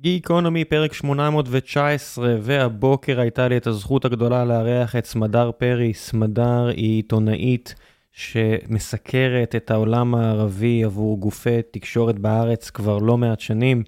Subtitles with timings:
[0.00, 5.94] גיקונומי פרק 819 והבוקר הייתה לי את הזכות הגדולה לארח את סמדר פרי.
[5.94, 7.74] סמדר היא עיתונאית
[8.12, 13.82] שמסקרת את העולם הערבי עבור גופי תקשורת בארץ כבר לא מעט שנים.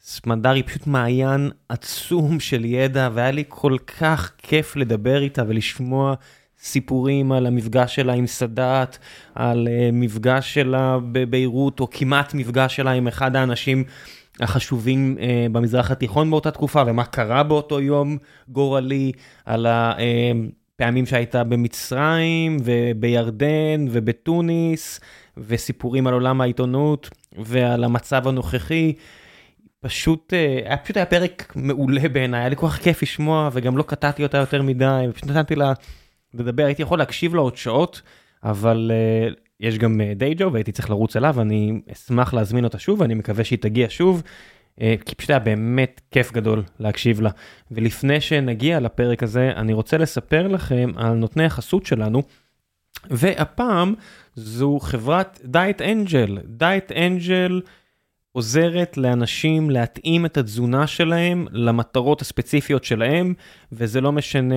[0.00, 6.14] סמדר היא פשוט מעיין עצום של ידע והיה לי כל כך כיף לדבר איתה ולשמוע
[6.62, 8.98] סיפורים על המפגש שלה עם סאדאת,
[9.34, 13.84] על uh, מפגש שלה בביירות או כמעט מפגש שלה עם אחד האנשים
[14.40, 19.12] החשובים uh, במזרח התיכון באותה תקופה ומה קרה באותו יום גורלי,
[19.44, 25.00] על הפעמים שהייתה במצרים ובירדן ובתוניס
[25.36, 28.92] וסיפורים על עולם העיתונות ועל המצב הנוכחי.
[29.80, 30.32] פשוט
[30.66, 34.22] היה פשוט היה פרק מעולה בעיניי, היה לי כל כך כיף לשמוע וגם לא קטעתי
[34.22, 35.72] אותה יותר מדי, פשוט נתתי לה
[36.34, 38.02] לדבר, הייתי יכול להקשיב לו עוד שעות,
[38.44, 42.78] אבל uh, יש גם דיי uh, ג'וב והייתי צריך לרוץ אליו, אני אשמח להזמין אותה
[42.78, 44.22] שוב, ואני מקווה שהיא תגיע שוב,
[44.76, 47.30] uh, כי פשוט היה באמת כיף גדול להקשיב לה.
[47.70, 52.22] ולפני שנגיע לפרק הזה, אני רוצה לספר לכם על נותני החסות שלנו,
[53.10, 53.94] והפעם
[54.34, 57.60] זו חברת דייט אנג'ל, דייט אנג'ל
[58.38, 63.34] עוזרת לאנשים להתאים את התזונה שלהם למטרות הספציפיות שלהם,
[63.72, 64.54] וזה לא משנה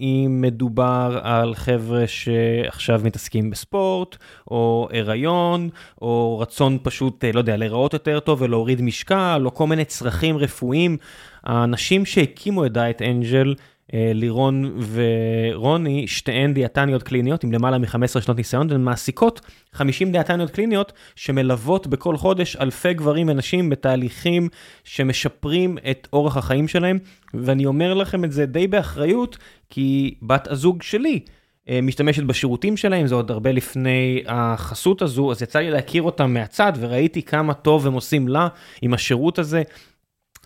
[0.00, 4.16] אם מדובר על חבר'ה שעכשיו מתעסקים בספורט,
[4.50, 5.68] או הריון,
[6.02, 10.96] או רצון פשוט, לא יודע, להיראות יותר טוב ולהוריד משקל, או כל מיני צרכים רפואיים.
[11.44, 13.54] האנשים שהקימו את דייט אנג'ל, אה,
[13.94, 19.40] לירון ורוני, שתיהן דיאטניות קליניות עם למעלה מ-15 שנות ניסיון, הן מעסיקות
[19.72, 24.48] 50 דיאטניות קליניות שמלוות בכל חודש אלפי גברים ונשים בתהליכים
[24.84, 26.98] שמשפרים את אורח החיים שלהם,
[27.34, 29.38] ואני אומר לכם את זה די באחריות,
[29.70, 31.20] כי בת הזוג שלי,
[31.68, 36.34] אה, משתמשת בשירותים שלהם, זה עוד הרבה לפני החסות הזו, אז יצא לי להכיר אותם
[36.34, 38.48] מהצד וראיתי כמה טוב הם עושים לה
[38.82, 39.62] עם השירות הזה.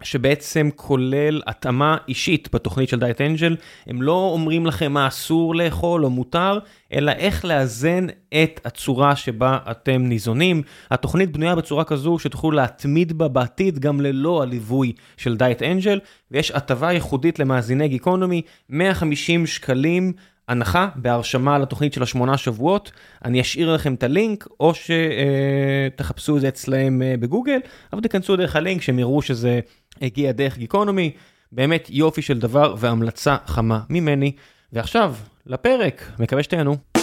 [0.03, 6.05] שבעצם כולל התאמה אישית בתוכנית של דייט אנג'ל, הם לא אומרים לכם מה אסור לאכול
[6.05, 6.59] או מותר,
[6.93, 8.07] אלא איך לאזן
[8.43, 10.63] את הצורה שבה אתם ניזונים.
[10.91, 16.01] התוכנית בנויה בצורה כזו שתוכלו להתמיד בה בעתיד גם ללא הליווי של דייט אנג'ל,
[16.31, 20.13] ויש הטבה ייחודית למאזיני גיקונומי, 150 שקלים.
[20.49, 22.93] הנחה בהרשמה לתוכנית של השמונה שבועות,
[23.25, 27.59] אני אשאיר לכם את הלינק, או שתחפשו את זה אצלם אה, בגוגל,
[27.93, 29.61] אבל תיכנסו דרך הלינק שהם יראו שזה
[30.03, 31.13] הגיע דרך גיקונומי,
[31.53, 34.33] באמת יופי של דבר והמלצה חמה ממני.
[34.73, 35.15] ועכשיו,
[35.47, 36.98] לפרק, מקווה שתהנו.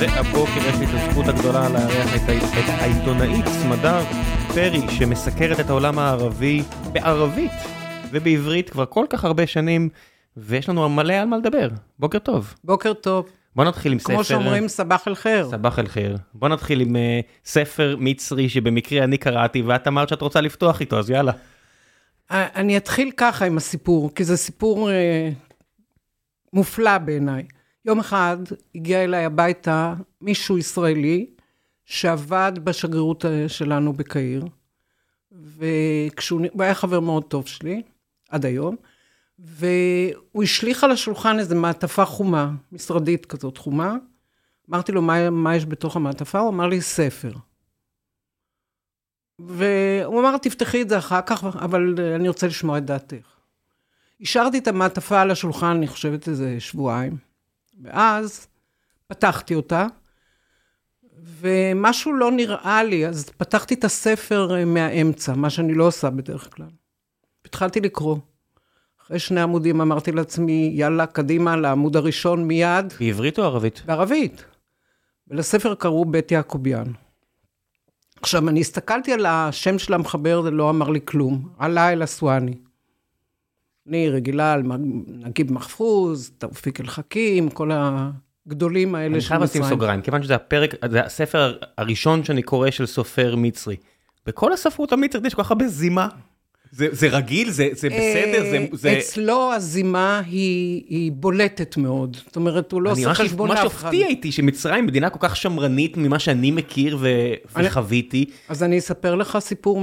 [0.00, 2.20] והבוקר יש לי את הזכות הגדולה לארח את,
[2.58, 4.04] את העיתונאית סמדר
[4.54, 6.62] פרי, שמסקרת את העולם הערבי
[6.92, 7.52] בערבית
[8.10, 9.88] ובעברית כבר כל כך הרבה שנים.
[10.36, 11.68] ויש לנו מלא על מה לדבר.
[11.98, 12.54] בוקר טוב.
[12.64, 13.28] בוקר טוב.
[13.56, 14.14] בוא נתחיל עם כמו ספר...
[14.14, 15.48] כמו שאומרים, סבח אל חיר.
[15.50, 16.16] סבח אל חיר.
[16.34, 16.98] בוא נתחיל עם uh,
[17.44, 21.32] ספר מצרי שבמקרה אני קראתי, ואת אמרת שאת רוצה לפתוח איתו, אז יאללה.
[22.30, 24.92] אני אתחיל ככה עם הסיפור, כי זה סיפור uh,
[26.52, 27.44] מופלא בעיניי.
[27.84, 28.36] יום אחד
[28.74, 31.26] הגיע אליי הביתה מישהו ישראלי
[31.84, 34.44] שעבד בשגרירות אה, שלנו בקהיר,
[35.32, 37.82] וכשהוא היה חבר מאוד טוב שלי,
[38.28, 38.76] עד היום,
[39.38, 43.96] והוא השליך על השולחן איזו מעטפה חומה, משרדית כזאת חומה.
[44.70, 46.38] אמרתי לו, מה, מה יש בתוך המעטפה?
[46.38, 47.32] הוא אמר לי, ספר.
[49.38, 53.36] והוא אמר, תפתחי את זה אחר כך, אבל אני רוצה לשמוע את דעתך.
[54.20, 57.29] השארתי את המעטפה על השולחן, אני חושבת איזה שבועיים,
[57.82, 58.46] ואז
[59.06, 59.86] פתחתי אותה,
[61.40, 66.66] ומשהו לא נראה לי, אז פתחתי את הספר מהאמצע, מה שאני לא עושה בדרך כלל.
[67.44, 68.16] התחלתי לקרוא.
[69.02, 72.92] אחרי שני עמודים אמרתי לעצמי, יאללה, קדימה, לעמוד הראשון מיד.
[73.00, 73.82] בעברית או ערבית?
[73.86, 74.44] בערבית.
[75.28, 76.92] ולספר קראו בית יעקוביאן.
[78.22, 81.48] עכשיו, אני הסתכלתי על השם של המחבר, זה לא אמר לי כלום.
[81.58, 82.54] עלה אל אסואני.
[83.90, 84.62] אני רגילה על
[85.06, 87.70] נגיב מחפוז, תאופיק אל-חכים, כל
[88.46, 89.42] הגדולים האלה של מצרים.
[89.42, 93.76] אני חייב לשים סוגריים, כיוון שזה הפרק, זה הספר הראשון שאני קורא של סופר מצרי.
[94.26, 96.08] בכל הספרות המצרית יש כל כך הרבה זימה.
[96.72, 97.50] זה, זה רגיל?
[97.50, 98.42] זה, זה בסדר?
[98.50, 98.98] זה, זה...
[98.98, 102.16] אצלו הזימה היא, היא בולטת מאוד.
[102.26, 103.66] זאת אומרת, הוא לא עושה חשבון לאף אחד.
[103.66, 107.08] מה שהפתיע איתי, שמצרים מדינה כל כך שמרנית ממה שאני מכיר ו...
[107.56, 107.66] אני...
[107.66, 108.24] וחוויתי.
[108.48, 109.80] אז אני אספר לך סיפור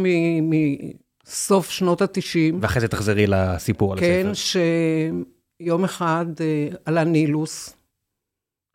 [1.27, 2.55] מסוף שנות ה-90.
[2.61, 4.59] ואחרי זה תחזרי לסיפור על כן, הספר.
[4.59, 7.75] כן, שיום אחד אה, עלה נילוס,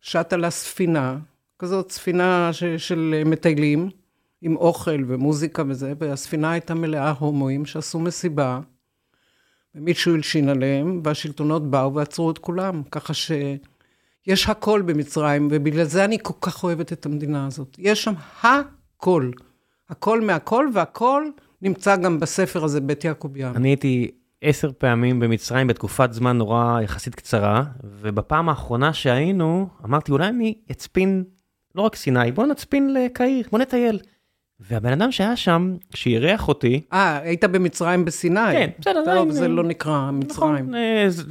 [0.00, 1.18] שט על הספינה,
[1.58, 2.64] כזאת ספינה ש...
[2.64, 3.90] של מטיילים.
[4.42, 8.60] עם אוכל ומוזיקה וזה, והספינה הייתה מלאה הומואים שעשו מסיבה,
[9.74, 12.82] ומישהו הלשין עליהם, והשלטונות באו ועצרו את כולם.
[12.90, 17.76] ככה שיש הכל במצרים, ובגלל זה אני כל כך אוהבת את המדינה הזאת.
[17.78, 19.30] יש שם הכל.
[19.88, 21.24] הכל מהכל, והכל
[21.62, 23.52] נמצא גם בספר הזה, בית יעקוביאן.
[23.56, 24.10] אני הייתי
[24.42, 31.24] עשר פעמים במצרים בתקופת זמן נורא יחסית קצרה, ובפעם האחרונה שהיינו, אמרתי, אולי אני אצפין,
[31.74, 33.98] לא רק סיני, בוא נצפין לקהיר, בוא נטייל.
[34.60, 36.80] והבן אדם שהיה שם, שאירח אותי...
[36.92, 38.52] אה, היית במצרים בסיני.
[38.52, 39.04] כן, בסדר.
[39.04, 40.70] טוב, זה לא נקרא מצרים.
[40.70, 40.74] נכון,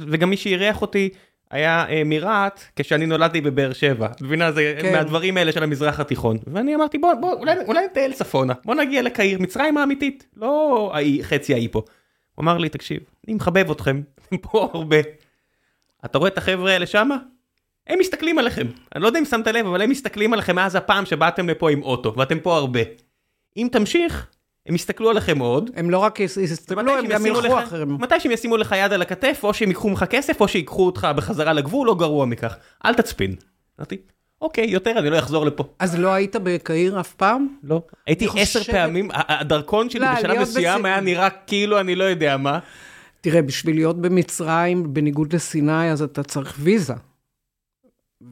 [0.08, 1.08] וגם מי שאירח אותי
[1.52, 4.06] היה אה, מרהט, כשאני נולדתי בבאר שבע.
[4.06, 4.92] את מבינה, זה כן.
[4.92, 6.36] מהדברים האלה של המזרח התיכון.
[6.46, 7.32] ואני אמרתי, בוא, בוא,
[7.66, 11.82] אולי, נטייל צפונה, בוא נגיע לקהיר, מצרים האמיתית, לא חצי האי פה.
[12.34, 14.96] הוא אמר לי, תקשיב, אני מחבב אתכם, אתם פה הרבה.
[16.04, 17.16] אתה רואה את החבר'ה האלה שמה?
[17.86, 18.66] הם מסתכלים עליכם.
[18.94, 21.82] אני לא יודע אם שמת לב, אבל הם מסתכלים עליכם מאז הפעם שבאתם לפה עם
[21.82, 22.80] אוטו, ואתם פה הרבה.
[23.56, 24.26] אם תמשיך,
[24.66, 25.70] הם יסתכלו עליכם עוד.
[25.76, 28.02] הם לא רק יס- יסתכלו, הם גם ילכו אחריהם.
[28.02, 31.08] מתי שהם ישימו לך יד על הכתף, או שהם ייקחו ממך כסף, או שיקחו אותך
[31.16, 32.56] בחזרה לגבול, או גרוע מכך.
[32.84, 33.34] אל תצפין.
[33.78, 33.96] אמרתי,
[34.40, 35.64] אוקיי, יותר אני לא אחזור לפה.
[35.78, 37.46] אז לא היית בקהיר אף פעם?
[37.62, 37.82] לא.
[38.06, 40.84] הייתי עשר פעמים, הדרכון שלי לא, בשלב מסוים.
[40.84, 42.58] היה נראה כאילו אני לא יודע מה.
[43.20, 46.94] תראה, בשביל להיות במצרים, בניגוד לסיני, אז אתה צריך ויזה.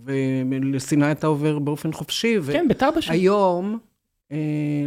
[0.06, 2.37] ולסיני אתה עובר באופן חופשי.
[2.53, 3.12] כן, בטאבה שם.
[3.12, 3.79] היום,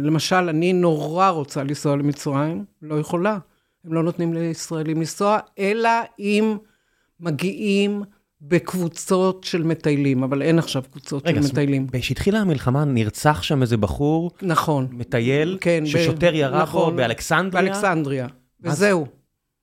[0.02, 3.38] למשל, אני נורא רוצה לנסוע למצרים, לא יכולה.
[3.84, 6.56] הם לא נותנים לישראלים לנסוע, אלא אם
[7.20, 8.02] מגיעים
[8.40, 11.86] בקבוצות של מטיילים, אבל אין עכשיו קבוצות רגע, של מטיילים.
[11.92, 14.88] כשהתחילה המלחמה נרצח שם איזה בחור, נכון.
[14.92, 17.62] מטייל, כן, ב- ששוטר ירה בו נכון, באלכסנדריה.
[17.62, 18.24] באלכסנדריה.
[18.64, 19.06] אז- וזהו.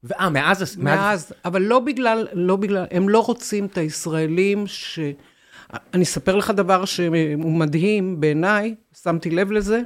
[0.04, 0.60] ואה, מאז...
[0.62, 0.78] מאז...
[0.78, 5.00] מאז, אבל לא בגלל, לא בגלל, הם לא רוצים את הישראלים ש...
[5.94, 9.82] אני אספר לך דבר שהוא מדהים בעיניי, שמתי לב לזה.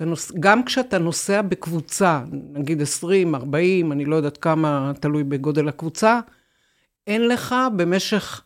[0.00, 0.32] נוס...
[0.40, 6.20] גם כשאתה נוסע בקבוצה, נגיד 20, 40, אני לא יודעת כמה, תלוי בגודל הקבוצה,
[7.06, 8.42] אין לך במשך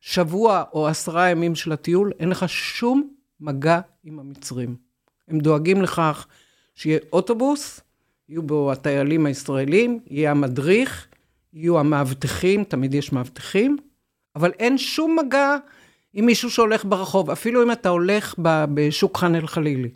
[0.00, 3.08] שבוע או עשרה ימים של הטיול, אין לך שום
[3.40, 4.76] מגע עם המצרים.
[5.28, 6.26] הם דואגים לכך
[6.74, 7.80] שיהיה אוטובוס,
[8.28, 11.06] יהיו בו הטיילים הישראלים, יהיה המדריך,
[11.52, 13.76] יהיו המאבטחים, תמיד יש מאבטחים,
[14.36, 15.56] אבל אין שום מגע
[16.12, 19.90] עם מישהו שהולך ברחוב, אפילו אם אתה הולך בשוק חאן אל-חלילי.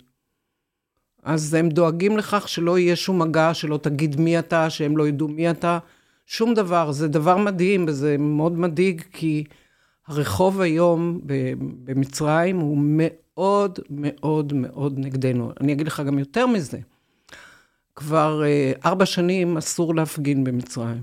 [1.23, 5.29] אז הם דואגים לכך שלא יהיה שום מגע, שלא תגיד מי אתה, שהם לא ידעו
[5.29, 5.79] מי אתה,
[6.27, 6.93] שום דבר.
[6.93, 9.45] זה דבר מדהים וזה מאוד מדאיג, כי
[10.07, 11.21] הרחוב היום
[11.85, 15.53] במצרים הוא מאוד מאוד מאוד נגדנו.
[15.61, 16.79] אני אגיד לך גם יותר מזה.
[17.97, 21.03] כבר אה, ארבע שנים אסור להפגין במצרים.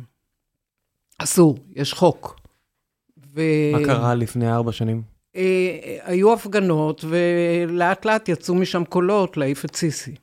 [1.17, 2.44] אסור, יש חוק.
[3.35, 3.41] ו...
[3.71, 5.01] מה קרה לפני ארבע שנים?
[5.35, 10.15] אה, היו הפגנות, ולאט לאט יצאו משם קולות להעיף את סיסי.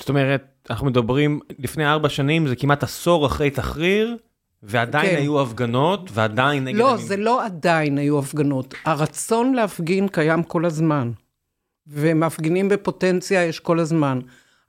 [0.00, 4.16] זאת אומרת, אנחנו מדברים, לפני ארבע שנים, זה כמעט עשור אחרי תחריר,
[4.62, 5.16] ועדיין כן.
[5.16, 6.78] היו הפגנות, ועדיין נגד...
[6.78, 8.74] לא, המ- זה לא עדיין היו הפגנות.
[8.84, 11.10] הרצון להפגין קיים כל הזמן.
[11.86, 14.20] ומפגינים בפוטנציה יש כל הזמן.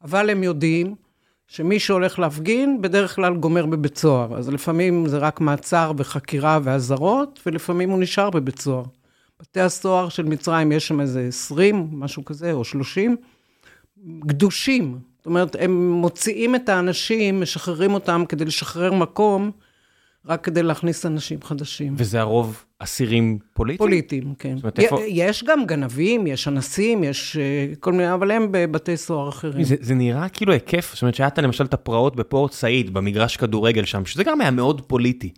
[0.03, 0.95] אבל הם יודעים
[1.47, 4.37] שמי שהולך להפגין, בדרך כלל גומר בבית סוהר.
[4.37, 8.83] אז לפעמים זה רק מעצר וחקירה ואזהרות, ולפעמים הוא נשאר בבית סוהר.
[9.41, 13.15] בתי הסוהר של מצרים, יש שם איזה 20, משהו כזה, או 30,
[14.19, 14.99] גדושים.
[15.17, 19.51] זאת אומרת, הם מוציאים את האנשים, משחררים אותם כדי לשחרר מקום,
[20.27, 21.93] רק כדי להכניס אנשים חדשים.
[21.97, 23.77] וזה הרוב אסירים פוליטיים?
[23.77, 24.55] פוליטיים, כן.
[24.63, 29.29] אומרת, איפה- יש גם גנבים, יש אנסים, יש אה, כל מיני, אבל הם בבתי סוהר
[29.29, 29.63] אחרים.
[29.63, 33.85] זה, זה נראה כאילו היקף, זאת אומרת שהיה למשל את הפרעות בפורט סעיד, במגרש כדורגל
[33.85, 35.33] שם, שזה גם היה מאוד פוליטי.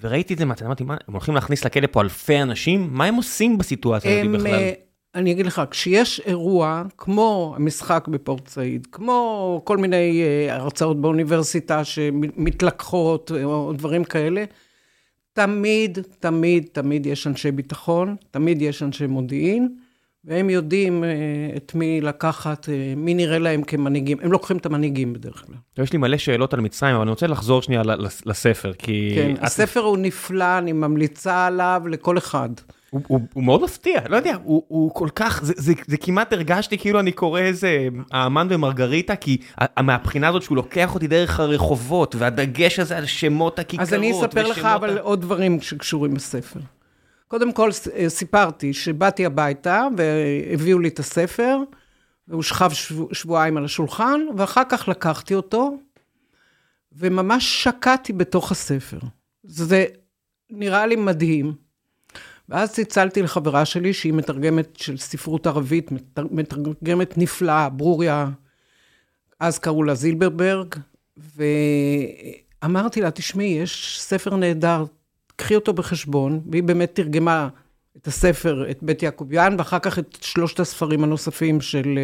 [0.00, 2.88] וראיתי את זה, אמרתי, מה, הם הולכים להכניס לכלא פה אלפי אנשים?
[2.92, 4.70] מה הם עושים בסיטואציה הזאת בכלל?
[5.14, 11.84] אני אגיד לך, כשיש אירוע, כמו המשחק בפורט סעיד, כמו כל מיני אה, הרצאות באוניברסיטה
[11.84, 14.44] שמתלקחות, אה, או דברים כאלה,
[15.32, 19.68] תמיד, תמיד, תמיד יש אנשי ביטחון, תמיד יש אנשי מודיעין,
[20.24, 21.08] והם יודעים אה,
[21.56, 24.18] את מי לקחת, מי נראה להם כמנהיגים.
[24.22, 25.84] הם לוקחים את המנהיגים בדרך כלל.
[25.84, 27.82] יש לי מלא שאלות על מצרים, אבל אני רוצה לחזור שנייה
[28.26, 29.12] לספר, כי...
[29.14, 32.48] כן, את- הספר הוא נפלא, אני ממליצה עליו לכל אחד.
[32.94, 36.32] הוא, הוא, הוא מאוד מפתיע, לא יודע, הוא, הוא כל כך, זה, זה, זה כמעט
[36.32, 41.40] הרגשתי כאילו אני קורא איזה האמן ומרגריטה, כי ה- מהבחינה הזאת שהוא לוקח אותי דרך
[41.40, 43.88] הרחובות, והדגש הזה על שמות הכיכרות.
[43.88, 46.60] אז אני אספר לך אבל ה- עוד דברים שקשורים לספר.
[47.28, 51.58] קודם כל, אה, סיפרתי שבאתי הביתה והביאו לי את הספר,
[52.28, 55.76] והוא שכב שבוע, שבועיים על השולחן, ואחר כך לקחתי אותו,
[56.92, 58.98] וממש שקעתי בתוך הספר.
[59.42, 59.84] זה
[60.50, 61.63] נראה לי מדהים.
[62.48, 68.28] ואז צלצלתי לחברה שלי, שהיא מתרגמת של ספרות ערבית, מתר- מתרגמת נפלאה, ברוריה,
[69.40, 70.74] אז קראו לה זילברברג,
[72.64, 74.84] אמרתי לה, תשמעי, יש ספר נהדר,
[75.36, 77.48] קחי אותו בחשבון, והיא באמת תרגמה
[77.96, 81.98] את הספר, את בית יעקוביאן, ואחר כך את שלושת הספרים הנוספים של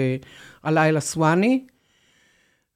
[0.62, 1.66] הלילה סואני,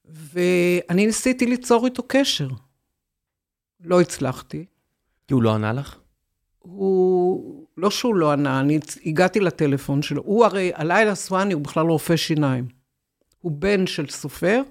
[0.04, 2.48] ואני ניסיתי ליצור איתו קשר.
[3.80, 4.64] לא הצלחתי.
[5.28, 5.98] כי הוא לא ענה לך?
[6.64, 10.22] הוא, לא שהוא לא ענה, אני הגעתי לטלפון שלו.
[10.24, 12.66] הוא הרי, הלילה סואני הוא בכלל רופא שיניים.
[13.40, 14.62] הוא בן של סופר,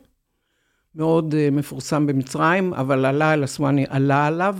[0.96, 4.58] מאוד uh, מפורסם במצרים, אבל הלילה סואני עלה עליו,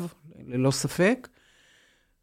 [0.48, 1.28] ללא ספק.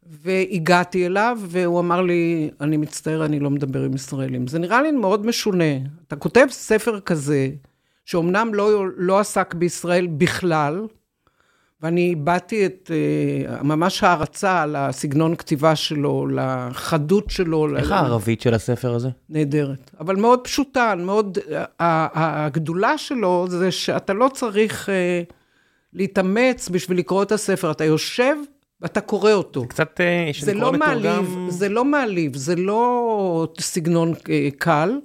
[0.03, 4.47] והגעתי אליו, והוא אמר לי, אני מצטער, אני לא מדבר עם ישראלים.
[4.47, 5.73] זה נראה לי מאוד משונה.
[6.07, 7.49] אתה כותב ספר כזה,
[8.05, 10.87] שאומנם לא, לא עסק בישראל בכלל,
[11.81, 17.77] ואני איבדתי את, אה, ממש הערצה לסגנון כתיבה שלו, לחדות שלו.
[17.77, 19.09] איך הערבית של הספר הזה?
[19.29, 21.37] נהדרת, אבל מאוד פשוטה, מאוד,
[21.79, 25.21] הגדולה שלו זה שאתה לא צריך אה,
[25.93, 28.35] להתאמץ בשביל לקרוא את הספר, אתה יושב
[28.81, 29.61] ואתה קורא אותו.
[29.61, 34.13] זה קצת, אה, זה לא מעליב, זה לא מעליב, זה לא סגנון
[34.57, 34.99] קל,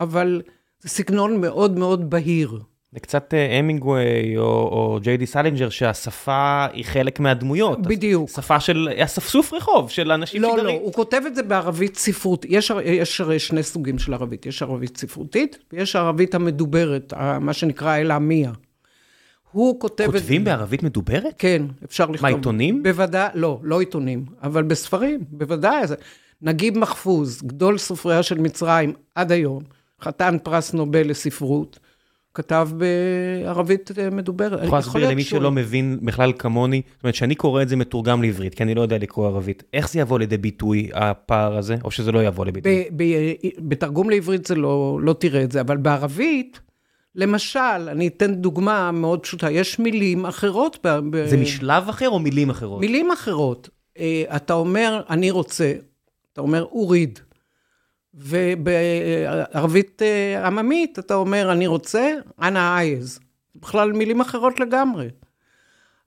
[0.00, 0.42] אבל
[0.80, 2.58] זה סגנון מאוד מאוד בהיר.
[2.92, 7.82] זה קצת המינגווי או, או ג'יי די סלינג'ר, שהשפה היא חלק מהדמויות.
[7.82, 8.30] בדיוק.
[8.30, 10.66] שפה של אספסוף רחוב, של אנשים לא, שגרים.
[10.66, 12.46] לא, לא, הוא כותב את זה בערבית ספרות.
[12.48, 17.96] יש, יש הרי שני סוגים של ערבית, יש ערבית ספרותית, ויש ערבית המדוברת, מה שנקרא
[17.96, 18.52] العامية.
[19.52, 20.10] הוא כותב את...
[20.10, 21.34] כותבים בערבית מדוברת?
[21.38, 22.30] כן, אפשר לכתוב.
[22.30, 22.82] מה, עיתונים?
[22.82, 25.82] בוודאי, לא, לא עיתונים, אבל בספרים, בוודאי.
[26.42, 29.62] נגיב מחפוז, גדול סופריה של מצרים עד היום,
[30.00, 31.78] חתן פרס נובל לספרות.
[32.34, 34.58] כתב בערבית מדוברת.
[34.58, 38.22] את יכולה להסביר למי שלא מבין בכלל כמוני, זאת אומרת, שאני קורא את זה מתורגם
[38.22, 41.90] לעברית, כי אני לא יודע לקרוא ערבית, איך זה יבוא לידי ביטוי, הפער הזה, או
[41.90, 42.84] שזה לא יבוא לביטוי?
[43.58, 46.60] בתרגום לעברית זה לא, לא תראה את זה, אבל בערבית,
[47.14, 50.78] למשל, אני אתן דוגמה מאוד פשוטה, יש מילים אחרות.
[50.84, 51.26] ב...
[51.26, 52.80] זה משלב אחר או מילים אחרות?
[52.80, 53.68] מילים אחרות.
[54.36, 55.72] אתה אומר, אני רוצה,
[56.32, 57.18] אתה אומר, אוריד.
[58.14, 60.02] ובערבית
[60.44, 63.18] עממית אתה אומר, אני רוצה, אנא אייז.
[63.56, 65.08] בכלל מילים אחרות לגמרי.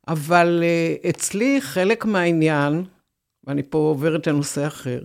[0.08, 0.64] אבל
[1.10, 2.84] אצלי חלק מהעניין,
[3.44, 5.00] ואני פה עוברת לנושא אחר,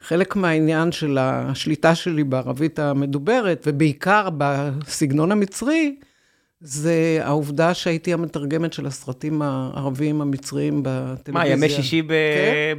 [0.00, 5.96] חלק מהעניין של השליטה שלי בערבית המדוברת, ובעיקר בסגנון המצרי,
[6.66, 11.56] זה העובדה שהייתי המתרגמת של הסרטים הערביים המצריים בטלוויזיה.
[11.56, 12.02] מה, ימי שישי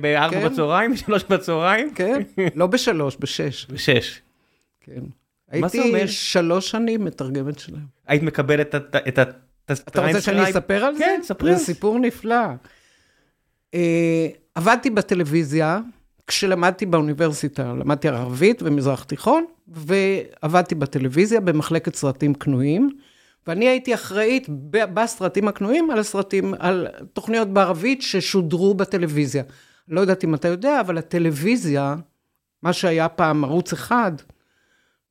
[0.01, 0.91] בארבע כן, בצהריים?
[0.93, 1.93] בשלוש בצהריים?
[1.93, 2.21] כן,
[2.55, 3.67] לא בשלוש, בשש.
[3.69, 4.21] בשש.
[4.81, 5.01] כן.
[5.51, 7.85] הייתי שלוש שנים מתרגמת שלהם.
[8.07, 9.23] היית מקבלת את ה...
[9.71, 11.03] אתה רוצה שאני אספר על זה?
[11.03, 11.55] כן, ספרי.
[11.55, 12.45] זה סיפור נפלא.
[14.55, 15.79] עבדתי בטלוויזיה,
[16.27, 22.89] כשלמדתי באוניברסיטה, למדתי ערבית ומזרח תיכון, ועבדתי בטלוויזיה במחלקת סרטים קנויים.
[23.47, 29.43] ואני הייתי אחראית בסרטים הקנויים על הסרטים, על תוכניות בערבית ששודרו בטלוויזיה.
[29.87, 31.95] לא יודעת אם אתה יודע, אבל הטלוויזיה,
[32.63, 34.11] מה שהיה פעם ערוץ אחד,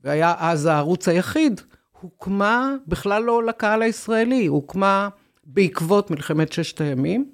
[0.05, 1.61] והיה אז הערוץ היחיד,
[2.00, 5.09] הוקמה בכלל לא לקהל הישראלי, הוקמה
[5.45, 7.31] בעקבות מלחמת ששת הימים,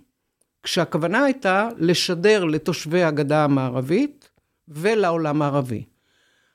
[0.63, 4.31] כשהכוונה הייתה לשדר לתושבי הגדה המערבית
[4.69, 5.85] ולעולם הערבי.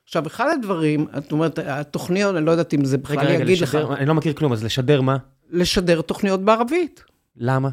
[0.06, 3.62] עכשיו, אחד הדברים, את אומרת, התוכניות, אני לא יודעת אם זה בכלל רגע, רגע, יגיד
[3.62, 3.98] לשדר, לך...
[3.98, 5.16] אני לא מכיר כלום, אז לשדר מה?
[5.50, 7.04] לשדר תוכניות בערבית.
[7.36, 7.68] למה?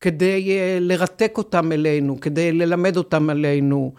[0.00, 3.94] כדי uh, לרתק אותם אלינו, כדי ללמד אותם עלינו,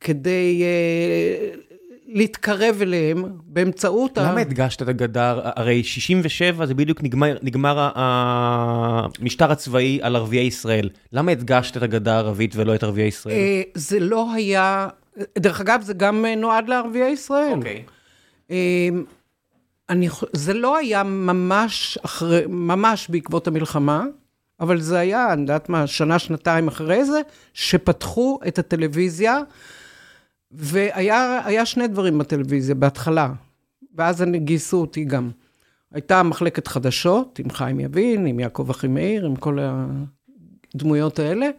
[0.00, 1.58] כדי uh,
[2.06, 4.18] להתקרב אליהם באמצעות...
[4.18, 4.40] למה ה...
[4.40, 5.40] הדגשת את הגדר?
[5.44, 10.88] הרי 67 זה בדיוק נגמר, נגמר המשטר הצבאי על ערביי ישראל.
[11.12, 13.34] למה הדגשת את הגדה הערבית ולא את ערביי ישראל?
[13.36, 14.88] Uh, זה לא היה...
[15.38, 17.52] דרך אגב, זה גם נועד לערביי ישראל.
[17.56, 17.84] אוקיי.
[19.88, 24.04] אני, זה לא היה ממש, אחרי, ממש בעקבות המלחמה,
[24.60, 27.20] אבל זה היה, אני יודעת מה, שנה, שנתיים אחרי זה,
[27.54, 29.40] שפתחו את הטלוויזיה,
[30.50, 33.32] והיה שני דברים בטלוויזיה בהתחלה,
[33.94, 35.30] ואז אני, גייסו אותי גם.
[35.92, 39.58] הייתה מחלקת חדשות עם חיים יבין, עם יעקב אחימאיר, עם כל
[40.74, 41.50] הדמויות האלה,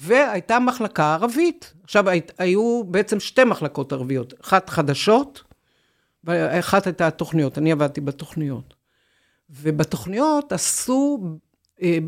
[0.00, 1.74] והייתה מחלקה ערבית.
[1.84, 2.04] עכשיו,
[2.38, 5.42] היו בעצם שתי מחלקות ערביות, אחת חדשות,
[6.24, 8.74] ואחת הייתה התוכניות, אני עבדתי בתוכניות.
[9.50, 11.18] ובתוכניות עשו
[11.82, 11.98] אה,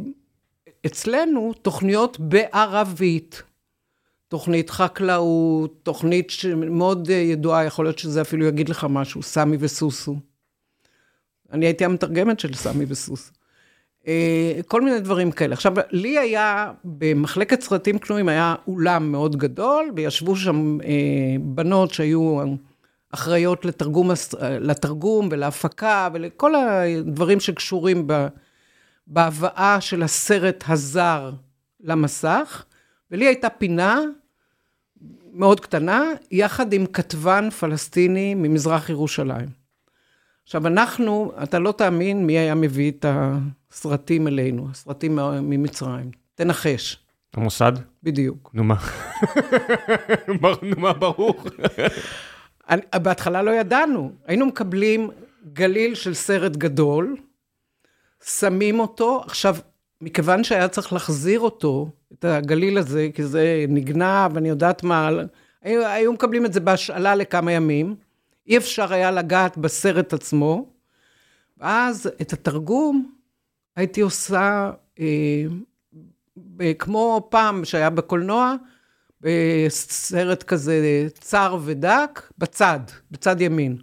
[0.87, 3.43] אצלנו תוכניות בערבית.
[4.29, 10.17] תוכנית חקלאות, תוכנית שמאוד ידועה, יכול להיות שזה אפילו יגיד לך משהו, סמי וסוסו.
[11.53, 13.33] אני הייתי המתרגמת של סמי וסוסו.
[14.67, 15.53] כל מיני דברים כאלה.
[15.53, 20.79] עכשיו, לי היה, במחלקת סרטים קנויים היה אולם מאוד גדול, וישבו שם
[21.41, 22.41] בנות שהיו
[23.11, 28.07] אחראיות לתרגום, לתרגום ולהפקה ולכל הדברים שקשורים
[29.07, 31.33] בהבאה של הסרט הזר
[31.81, 32.65] למסך,
[33.11, 34.01] ולי הייתה פינה
[35.33, 39.49] מאוד קטנה, יחד עם כתבן פלסטיני ממזרח ירושלים.
[40.45, 43.07] עכשיו, אנחנו, אתה לא תאמין מי היה מביא את
[43.73, 46.11] הסרטים אלינו, הסרטים ממצרים.
[46.35, 46.99] תנחש.
[47.35, 47.73] המוסד?
[48.03, 48.51] בדיוק.
[48.55, 48.75] נו מה?
[50.63, 51.45] נו מה, ברור.
[52.71, 54.13] אני, בהתחלה לא ידענו.
[54.27, 55.11] היינו מקבלים
[55.53, 57.17] גליל של סרט גדול,
[58.25, 59.57] שמים אותו, עכשיו,
[60.01, 65.11] מכיוון שהיה צריך להחזיר אותו, את הגליל הזה, כי זה נגנב, אני יודעת מה,
[65.63, 67.97] היו, היו מקבלים את זה בהשאלה לכמה ימים,
[68.47, 70.67] אי אפשר היה לגעת בסרט עצמו,
[71.59, 73.13] ואז את התרגום
[73.81, 74.71] הייתי עושה,
[75.01, 75.45] אה,
[76.79, 78.55] כמו פעם שהיה בקולנוע,
[79.21, 83.79] בסרט כזה צר ודק, בצד, בצד ימין.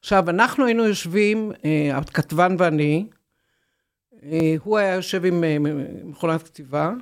[0.00, 3.06] עכשיו, אנחנו היינו יושבים, אה, הכתבן ואני,
[4.22, 5.56] אה, הוא היה יושב עם אה,
[6.04, 6.92] מכונת כתיבה,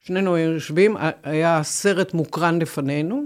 [0.00, 3.24] שנינו היינו יושבים, היה סרט מוקרן לפנינו.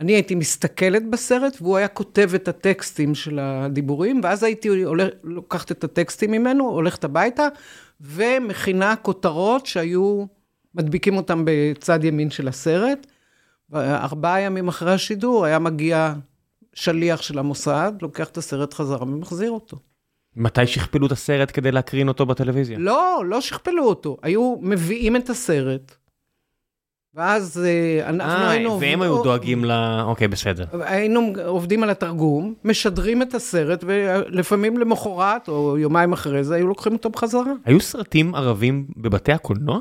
[0.00, 5.72] אני הייתי מסתכלת בסרט, והוא היה כותב את הטקסטים של הדיבורים, ואז הייתי הולך, לוקחת
[5.72, 7.48] את הטקסטים ממנו, הולכת הביתה,
[8.00, 10.24] ומכינה כותרות שהיו,
[10.74, 13.06] מדביקים אותם בצד ימין של הסרט.
[13.74, 16.14] ארבעה ימים אחרי השידור היה מגיע
[16.74, 19.76] שליח של המוסד, לוקח את הסרט חזרה ומחזיר אותו.
[20.36, 22.78] מתי שכפלו את הסרט כדי להקרין אותו בטלוויזיה?
[22.78, 24.16] לא, לא שכפלו אותו.
[24.22, 25.94] היו מביאים את הסרט,
[27.14, 28.80] ואז אה, אנחנו אה, היינו...
[28.80, 29.72] והם היו דואגים ל...
[30.02, 30.64] אוקיי, בסדר.
[30.80, 36.92] היינו עובדים על התרגום, משדרים את הסרט, ולפעמים למחרת, או יומיים אחרי זה, היו לוקחים
[36.92, 37.52] אותו בחזרה.
[37.64, 39.80] היו סרטים ערבים בבתי הקולנוע?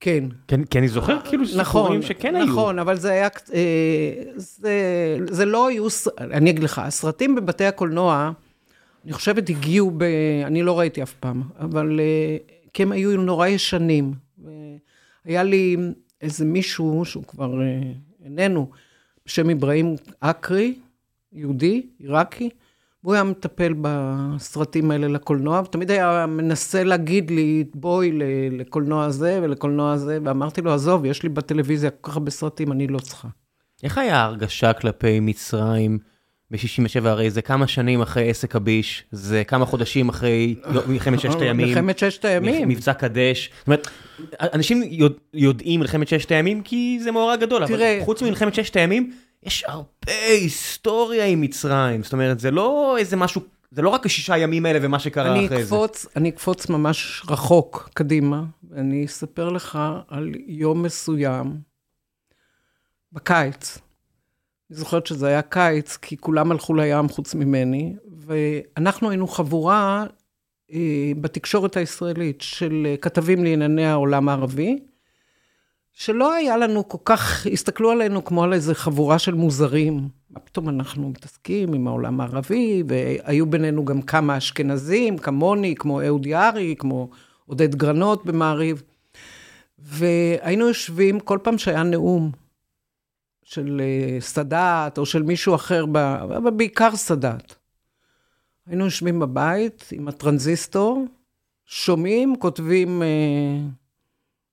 [0.00, 0.24] כן.
[0.48, 2.46] כן, כי אני זוכר כאילו נכון, סיפורים שכן היו.
[2.46, 3.28] נכון, אבל זה היה...
[3.54, 4.72] אה, זה,
[5.30, 5.86] זה לא היו...
[6.20, 8.30] אני אגיד לך, הסרטים בבתי הקולנוע,
[9.04, 10.02] אני חושבת הגיעו ב...
[10.44, 12.36] אני לא ראיתי אף פעם, אבל אה,
[12.72, 14.12] כי הם היו נורא ישנים.
[15.24, 15.76] היה לי
[16.26, 17.92] איזה מישהו, שהוא כבר אה,
[18.24, 18.70] איננו,
[19.26, 20.74] בשם אברהים אקרי,
[21.32, 22.50] יהודי, עיראקי,
[23.04, 28.12] והוא היה מטפל בסרטים האלה לקולנוע, ותמיד היה מנסה להגיד לי, בואי
[28.50, 32.86] לקולנוע הזה ולקולנוע הזה, ואמרתי לו, עזוב, יש לי בטלוויזיה כל כך הרבה סרטים, אני
[32.86, 33.28] לא צריכה.
[33.82, 35.98] איך היה ההרגשה כלפי מצרים
[36.50, 40.54] ב-67, הרי זה כמה שנים אחרי עסק הביש, זה כמה חודשים אחרי
[40.86, 41.68] מלחמת ששת הימים.
[41.68, 42.68] מלחמת ששת הימים.
[42.68, 43.50] מבצע קדש.
[43.58, 43.88] זאת אומרת,
[44.40, 44.82] אנשים
[45.34, 50.12] יודעים מלחמת ששת הימים כי זה מאורע גדול, אבל חוץ ממלחמת ששת הימים, יש הרבה
[50.28, 52.02] היסטוריה עם מצרים.
[52.02, 55.64] זאת אומרת, זה לא איזה משהו, זה לא רק השישה ימים האלה ומה שקרה אחרי
[55.64, 55.76] זה.
[56.16, 59.78] אני אקפוץ ממש רחוק קדימה, ואני אספר לך
[60.08, 61.56] על יום מסוים
[63.12, 63.78] בקיץ.
[64.70, 70.06] אני זוכרת שזה היה קיץ, כי כולם הלכו לים חוץ ממני, ואנחנו היינו חבורה
[70.72, 74.78] אה, בתקשורת הישראלית של כתבים לענייני העולם הערבי,
[75.92, 80.08] שלא היה לנו כל כך, הסתכלו עלינו כמו על איזה חבורה של מוזרים.
[80.30, 86.26] מה פתאום אנחנו מתעסקים עם העולם הערבי, והיו בינינו גם כמה אשכנזים, כמוני, כמו אהוד
[86.26, 87.08] יערי, כמו
[87.46, 88.82] עודד גרנות במעריב.
[89.78, 92.30] והיינו יושבים כל פעם שהיה נאום
[93.46, 95.84] של אה, סאדאת או של מישהו אחר,
[96.36, 97.54] אבל בעיקר סאדאת.
[98.66, 101.04] היינו יושבים בבית עם הטרנזיסטור,
[101.66, 103.06] שומעים, כותבים אה,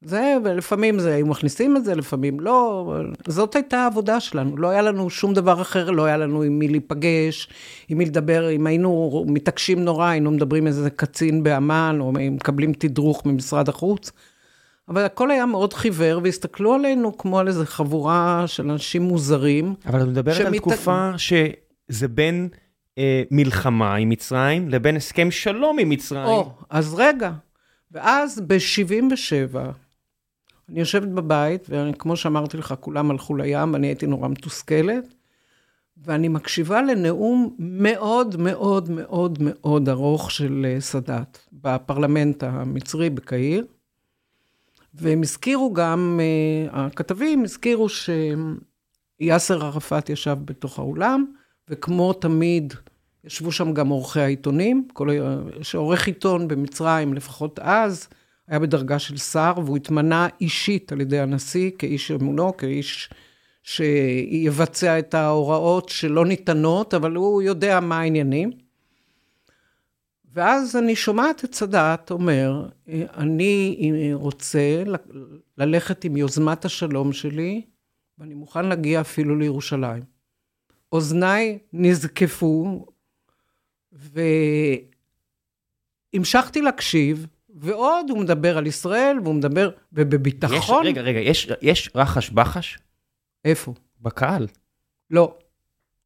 [0.01, 2.93] זה, ולפעמים זה, היו מכניסים את זה, לפעמים לא.
[3.27, 6.67] זאת הייתה העבודה שלנו, לא היה לנו שום דבר אחר, לא היה לנו עם מי
[6.67, 7.49] להיפגש,
[7.89, 12.73] עם מי לדבר, אם היינו מתעקשים נורא, היינו מדברים עם איזה קצין באמ"ן, או מקבלים
[12.73, 14.11] תדרוך ממשרד החוץ.
[14.89, 19.75] אבל הכל היה מאוד חיוור, והסתכלו עלינו כמו על איזו חבורה של אנשים מוזרים.
[19.85, 20.47] אבל את מדברת שמת...
[20.47, 22.49] על תקופה שזה בין
[22.97, 26.25] אה, מלחמה עם מצרים לבין הסכם שלום עם מצרים.
[26.25, 27.31] או, אז רגע.
[27.91, 29.57] ואז ב-77,
[30.69, 35.13] אני יושבת בבית, וכמו שאמרתי לך, כולם הלכו לים, אני הייתי נורא מתוסכלת,
[35.97, 43.65] ואני מקשיבה לנאום מאוד מאוד מאוד מאוד ארוך של אה, סאדאת בפרלמנט המצרי בקהיר.
[44.93, 51.25] והם הזכירו גם, אה, הכתבים הזכירו שיאסר ערפאת ישב בתוך האולם,
[51.69, 52.73] וכמו תמיד,
[53.23, 54.87] ישבו שם גם עורכי העיתונים.
[55.61, 58.07] שעורך עיתון במצרים, לפחות אז,
[58.47, 63.09] היה בדרגה של שר, והוא התמנה אישית על ידי הנשיא כאיש אמונו, כאיש
[63.63, 68.51] שיבצע את ההוראות שלא ניתנות, אבל הוא יודע מה העניינים.
[70.33, 72.69] ואז אני שומעת את סאדאת אומר,
[73.17, 74.83] אני רוצה
[75.57, 77.61] ללכת עם יוזמת השלום שלי,
[78.17, 80.03] ואני מוכן להגיע אפילו לירושלים.
[80.91, 82.85] אוזניי נזקפו,
[86.13, 90.85] המשכתי להקשיב, ועוד הוא מדבר על ישראל, והוא מדבר, ובביטחון...
[90.85, 92.79] יש, רגע, רגע, יש, יש רחש בחש
[93.45, 93.73] איפה?
[94.01, 94.47] בקהל?
[95.09, 95.37] לא.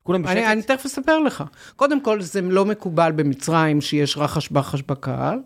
[0.08, 0.38] כולם בשקט?
[0.38, 1.44] אני, אני תכף אספר לך.
[1.76, 5.40] קודם כל, זה לא מקובל במצרים שיש רחש בחש בקהל,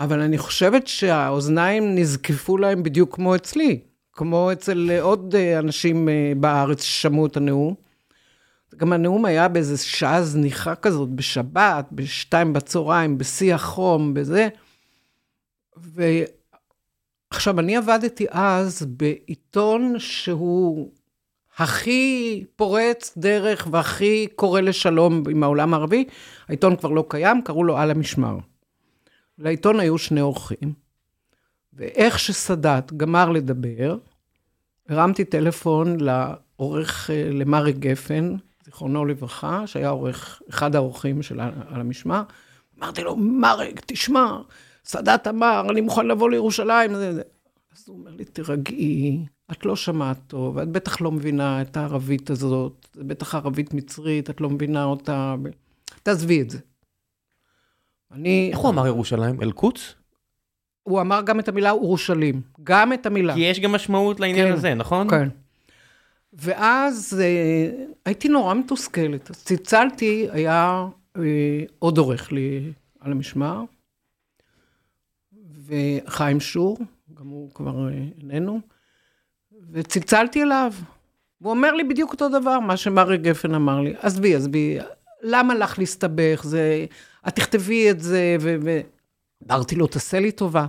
[0.00, 3.80] אבל אני חושבת שהאוזניים נזקפו להם בדיוק כמו אצלי,
[4.12, 7.74] כמו אצל עוד אה, אנשים אה, בארץ ששמעו את הנאום.
[8.76, 14.48] גם הנאום היה באיזו שעה זניחה כזאת, בשבת, בשתיים בצהריים, בשיא החום, בזה.
[15.76, 20.90] ועכשיו, אני עבדתי אז בעיתון שהוא
[21.58, 26.04] הכי פורץ דרך והכי קורא לשלום עם העולם הערבי.
[26.48, 28.36] העיתון כבר לא קיים, קראו לו על המשמר.
[29.38, 30.72] לעיתון היו שני אורחים,
[31.72, 33.96] ואיך שסאדאת גמר לדבר,
[34.88, 42.22] הרמתי טלפון לעורך, אה, למרי גפן, זיכרונו לברכה, שהיה עורך, אחד האורחים של על המשמר.
[42.78, 44.38] אמרתי לו, מרק, תשמע,
[44.84, 46.94] סאדאת אמר, אני מוכן לבוא לירושלים.
[46.94, 52.30] אז הוא אומר לי, תירגעי, את לא שמעת טוב, את בטח לא מבינה את הערבית
[52.30, 55.34] הזאת, בטח ערבית מצרית, את לא מבינה אותה,
[56.02, 56.58] תעזבי את זה.
[58.12, 58.48] אני...
[58.52, 59.42] איך הוא אמר ירושלים?
[59.42, 59.94] אל-קודס?
[60.82, 63.34] הוא אמר גם את המילה אורשלים, גם את המילה.
[63.34, 65.10] כי יש גם משמעות לעניין כן, הזה, נכון?
[65.10, 65.28] כן.
[66.32, 69.30] ואז אה, הייתי נורא מתוסכלת.
[69.30, 71.22] אז צלצלתי, היה אה,
[71.78, 73.62] עוד עורך לי על המשמר,
[75.66, 76.78] וחיים שור,
[77.14, 78.60] גם הוא כבר אה, איננו,
[79.72, 80.72] וצלצלתי אליו.
[81.42, 83.94] הוא אומר לי בדיוק אותו דבר, מה שמרי גפן אמר לי.
[83.98, 84.78] עזבי, עזבי,
[85.22, 86.40] למה לך להסתבך?
[86.44, 86.86] זה...
[87.28, 88.80] את תכתבי את זה, ו...
[89.50, 90.66] אמרתי לו, תעשה לי טובה,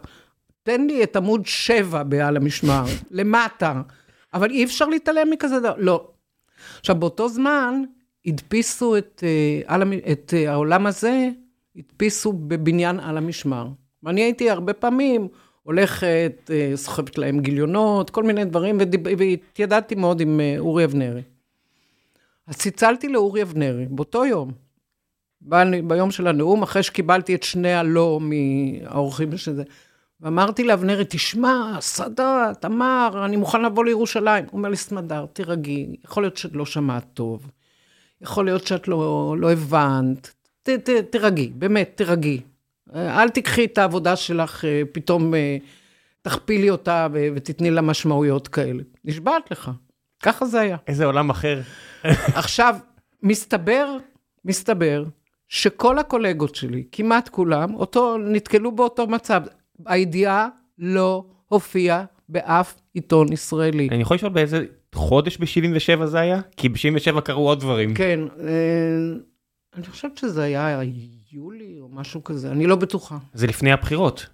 [0.63, 3.81] תן לי את עמוד 7 בעל המשמר, למטה.
[4.33, 6.07] אבל אי אפשר להתעלם מכזה דבר, לא.
[6.79, 7.83] עכשיו, באותו זמן,
[8.25, 9.23] הדפיסו את,
[9.65, 11.29] על, את uh, העולם הזה,
[11.75, 13.67] הדפיסו בבניין על המשמר.
[14.03, 15.27] ואני הייתי הרבה פעמים
[15.65, 18.77] הולכת, uh, סוחבת להם גיליונות, כל מיני דברים,
[19.17, 21.21] והתיידדתי מאוד עם uh, אורי אבנרי.
[22.47, 24.51] אז צלצלתי לאורי אבנרי, באותו יום,
[25.87, 29.63] ביום של הנאום, אחרי שקיבלתי את שני הלא מהאורחים של זה.
[30.21, 34.45] ואמרתי לאבנרי, תשמע, סאדאת אמר, אני מוכן לבוא לירושלים.
[34.51, 37.51] הוא אומר לי, סמדר, תירגעי, יכול להיות שאת לא שמעת טוב,
[38.21, 40.33] יכול להיות שאת לא, לא הבנת,
[41.11, 42.41] תירגעי, באמת, תירגעי.
[42.95, 45.57] אל תיקחי את העבודה שלך, אה, פתאום אה,
[46.21, 48.83] תכפילי אותה ותתני לה משמעויות כאלה.
[49.05, 49.71] נשבעת לך,
[50.23, 50.77] ככה זה היה.
[50.87, 51.61] איזה עולם אחר.
[52.41, 52.75] עכשיו,
[53.23, 53.97] מסתבר,
[54.45, 55.03] מסתבר,
[55.47, 59.43] שכל הקולגות שלי, כמעט כולם, אותו, נתקלו באותו מצב.
[59.85, 60.47] הידיעה
[60.79, 63.89] לא הופיעה באף עיתון ישראלי.
[63.91, 66.41] אני יכול לשאול באיזה חודש ב-77 זה היה?
[66.57, 67.93] כי ב-77 קרו עוד דברים.
[67.93, 68.47] כן, אה,
[69.75, 70.79] אני חושבת שזה היה
[71.35, 73.17] יולי או משהו כזה, אני לא בטוחה.
[73.33, 74.25] זה לפני הבחירות.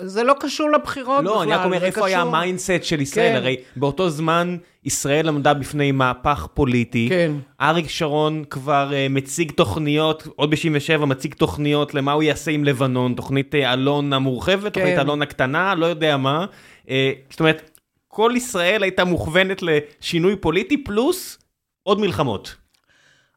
[0.00, 1.34] זה לא קשור לבחירות לא, בכלל.
[1.34, 2.06] לא, אני רק אומר, איפה קשור...
[2.06, 3.30] היה ה mindset של ישראל?
[3.32, 3.36] כן.
[3.36, 7.06] הרי באותו זמן ישראל עמדה בפני מהפך פוליטי.
[7.08, 7.32] כן.
[7.60, 13.14] אריק שרון כבר אה, מציג תוכניות, עוד ב-77 מציג תוכניות למה הוא יעשה עם לבנון,
[13.14, 14.70] תוכנית אה, אלון המורחבת, כן.
[14.70, 16.46] תוכנית אלון הקטנה, לא יודע מה.
[16.86, 16.88] Uh,
[17.30, 17.78] זאת אומרת,
[18.08, 21.38] כל ישראל הייתה מוכוונת לשינוי פוליטי, פלוס
[21.82, 22.56] עוד מלחמות.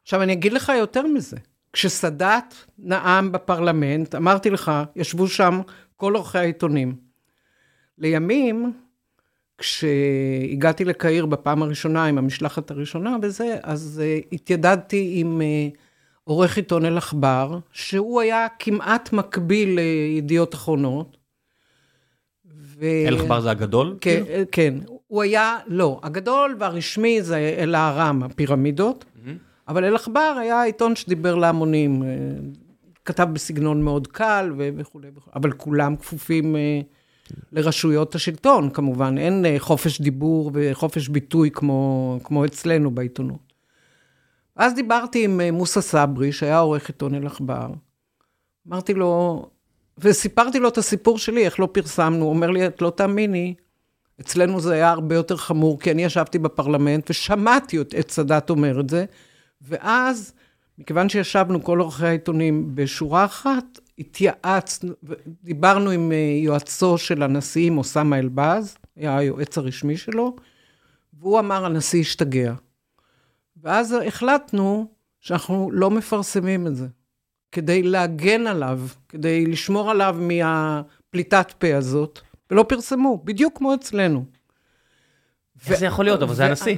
[0.02, 1.36] עכשיו, אני אגיד לך יותר מזה.
[1.74, 5.60] כשסאדאת נאם בפרלמנט, אמרתי לך, ישבו שם
[5.96, 6.94] כל עורכי העיתונים.
[7.98, 8.72] לימים,
[9.58, 15.76] כשהגעתי לקהיר בפעם הראשונה עם המשלחת הראשונה וזה, אז uh, התיידדתי עם uh,
[16.24, 21.16] עורך עיתון אל-עכבר, שהוא היה כמעט מקביל לידיעות אחרונות.
[22.56, 22.84] ו...
[23.08, 23.96] אל-עכבר זה הגדול?
[24.00, 24.22] כן?
[24.52, 24.74] כן.
[25.06, 29.53] הוא היה, לא, הגדול והרשמי זה אל-הערם, הפירמידות, mm-hmm.
[29.68, 32.02] אבל אל-עכבר היה עיתון שדיבר להמונים.
[33.04, 36.80] כתב בסגנון מאוד קל וכולי, אבל כולם כפופים אה,
[37.52, 39.18] לרשויות השלטון, כמובן.
[39.18, 43.52] אין אה, חופש דיבור וחופש ביטוי כמו, כמו אצלנו בעיתונות.
[44.56, 47.68] אז דיברתי עם אה, מוסא סברי, שהיה עורך עיתון אל-עכבר.
[48.68, 49.44] אמרתי לו,
[49.98, 52.24] וסיפרתי לו את הסיפור שלי, איך לא פרסמנו.
[52.24, 53.54] הוא אומר לי, את לא תאמיני,
[54.20, 58.90] אצלנו זה היה הרבה יותר חמור, כי אני ישבתי בפרלמנט ושמעתי את סאדאת אומר את
[58.90, 59.04] זה,
[59.64, 60.32] ואז
[60.78, 63.64] מכיוון שישבנו כל עורכי העיתונים בשורה אחת,
[63.98, 64.92] התייעצנו,
[65.42, 70.36] דיברנו עם אה, יועצו של הנשיא, אוסאמה אלבז, היה היועץ הרשמי שלו,
[71.18, 72.54] והוא אמר, הנשיא השתגע.
[73.62, 74.86] ואז החלטנו
[75.20, 76.86] שאנחנו לא מפרסמים את זה,
[77.52, 84.24] כדי להגן עליו, כדי לשמור עליו מהפליטת פה הזאת, ולא פרסמו, בדיוק כמו אצלנו.
[85.70, 86.22] איך זה יכול להיות?
[86.22, 86.76] אבל זה הנשיא.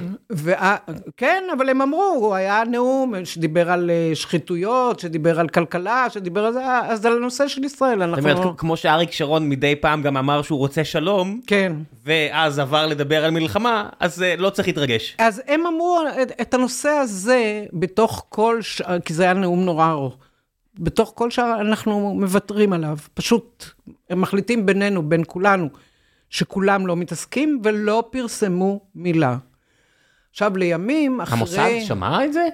[1.17, 6.45] כן, אבל הם אמרו, הוא היה נאום שדיבר על אה, שחיתויות, שדיבר על כלכלה, שדיבר
[6.45, 7.99] על זה, אז על הנושא של ישראל.
[8.09, 11.73] זאת אומרת, כמו שאריק שרון מדי פעם גם אמר שהוא רוצה שלום, כן.
[12.05, 15.15] ואז עבר לדבר על מלחמה, אז אה, לא צריך להתרגש.
[15.19, 16.01] אז הם אמרו
[16.41, 18.59] את הנושא הזה בתוך כל,
[19.05, 20.17] כי זה היה נאום נורא ארוך.
[20.79, 23.65] בתוך כל שאר אנחנו מוותרים עליו, פשוט
[24.09, 25.69] הם מחליטים בינינו, בין כולנו,
[26.29, 29.37] שכולם לא מתעסקים ולא פרסמו מילה.
[30.31, 31.37] עכשיו, לימים, אחרי...
[31.37, 32.47] המוסד שמע את זה?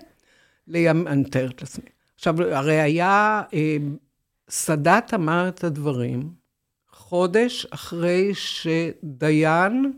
[0.68, 1.86] לימים, אני מתארת לעצמי.
[2.16, 3.78] עכשיו, הרי היה, אה,
[4.50, 6.44] סאדאת אמר את הדברים
[7.14, 9.94] חודש אחרי שדיין,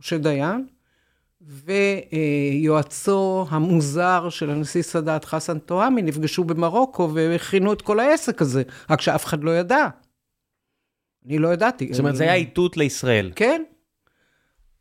[0.00, 0.66] משה דיין,
[1.40, 9.00] ויועצו המוזר של הנשיא סאדאת, חסן טועמי, נפגשו במרוקו והכינו את כל העסק הזה, רק
[9.00, 9.88] שאף אחד לא ידע.
[11.26, 11.88] אני לא ידעתי.
[11.90, 13.32] זאת אומרת, זה היה איתות לישראל.
[13.36, 13.62] כן.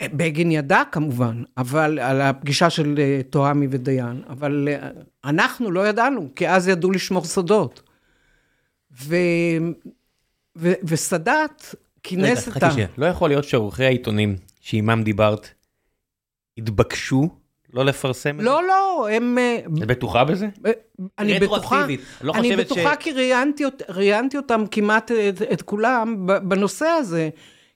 [0.03, 4.89] בגין ידע כמובן, אבל על הפגישה של אה, טועמי ודיין, אבל אה,
[5.25, 7.81] אנחנו לא ידענו, כי אז ידעו לשמור סודות.
[9.01, 9.15] ו...
[10.57, 10.71] ו...
[10.83, 12.51] וסאדאת כינס את ה...
[12.55, 15.49] רגע, חכי שנייה, לא יכול להיות שעורכי העיתונים שעימם דיברת,
[16.57, 17.29] התבקשו
[17.73, 18.45] לא לפרסם את זה?
[18.45, 19.37] לא, לא, הם...
[19.37, 20.47] אה, את בטוחה בזה?
[20.65, 20.71] אה,
[21.19, 21.85] אני בטוחה,
[22.21, 22.97] לא אני בטוחה ש...
[22.99, 27.29] כי ראיינתי, ראיינתי אותם כמעט את, את כולם בנושא הזה.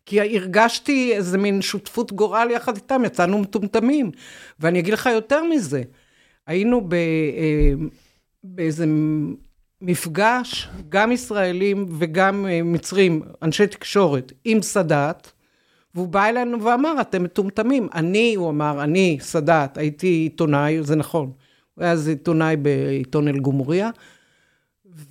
[0.06, 4.12] כי הרגשתי איזה מין שותפות גורל יחד איתם, יצאנו מטומטמים.
[4.60, 5.82] ואני אגיד לך יותר מזה,
[6.48, 7.74] היינו ב, אה,
[8.44, 8.86] באיזה
[9.82, 15.32] מפגש, גם ישראלים וגם מצרים, אנשי תקשורת, עם סאדאת,
[15.96, 17.88] והוא בא אלינו ואמר, אתם מטומטמים.
[17.94, 21.32] אני, הוא אמר, אני, סאדאת, הייתי עיתונאי, זה נכון.
[21.76, 23.90] הוא היה אז עיתונאי בעיתון אל-גומריה,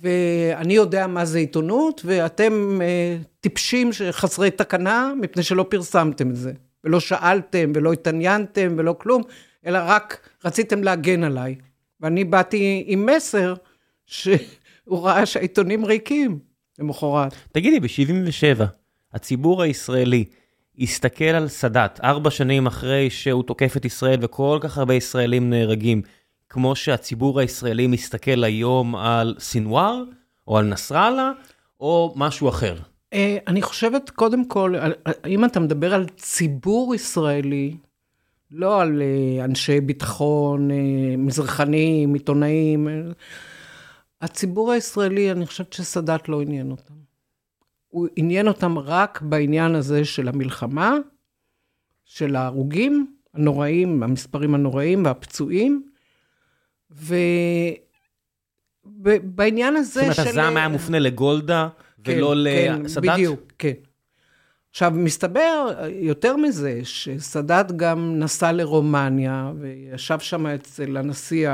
[0.01, 6.53] ואני יודע מה זה עיתונות, ואתם אה, טיפשים חסרי תקנה, מפני שלא פרסמתם את זה.
[6.83, 9.21] ולא שאלתם, ולא התעניינתם, ולא כלום,
[9.65, 11.55] אלא רק רציתם להגן עליי.
[12.01, 13.53] ואני באתי עם מסר
[14.05, 14.37] שהוא
[14.89, 16.39] ראה שהעיתונים ריקים
[16.79, 17.33] למחרת.
[17.51, 18.63] תגידי, ב-77,
[19.13, 20.25] הציבור הישראלי,
[20.79, 26.01] הסתכל על סאדאת ארבע שנים אחרי שהוא תוקף את ישראל וכל כך הרבה ישראלים נהרגים,
[26.49, 30.03] כמו שהציבור הישראלי מסתכל היום על סינואר,
[30.47, 31.31] או על נסראללה,
[31.79, 32.75] או משהו אחר?
[33.13, 34.75] אה, אני חושבת, קודם כל,
[35.27, 37.77] אם אתה מדבר על ציבור ישראלי,
[38.51, 42.87] לא על אה, אנשי ביטחון, אה, מזרחנים, עיתונאים,
[44.21, 47.02] הציבור הישראלי, אני חושבת שסאדאת לא עניין אותם.
[47.93, 50.97] הוא עניין אותם רק בעניין הזה של המלחמה,
[52.05, 55.83] של ההרוגים הנוראים, המספרים הנוראים והפצועים,
[58.85, 60.09] ובעניין הזה של...
[60.09, 61.69] זאת אומרת, הזעם היה מופנה לגולדה
[62.03, 63.09] כן, ולא כן, לסאדאת?
[63.09, 63.73] כן, בדיוק, כן.
[64.69, 71.49] עכשיו, מסתבר יותר מזה, שסאדאת גם נסע לרומניה, וישב שם אצל הנשיא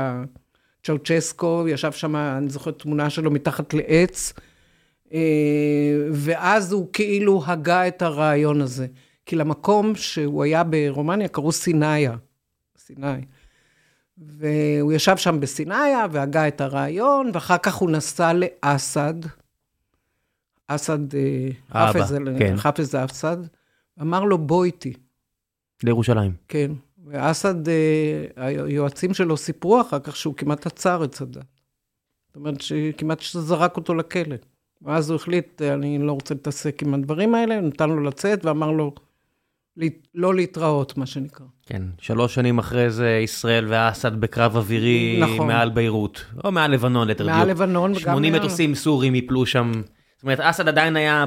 [0.82, 4.32] צ'אוצ'סקו, ישב שם, אני זוכרת תמונה שלו מתחת לעץ,
[6.12, 8.86] ואז הוא כאילו הגה את הרעיון הזה.
[9.26, 12.16] כי למקום שהוא היה ברומניה קראו סינאיה,
[12.78, 13.24] סיני.
[14.18, 19.14] והוא ישב שם בסינאיה והגה את הרעיון, ואחר כך הוא נסע לאסד,
[20.66, 22.54] אסד, אה, חפז, כן.
[23.04, 23.36] אסד,
[24.00, 24.92] אמר לו, בוא איתי.
[25.82, 26.32] לירושלים.
[26.48, 26.70] כן.
[27.06, 31.44] ואסד, אה, היועצים שלו סיפרו אחר כך שהוא כמעט עצר את סאדאת.
[32.26, 34.36] זאת אומרת, שכמעט שזרק אותו לכלא.
[34.82, 38.94] ואז הוא החליט, אני לא רוצה להתעסק עם הדברים האלה, נתן לו לצאת ואמר לו,
[40.14, 41.46] לא להתראות, מה שנקרא.
[41.66, 45.46] כן, שלוש שנים אחרי זה ישראל ואסד בקרב אווירי נכון.
[45.46, 47.36] מעל ביירות, או מעל לבנון, ליתר דיוק.
[47.36, 48.00] מעל לבנון וגם...
[48.00, 49.72] 80 מטוסים סורים יפלו שם.
[50.16, 51.24] זאת אומרת, אסד עדיין היה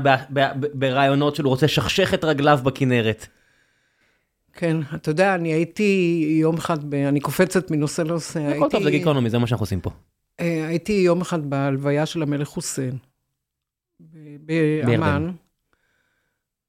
[0.73, 3.27] ברעיונות שהוא רוצה לשכשך את רגליו בכנרת.
[4.53, 6.93] כן, אתה יודע, אני הייתי יום אחד, ב...
[6.93, 8.39] אני קופצת מנושא לנושא.
[8.39, 8.69] הכל הייתי...
[8.69, 9.89] טוב, זה גיקונומי, זה מה שאנחנו עושים פה.
[10.39, 12.97] אה, הייתי יום אחד בהלוויה של המלך חוסיין.
[14.39, 15.31] באמ"ן,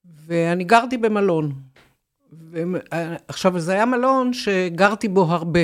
[0.05, 1.53] ואני גרתי במלון.
[3.29, 5.61] עכשיו, זה היה מלון שגרתי בו הרבה,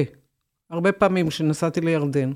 [0.71, 2.33] הרבה פעמים כשנסעתי לירדן.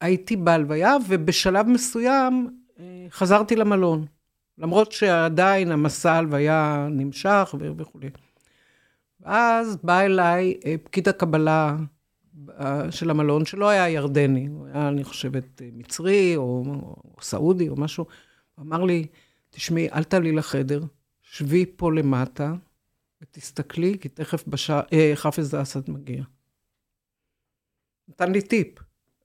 [0.00, 4.06] והייתי בהלוויה, ובשלב מסוים אה, חזרתי למלון.
[4.58, 8.10] למרות שעדיין המסע הלוויה נמשך וכולי.
[9.20, 11.76] ואז בא אליי אה, פקיד הקבלה
[12.90, 16.64] של המלון, שלא היה ירדני, הוא היה, אני חושבת, מצרי או,
[17.04, 18.06] או סעודי או משהו,
[18.60, 19.06] אמר לי,
[19.50, 20.82] תשמעי, אל תעלי לחדר,
[21.22, 22.54] שבי פה למטה
[23.22, 24.80] ותסתכלי, כי תכף בשע...
[24.92, 26.24] אה, חפז אסד מגיע.
[28.08, 28.68] נתן לי טיפ.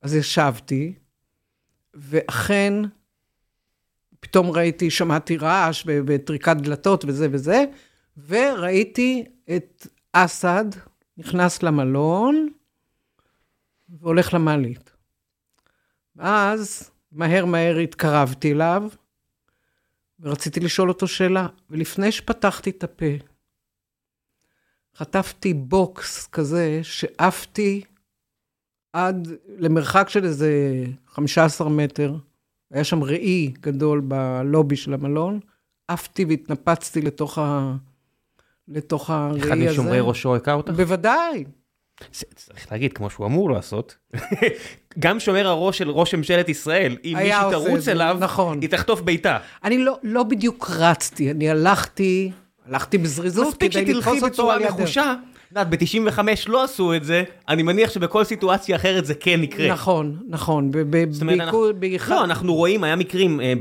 [0.01, 0.93] אז ישבתי,
[1.93, 2.73] ואכן,
[4.19, 7.65] פתאום ראיתי, שמעתי רעש וטריקת דלתות וזה וזה,
[8.27, 9.25] וראיתי
[9.55, 10.65] את אסד
[11.17, 12.47] נכנס למלון
[13.89, 14.91] והולך למעלית.
[16.15, 18.83] ואז מהר מהר התקרבתי אליו,
[20.19, 21.47] ורציתי לשאול אותו שאלה.
[21.69, 23.05] ולפני שפתחתי את הפה,
[24.95, 27.83] חטפתי בוקס כזה שעפתי
[28.93, 32.15] עד למרחק של איזה 15 מטר.
[32.71, 35.39] היה שם ראי גדול בלובי של המלון,
[35.87, 37.75] עפתי והתנפצתי לתוך, ה...
[38.67, 39.47] לתוך הראי הזה.
[39.47, 40.73] אחד משומרי ראשו הכה אותך?
[40.73, 41.45] בוודאי.
[42.35, 43.95] צריך להגיד, כמו שהוא אמור לעשות,
[44.99, 48.61] גם שומר הראש של ראש ממשלת ישראל, אם מישהי את תרוץ זה, אליו, נכון.
[48.61, 49.37] היא תחטוף בעיטה.
[49.63, 52.31] אני לא, לא בדיוק רצתי, אני הלכתי,
[52.67, 54.71] הלכתי בזריזות מספיק כדי שתלכי לתפוס אותו בצורה על ידך.
[54.71, 55.13] נחושה.
[55.51, 59.71] יודעת, ב-95 לא עשו את זה, אני מניח שבכל סיטואציה אחרת זה כן יקרה.
[59.71, 60.71] נכון, נכון.
[61.09, 61.71] זאת אומרת, אנחנו-
[62.09, 63.53] לא, אנחנו רואים, היה מקרים, אה,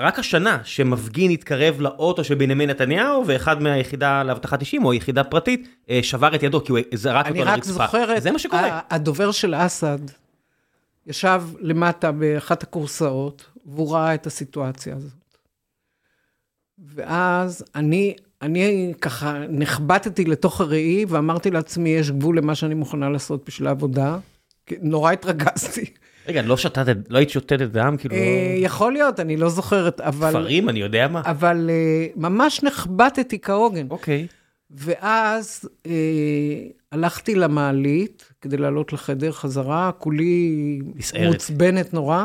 [0.00, 5.68] רק השנה, שמפגין התקרב לאוטו של בנימין נתניהו, ואחד מהיחידה לאבטחת אישים, או יחידה פרטית,
[5.90, 7.72] אה, שבר את ידו, כי הוא זרק אני אותו רק לרצפה.
[7.72, 8.80] זוכרת, זה מה שקורה.
[8.90, 9.98] הדובר של אסד
[11.06, 15.12] ישב למטה באחת הכורסאות, והוא ראה את הסיטואציה הזאת.
[16.94, 23.44] ואז אני, אני ככה נחבטתי לתוך הראי, ואמרתי לעצמי, יש גבול למה שאני מוכנה לעשות
[23.46, 24.18] בשביל העבודה.
[24.82, 25.84] נורא התרגזתי.
[26.28, 27.96] רגע, לא שתת, לא היית שותתת דם?
[27.98, 30.30] כאילו, אה, יכול להיות, אני לא זוכרת, אבל...
[30.30, 31.22] כפרים, אני יודע מה.
[31.24, 33.86] אבל אה, ממש נחבטתי כהוגן.
[33.90, 34.26] אוקיי.
[34.70, 35.92] ואז אה,
[36.92, 41.32] הלכתי למעלית כדי לעלות לחדר חזרה, כולי נסערת.
[41.32, 42.24] מוצבנת נורא.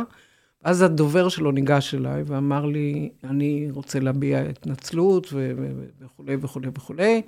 [0.63, 7.21] אז הדובר שלו ניגש אליי ואמר לי, אני רוצה להביע התנצלות וכולי וכולי וכולי.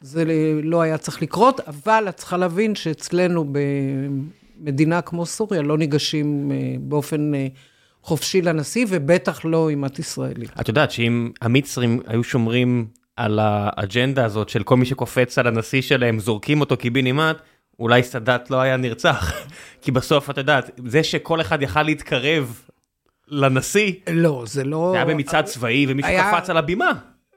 [0.00, 0.24] זה
[0.62, 3.52] לא היה צריך לקרות, אבל את צריכה להבין שאצלנו
[4.60, 7.46] במדינה כמו סוריה לא ניגשים אה, באופן אה,
[8.02, 10.50] חופשי לנשיא, ובטח לא אם את ישראלית.
[10.60, 12.86] את יודעת שאם המצרים היו שומרים
[13.16, 17.36] על האג'נדה הזאת של כל מי שקופץ על הנשיא שלהם, זורקים אותו קיבינימט,
[17.78, 19.32] אולי סאדאת לא היה נרצח.
[19.82, 22.60] כי בסוף, את יודעת, זה שכל אחד יכל להתקרב
[23.28, 24.88] לנשיא, לא, זה לא...
[24.92, 26.90] זה היה במצעד צבאי ומישהו היה- קפץ על הבימה.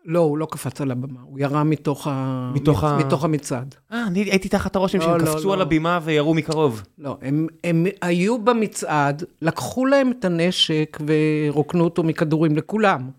[0.05, 2.51] לא, הוא לא קפץ על הבמה, הוא ירה מתוך, ה...
[2.55, 3.75] מתוך ה- מתוך המצעד.
[3.93, 5.53] אה, אני הייתי תחת הרושם לא, שהם לא, קפצו לא.
[5.53, 6.83] על הבימה וירו מקרוב.
[6.99, 13.09] לא, הם, הם היו במצעד, לקחו להם את הנשק ורוקנו אותו מכדורים לכולם.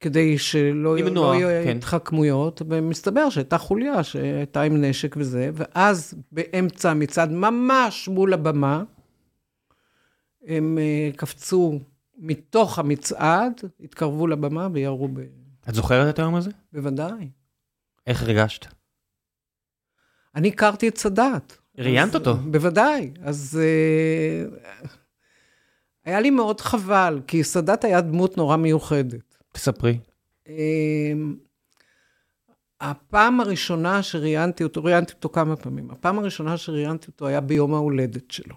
[0.00, 1.76] כדי שלא למנוע, לא יהיו כן.
[1.76, 8.82] התחכמויות, ומסתבר שהייתה חוליה שהייתה עם נשק וזה, ואז באמצע המצעד, ממש מול הבמה,
[10.46, 11.78] הם אה, קפצו
[12.18, 15.20] מתוך המצעד, התקרבו לבמה וירו ב...
[15.68, 16.50] את זוכרת את היום הזה?
[16.72, 17.30] בוודאי.
[18.06, 18.66] איך הרגשת?
[20.34, 21.56] אני הכרתי את סאדאת.
[21.78, 22.36] ראיינת אותו.
[22.36, 23.10] בוודאי.
[23.22, 24.58] אז אה,
[26.04, 29.27] היה לי מאוד חבל, כי סאדאת היה דמות נורא מיוחדת.
[29.58, 29.98] תספרי.
[30.48, 31.12] אה,
[32.80, 38.30] הפעם הראשונה שראיינתי אותו, ראיינתי אותו כמה פעמים, הפעם הראשונה שראיינתי אותו היה ביום ההולדת
[38.30, 38.54] שלו.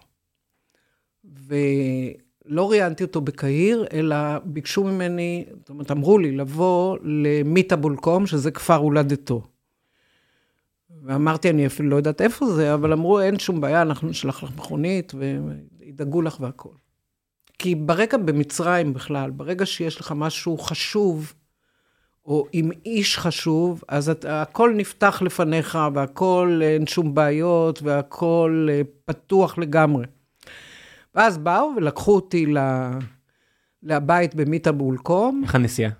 [1.26, 8.52] ולא ראיינתי אותו בקהיר, אלא ביקשו ממני, זאת אומרת, אמרו לי לבוא למיטה בולקום, שזה
[8.52, 9.44] כפר הולדתו.
[11.04, 14.52] ואמרתי, אני אפילו לא יודעת איפה זה, אבל אמרו, אין שום בעיה, אנחנו נשלח לך
[14.58, 15.14] מכונית
[15.80, 16.74] וידאגו לך והכול.
[17.62, 21.34] כי ברגע במצרים בכלל, ברגע שיש לך משהו חשוב,
[22.26, 28.82] או עם איש חשוב, אז את, הכל נפתח לפניך, והכל, אין שום בעיות, והכל אה,
[29.06, 30.06] פתוח לגמרי.
[31.16, 32.58] ואז באו ולקחו אותי ל,
[33.84, 35.42] לבית במיטה באולקום.
[35.44, 35.92] איך הנסיעה?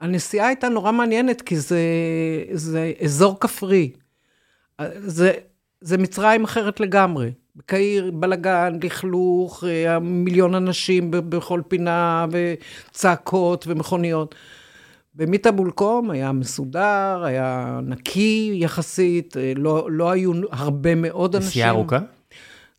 [0.00, 1.80] הנסיעה הייתה נורא מעניינת, כי זה,
[2.52, 3.92] זה אזור כפרי.
[4.96, 5.32] זה,
[5.80, 7.30] זה מצרים אחרת לגמרי.
[7.56, 14.34] בקהיר, בלגן, לכלוך, אה, מיליון אנשים בכל פינה, וצעקות ומכוניות.
[15.16, 21.48] במיטה בולקום היה מסודר, היה נקי יחסית, אה, לא, לא היו הרבה מאוד אנשים.
[21.48, 21.98] נסיעה ארוכה?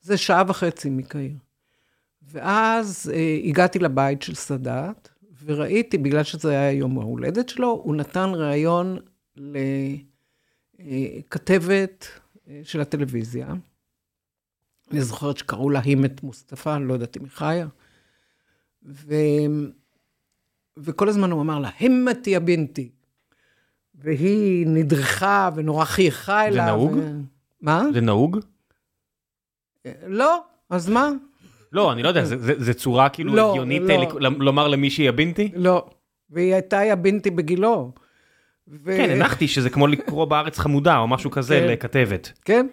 [0.02, 1.32] זה שעה וחצי מקהיר.
[2.32, 5.10] ואז אה, הגעתי לבית של סאדאת,
[5.46, 8.98] וראיתי, בגלל שזה היה יום ההולדת שלו, הוא נתן ראיון
[10.80, 12.08] לכתבת
[12.50, 13.48] אה, של הטלוויזיה.
[14.92, 17.68] אני זוכרת שקראו לה הימת מוסטפא, אני לא יודעת אם היא חיה.
[18.86, 19.16] ו...
[20.78, 22.90] וכל הזמן הוא אמר לה, הימתי יא בינתי.
[23.96, 26.66] והיא נדרכה ונורא חייכה אליו.
[26.66, 26.92] נהוג?
[26.98, 27.12] ו...
[27.62, 27.84] מה?
[27.94, 28.40] זה נהוג?
[30.08, 31.10] לא, אז מה?
[31.72, 33.94] לא, אני לא יודע, זה- זה זה צורה כאילו לא, הגיונית לא.
[33.94, 35.52] אה, לק- לומר למישהי הבינתי?
[35.56, 35.90] לא.
[36.30, 37.92] והיא הייתה יא בינתי בגילו.
[38.68, 38.98] ו...
[38.98, 41.68] כן, הנחתי שזה כמו לקרוא בארץ חמודה או משהו כזה כן.
[41.74, 42.32] לכתבת.
[42.46, 42.68] כן?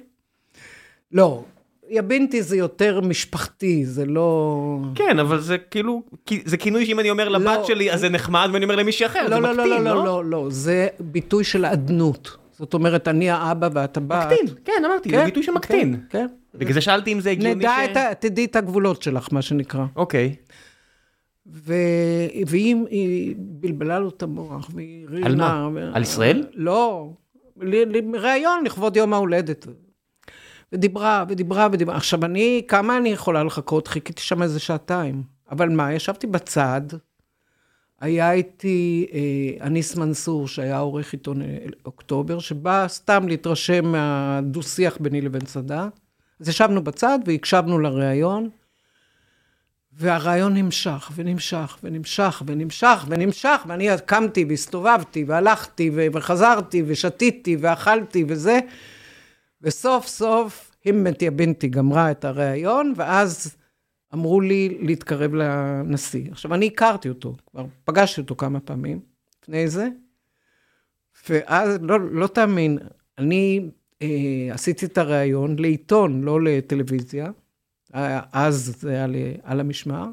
[1.13, 1.45] לא.
[1.91, 4.79] יבינתי זה יותר משפחתי, זה לא...
[4.95, 6.03] כן, אבל זה כאילו,
[6.45, 7.65] זה כינוי שאם אני אומר לבת לא.
[7.65, 9.95] שלי, אז זה נחמד, ואני אומר למישהי אחר, זה לא, לא, לא, מקטין, לא, לא?
[9.95, 12.37] לא, לא, לא, זה ביטוי של אדנות.
[12.59, 14.27] זאת אומרת, אני האבא ואת הבת.
[14.33, 15.97] מקטין, כן, אמרתי, זה ביטוי שמקטין.
[16.11, 16.59] כן, כן.
[16.59, 17.91] בגלל זה שאלתי אם זה הגיוני נדע ש...
[17.91, 18.15] את ה...
[18.19, 19.85] תדעי את הגבולות שלך, מה שנקרא.
[19.97, 20.35] אוקיי.
[21.53, 21.75] ו...
[22.47, 25.27] והיא היא בלבלה לו את המוח, והיא רינה.
[25.27, 25.69] על מה?
[25.75, 25.91] ו...
[25.95, 26.47] על ישראל?
[26.55, 27.11] לא,
[27.61, 29.67] ל- ל- ראיון לכבוד יום ההולדת.
[30.75, 31.97] ודיברה, ודיברה, ודיברה.
[31.97, 33.89] עכשיו, אני, כמה אני יכולה לחכות?
[33.89, 35.23] חיכיתי שם איזה שעתיים.
[35.51, 36.81] אבל מה, ישבתי בצד,
[38.01, 45.21] היה איתי אה, אניס מנסור, שהיה עורך עיתון אה, אוקטובר, שבא סתם להתרשם מהדו-שיח ביני
[45.21, 45.93] לבין סאדאת.
[46.41, 48.49] אז ישבנו בצד והקשבנו לראיון,
[49.93, 58.61] והרעיון נמשך, ונמשך, ונמשך, ונמשך, ונמשך, ואני קמתי והסתובבתי, והלכתי, וחזרתי, ושתיתי, ואכלתי, וזה.
[59.65, 63.57] וסוף סוף, הימת יא בינתי גמרה את הראיון, ואז
[64.15, 66.31] אמרו לי להתקרב לנשיא.
[66.31, 69.01] עכשיו, אני הכרתי אותו, כבר פגשתי אותו כמה פעמים
[69.43, 69.89] לפני זה,
[71.29, 72.79] ואז, לא, לא תאמין,
[73.19, 73.71] אני
[74.03, 77.31] אה, עשיתי את הראיון לעיתון, לא לטלוויזיה,
[78.33, 80.07] אז זה היה ל- על המשמר,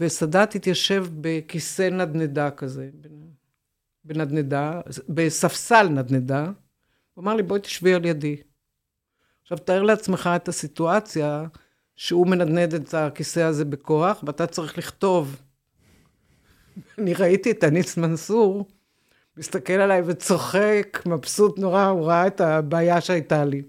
[0.00, 2.90] וסאדאת התיישב בכיסא נדנדה כזה,
[4.04, 6.50] בנדנדה, בספסל נדנדה,
[7.14, 8.36] הוא אמר לי, בואי תשבי על ידי.
[9.42, 11.44] עכשיו, תאר לעצמך את הסיטואציה
[11.96, 15.36] שהוא מנדנד את הכיסא הזה בכוח, ואתה צריך לכתוב.
[16.98, 18.68] אני ראיתי את אניס מנסור,
[19.36, 23.62] מסתכל עליי וצוחק, מבסוט נורא, הוא ראה את הבעיה שהייתה לי.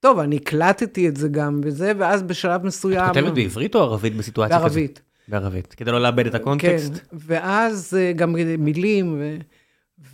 [0.00, 3.08] טוב, אני הקלטתי את זה גם וזה, ואז בשלב מסוים...
[3.08, 4.68] כותבת בעברית או ערבית בסיטואציה כזאת?
[4.68, 5.02] בערבית.
[5.28, 6.92] בערבית, כדי לא לאבד את הקונטקסט.
[6.92, 9.36] כן, ואז אה, גם מילים, ו...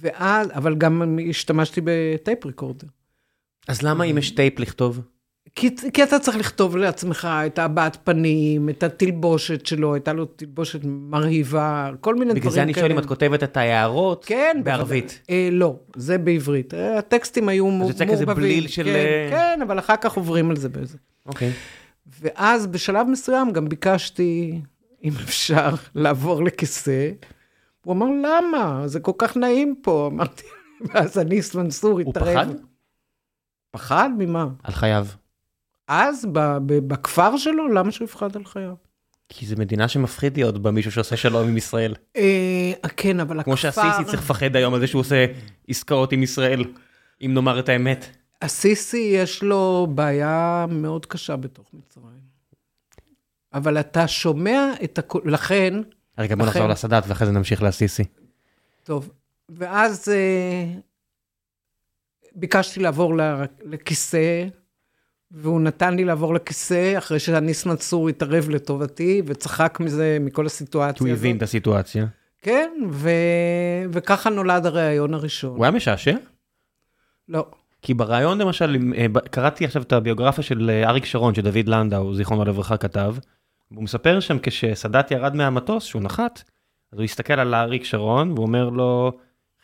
[0.01, 2.87] ואז, אבל גם השתמשתי ב tape recorder.
[3.69, 5.01] אז למה אם יש טייפ לכתוב?
[5.55, 10.81] כי, כי אתה צריך לכתוב לעצמך את הבעת פנים, את התלבושת שלו, הייתה לו תלבושת
[10.85, 12.51] מרהיבה, כל מיני דברים כאלה.
[12.51, 15.21] בגלל זה אני שואל אם את כותבת את ההערות כן, בערבית.
[15.31, 16.75] אה, לא, זה בעברית.
[16.75, 18.09] אה, הטקסטים היו מעורבבים.
[18.09, 20.99] יוצא כזה בליל של, כן, אה, כן, אבל אחר כך עוברים על זה באיזה.
[21.27, 21.53] אוקיי.
[22.21, 24.61] ואז בשלב מסוים גם ביקשתי,
[25.05, 27.11] אם אפשר, לעבור לכיסא.
[27.91, 28.83] הוא אמר, למה?
[28.87, 30.09] זה כל כך נעים פה.
[30.13, 30.43] אמרתי,
[30.89, 32.35] ואז אניס מנסור הוא התערב.
[32.35, 32.47] פחד?
[33.71, 34.49] פחד ממה?
[34.63, 35.07] על חייו.
[35.89, 36.27] אז
[36.67, 38.75] בכפר שלו, למה שהוא יפחד על חייו?
[39.29, 41.95] כי זו מדינה שמפחיד להיות בה מישהו שעושה שלום עם ישראל.
[42.17, 43.45] אה, כן, אבל הכפר...
[43.45, 45.27] כמו שהסיסי צריך לפחד היום על זה שהוא עושה
[45.69, 46.65] עסקאות עם ישראל,
[47.23, 48.17] אם נאמר את האמת.
[48.43, 52.31] הסיסי יש לו בעיה מאוד קשה בתוך מצרים.
[53.53, 55.75] אבל אתה שומע את הכול, לכן,
[56.21, 58.05] רגע בוא נחזור לסאדאת ואחרי זה נמשיך לסיסי.
[58.85, 59.11] טוב,
[59.49, 60.65] ואז אה,
[62.35, 64.47] ביקשתי לעבור ל- לכיסא,
[65.31, 71.11] והוא נתן לי לעבור לכיסא, אחרי שאניס מנסור התערב לטובתי, וצחק מזה, מכל הסיטואציה כי
[71.11, 72.07] הוא הבין את הסיטואציה.
[72.43, 73.11] כן, ו...
[73.93, 75.57] וככה נולד הריאיון הראשון.
[75.57, 76.17] הוא היה משעשע?
[77.29, 77.47] לא.
[77.83, 82.45] כי בריאיון למשל, אה, קראתי עכשיו את הביוגרפיה של אה, אריק שרון, שדוד לנדאו, זיכרונו
[82.45, 83.15] לברכה, כתב,
[83.71, 86.43] והוא מספר שם כשסאדאת ירד מהמטוס, שהוא נחת,
[86.93, 89.13] אז הוא הסתכל על אריק שרון, והוא אומר לו,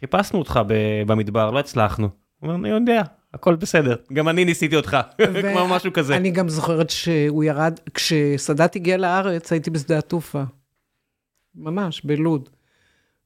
[0.00, 0.60] חיפשנו אותך
[1.06, 2.08] במדבר, לא הצלחנו.
[2.40, 3.02] הוא אומר, אני יודע,
[3.34, 4.96] הכל בסדר, גם אני ניסיתי אותך,
[5.52, 6.16] כמו משהו כזה.
[6.16, 10.42] אני גם זוכרת שהוא ירד, כשסאדאת הגיע לארץ, הייתי בשדה התעופה.
[11.54, 12.48] ממש, בלוד.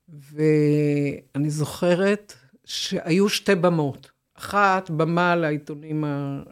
[0.09, 4.11] ואני זוכרת שהיו שתי במות.
[4.39, 5.35] אחת, במה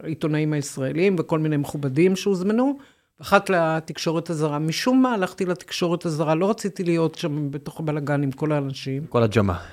[0.03, 2.79] העיתונאים הישראלים וכל מיני מכובדים שהוזמנו,
[3.19, 4.59] ואחת לתקשורת הזרה.
[4.59, 9.07] משום מה הלכתי לתקשורת הזרה, לא רציתי להיות שם בתוך הבלגן עם כל האנשים.
[9.07, 9.65] כל הג'מה.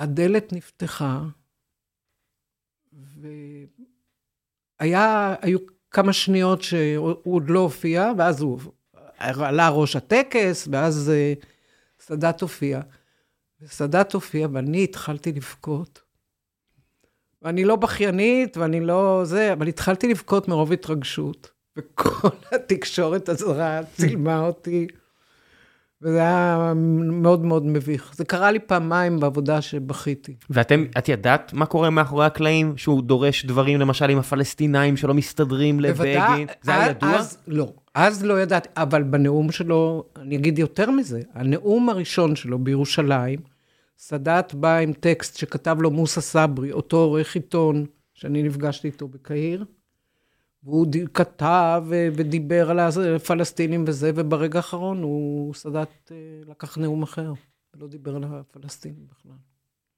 [0.00, 1.22] והדלת נפתחה,
[4.80, 5.58] והיה, היו
[5.90, 8.60] כמה שניות שהוא עוד לא הופיע, ואז הוא
[9.18, 11.32] עלה ראש הטקס, ואז אה,
[12.00, 12.80] סאדאת הופיע.
[13.60, 16.02] וסאדאת הופיע, ואני התחלתי לבכות.
[17.42, 21.51] ואני לא בכיינית, ואני לא זה, אבל התחלתי לבכות מרוב התרגשות.
[21.76, 24.86] וכל התקשורת הזרה צילמה אותי.
[26.04, 28.12] וזה היה מאוד מאוד מביך.
[28.14, 30.34] זה קרה לי פעמיים בעבודה שבכיתי.
[30.50, 32.76] ואתם, את ידעת מה קורה מאחורי הקלעים?
[32.76, 36.46] שהוא דורש דברים למשל עם הפלסטינאים שלא מסתדרים לבגין?
[36.62, 37.10] זה היה אז- ידוע?
[37.16, 42.58] אז לא, אז לא ידעתי, אבל בנאום שלו, אני אגיד יותר מזה, הנאום הראשון שלו
[42.58, 43.40] בירושלים,
[43.98, 49.64] סאדאת בא עם טקסט שכתב לו מוסא סברי, אותו עורך עיתון שאני נפגשתי איתו בקהיר,
[50.64, 52.78] והוא כתב ו- ודיבר על
[53.16, 56.16] הפלסטינים וזה, וברגע האחרון הוא, סאדאת אה,
[56.50, 57.32] לקח נאום אחר,
[57.80, 59.32] לא דיבר על הפלסטינים בכלל.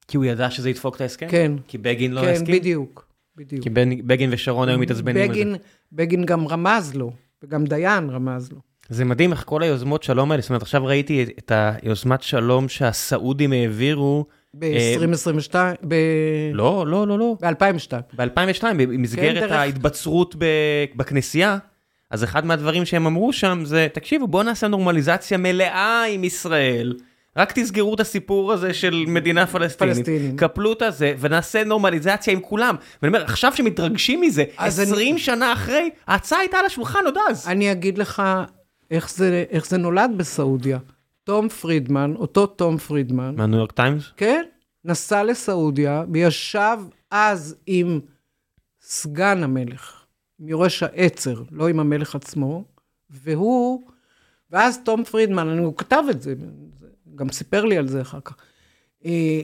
[0.09, 1.29] כי הוא ידע שזה ידפוק את ההסכם?
[1.31, 1.53] כן.
[1.69, 2.55] כי בגין לא כן, הסכים?
[2.55, 3.09] בדיוק.
[3.37, 3.63] בדיוק.
[3.63, 3.71] כי
[4.07, 5.57] בגין ושרון היו מתעצבנים על זה.
[5.93, 7.13] בגין גם רמז לו,
[7.43, 8.61] וגם דיין רמז לו.
[8.89, 13.53] זה מדהים איך כל היוזמות שלום האלה, זאת אומרת, עכשיו ראיתי את היוזמת שלום שהסעודים
[13.53, 14.27] העבירו,
[14.59, 15.55] ב-2022,
[15.89, 15.95] ב...
[16.53, 18.17] לא, לא, לא, לא, ב-2002.
[18.17, 20.45] ב-2002, במסגרת דרך- ההתבצרות ב-
[20.97, 21.59] בכנסייה,
[22.11, 26.95] אז אחד מהדברים שהם אמרו שם זה, תקשיבו, בואו נעשה נורמליזציה מלאה עם ישראל.
[27.37, 30.37] רק תסגרו את הסיפור הזה של מדינה פלסטינית, פלסטינים.
[30.37, 32.77] קפלו את הזה, ונעשה נורמליזציה עם כולם.
[33.03, 37.15] ואני אומר, עכשיו שמתרגשים מזה, אז אני- 20 שנה אחרי, ההצעה הייתה על השולחן עוד
[37.31, 37.49] אז.
[37.49, 38.23] אני אגיד לך
[38.91, 40.79] איך זה, איך זה נולד בסעודיה.
[41.25, 44.05] תום פרידמן, אותו תום פרידמן, מהניו יורק טיימס?
[44.17, 44.43] כן,
[44.85, 46.79] נסע לסעודיה וישב
[47.11, 48.01] אז עם
[48.81, 50.05] סגן המלך,
[50.41, 52.65] עם יורש העצר, לא עם המלך עצמו,
[53.11, 53.83] והוא,
[54.51, 56.35] ואז תום פרידמן, אני, הוא כתב את זה,
[57.15, 58.37] גם סיפר לי על זה אחר כך.
[59.05, 59.41] אה,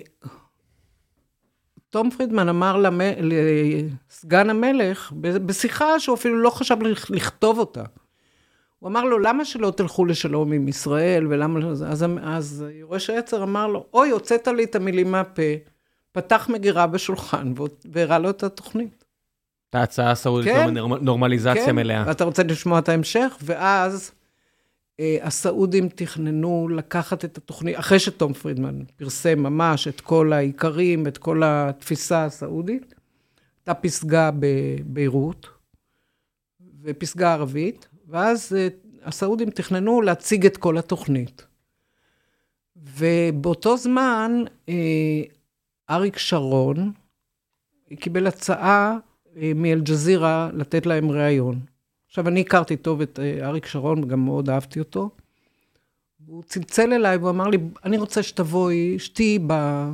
[1.88, 3.00] תום פרידמן אמר למ...
[3.20, 7.82] לסגן המלך, בשיחה שהוא אפילו לא חשב לכ- לכתוב אותה.
[8.80, 11.68] הוא אמר לו, למה שלא תלכו לשלום עם ישראל, ולמה לא?
[11.68, 11.84] אז,
[12.22, 15.42] אז יורש העצר אמר לו, אוי, הוצאת לי את המילים מהפה,
[16.12, 17.52] פתח מגירה בשולחן
[17.92, 19.04] והראה לו את התוכנית.
[19.70, 20.76] את ההצעה הסעודית, כן.
[20.76, 22.04] נורמ- נורמליזציה כן, מלאה.
[22.06, 23.36] ואתה רוצה לשמוע את ההמשך?
[23.42, 24.12] ואז
[25.00, 31.18] אה, הסעודים תכננו לקחת את התוכנית, אחרי שתום פרידמן פרסם ממש את כל העיקרים, את
[31.18, 32.94] כל התפיסה הסעודית,
[33.60, 35.48] הייתה פסגה בביירות
[36.82, 38.68] ופסגה ערבית, ואז אה,
[39.04, 41.46] הסעודים תכננו להציג את כל התוכנית.
[42.76, 45.22] ובאותו זמן, אה,
[45.90, 46.92] אריק שרון
[48.00, 48.96] קיבל הצעה
[49.36, 51.60] אה, מאל-ג'זירה לתת להם ראיון.
[52.08, 55.10] עכשיו, אני הכרתי טוב את אריק שרון, וגם מאוד אהבתי אותו.
[56.26, 59.38] הוא צלצל אליי והוא אמר לי, אני רוצה שתבואי, שתהיי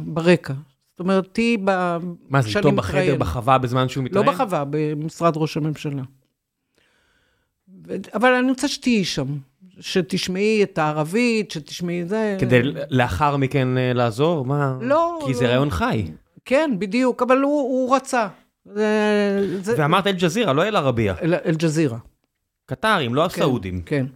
[0.04, 0.54] ברקע.
[0.90, 1.96] זאת אומרת, תהיי ב...
[2.28, 4.32] מה זה, איתו בחדר, מתראיין." בחווה, בזמן שהוא לא מתראיין?
[4.32, 6.02] בחווה, במשרד ראש הממשלה.
[8.14, 9.26] אבל אני רוצה שתהיי שם,
[9.80, 12.36] שתשמעי את הערבית, שתשמעי את זה.
[12.40, 12.60] כדי
[12.90, 14.44] לאחר מכן אה, לעזור?
[14.44, 14.78] מה?
[14.80, 15.48] לא, כי זה לא.
[15.48, 16.06] רעיון חי.
[16.44, 18.28] כן, בדיוק, אבל הוא, הוא רצה.
[18.64, 18.88] זה,
[19.62, 21.14] זה, ואמרת אל-ג'זירה, לא אל-ערבייה.
[21.22, 21.98] אל- אל-ג'זירה.
[22.66, 23.82] קטרים, לא כן, הסעודים.
[23.86, 24.06] כן.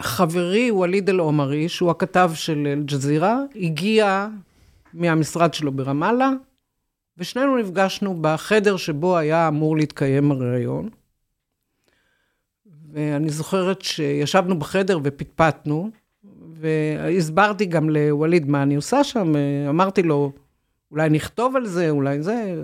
[0.00, 4.28] וחברי ווליד אל-עומרי, שהוא הכתב של אל-ג'זירה, הגיע
[4.94, 6.30] מהמשרד שלו ברמאללה,
[7.20, 10.88] ושנינו נפגשנו בחדר שבו היה אמור להתקיים הראיון.
[12.92, 15.90] ואני זוכרת שישבנו בחדר ופטפטנו,
[16.52, 19.32] והסברתי גם לווליד מה אני עושה שם,
[19.68, 20.32] אמרתי לו,
[20.90, 22.62] אולי נכתוב על זה, אולי זה.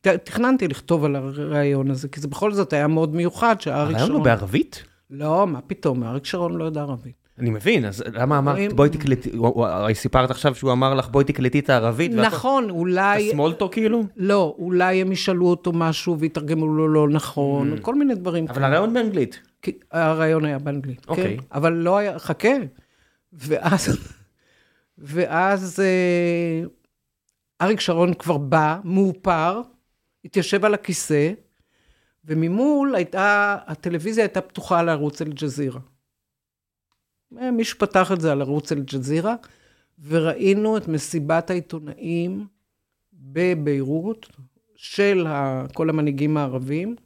[0.00, 4.06] תכננתי לכתוב על הראיון הזה, כי זה בכל זאת היה מאוד מיוחד שאריק הרעיון הוא
[4.06, 4.22] שרון...
[4.22, 4.84] בערבית?
[5.10, 7.21] לא, מה פתאום, אריק שרון לא יודע ערבית.
[7.42, 11.58] אני מבין, אז למה אמרת, בואי תקלטי, הרי סיפרת עכשיו שהוא אמר לך, בואי תקלטי
[11.58, 12.12] את הערבית.
[12.12, 13.28] נכון, אולי...
[13.28, 14.04] הסמולטו כאילו?
[14.16, 18.46] לא, אולי הם ישאלו אותו משהו ויתרגמו לו לא נכון, כל מיני דברים.
[18.48, 19.40] אבל הרעיון באנגלית.
[19.90, 21.36] הרעיון היה באנגלית, אוקיי.
[21.36, 21.44] כן?
[21.52, 22.52] אבל לא היה, חכה.
[23.32, 23.98] ואז,
[24.98, 26.66] ואז אה,
[27.62, 29.60] אריק שרון כבר בא, מאופר,
[30.24, 31.32] התיישב על הכיסא,
[32.24, 35.80] וממול הייתה, הטלוויזיה הייתה פתוחה על ערוץ אל-ג'זירה.
[37.38, 39.34] אה, מישהו פתח את זה על ערוץ אל-ג'זירה,
[40.04, 42.46] וראינו את מסיבת העיתונאים
[43.12, 44.28] בביירות
[44.76, 45.26] של
[45.74, 46.96] כל המנהיגים הערבים,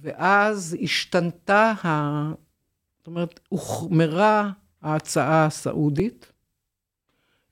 [0.00, 2.32] ואז השתנתה, ה...
[2.98, 4.50] זאת אומרת, הוחמרה
[4.82, 6.32] ההצעה הסעודית,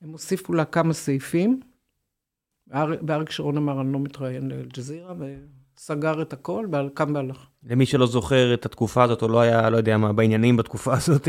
[0.03, 1.61] הם הוסיפו לה כמה סעיפים,
[2.67, 5.15] ואר- ואריק שרון אמר, אני לא מתראיין לאל-ג'זירה,
[5.79, 7.47] וסגר את הכל, וקם והלך.
[7.65, 11.29] למי שלא זוכר את התקופה הזאת, או לא היה, לא יודע מה, בעניינים בתקופה הזאת,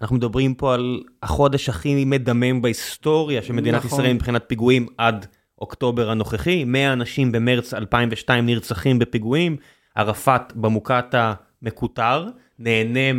[0.00, 4.00] אנחנו מדברים פה על החודש הכי מדמם בהיסטוריה של מדינת נכון.
[4.00, 5.26] ישראל מבחינת פיגועים עד
[5.60, 6.64] אוקטובר הנוכחי.
[6.64, 9.56] 100 אנשים במרץ 2002 נרצחים בפיגועים,
[9.94, 12.26] ערפאת במוקטעה מקוטר,
[12.58, 13.12] נהנה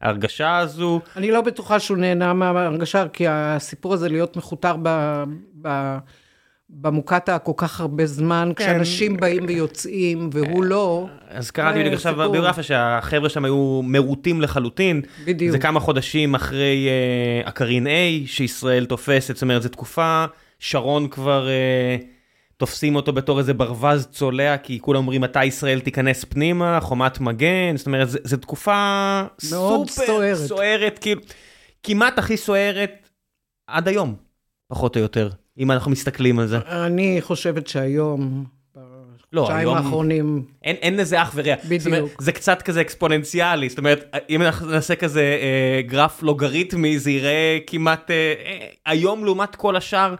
[0.00, 1.00] מההרגשה הזו.
[1.16, 5.22] אני לא בטוחה שהוא נהנה מההרגשה, כי הסיפור הזה להיות מכותר ב...
[5.62, 5.96] ב...
[6.70, 8.64] במוקטעה כל כך הרבה זמן, כן.
[8.64, 12.14] כשאנשים באים ויוצאים, והוא לא, אז קראתי בדיוק עכשיו.
[12.14, 15.02] בביוגרפיה שהחבר'ה שם היו מרוטים לחלוטין.
[15.24, 15.52] בדיוק.
[15.52, 16.88] זה כמה חודשים אחרי
[17.44, 17.90] uh, הקרין A
[18.26, 20.24] שישראל תופסת, זאת אומרת, זו תקופה,
[20.58, 22.04] שרון כבר uh,
[22.56, 27.76] תופסים אותו בתור איזה ברווז צולע, כי כולם אומרים מתי ישראל תיכנס פנימה, חומת מגן,
[27.76, 30.36] זאת אומרת, זו תקופה מאוד סופר סוערת.
[30.36, 31.20] סוערת, כאילו,
[31.82, 33.08] כמעט הכי סוערת
[33.66, 34.14] עד היום,
[34.68, 36.58] פחות או יותר, אם אנחנו מסתכלים על זה.
[36.58, 38.44] אני חושבת שהיום,
[39.32, 41.54] לא, היום- האחרונים, אין, אין לזה אח ורע.
[41.64, 41.82] בדיוק.
[41.82, 46.98] זאת אומרת, זה קצת כזה אקספוננציאלי, זאת אומרת, אם אנחנו נעשה כזה אה, גרף לוגריתמי,
[46.98, 50.14] זה יראה כמעט, אה, אה, היום לעומת כל השאר,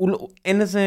[0.00, 0.80] לא, אין איזה...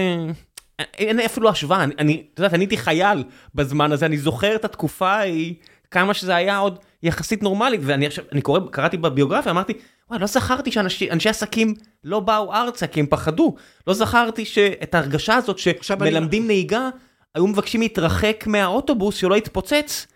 [0.97, 3.23] אין אפילו השוואה, אני, אני, את יודעת, אני הייתי חייל
[3.55, 5.53] בזמן הזה, אני זוכר את התקופה ההיא,
[5.91, 9.73] כמה שזה היה עוד יחסית נורמלי, ואני עכשיו, אני קורא, קראתי בביוגרפיה, אמרתי,
[10.09, 11.73] וואי, לא זכרתי שאנשי עסקים
[12.03, 13.55] לא באו ארצה כי הם פחדו,
[13.87, 16.47] לא זכרתי שאת ההרגשה הזאת שמלמדים אני...
[16.47, 16.89] נהיגה,
[17.35, 20.07] היו מבקשים להתרחק מהאוטובוס שלא יתפוצץ,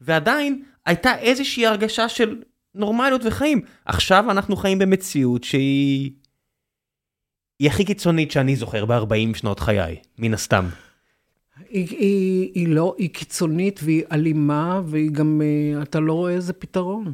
[0.00, 2.42] ועדיין הייתה איזושהי הרגשה של
[2.74, 3.60] נורמליות וחיים.
[3.84, 6.10] עכשיו אנחנו חיים במציאות שהיא...
[7.58, 10.68] היא הכי קיצונית שאני זוכר ב-40 שנות חיי, מן הסתם.
[11.68, 16.52] היא, היא, היא לא, היא קיצונית והיא אלימה, והיא גם, אה, אתה לא רואה איזה
[16.52, 17.12] פתרון.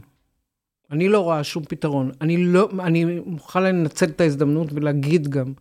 [0.90, 2.10] אני לא רואה שום פתרון.
[2.20, 5.52] אני לא, אני מוכרחה לנצל את ההזדמנות ולהגיד גם,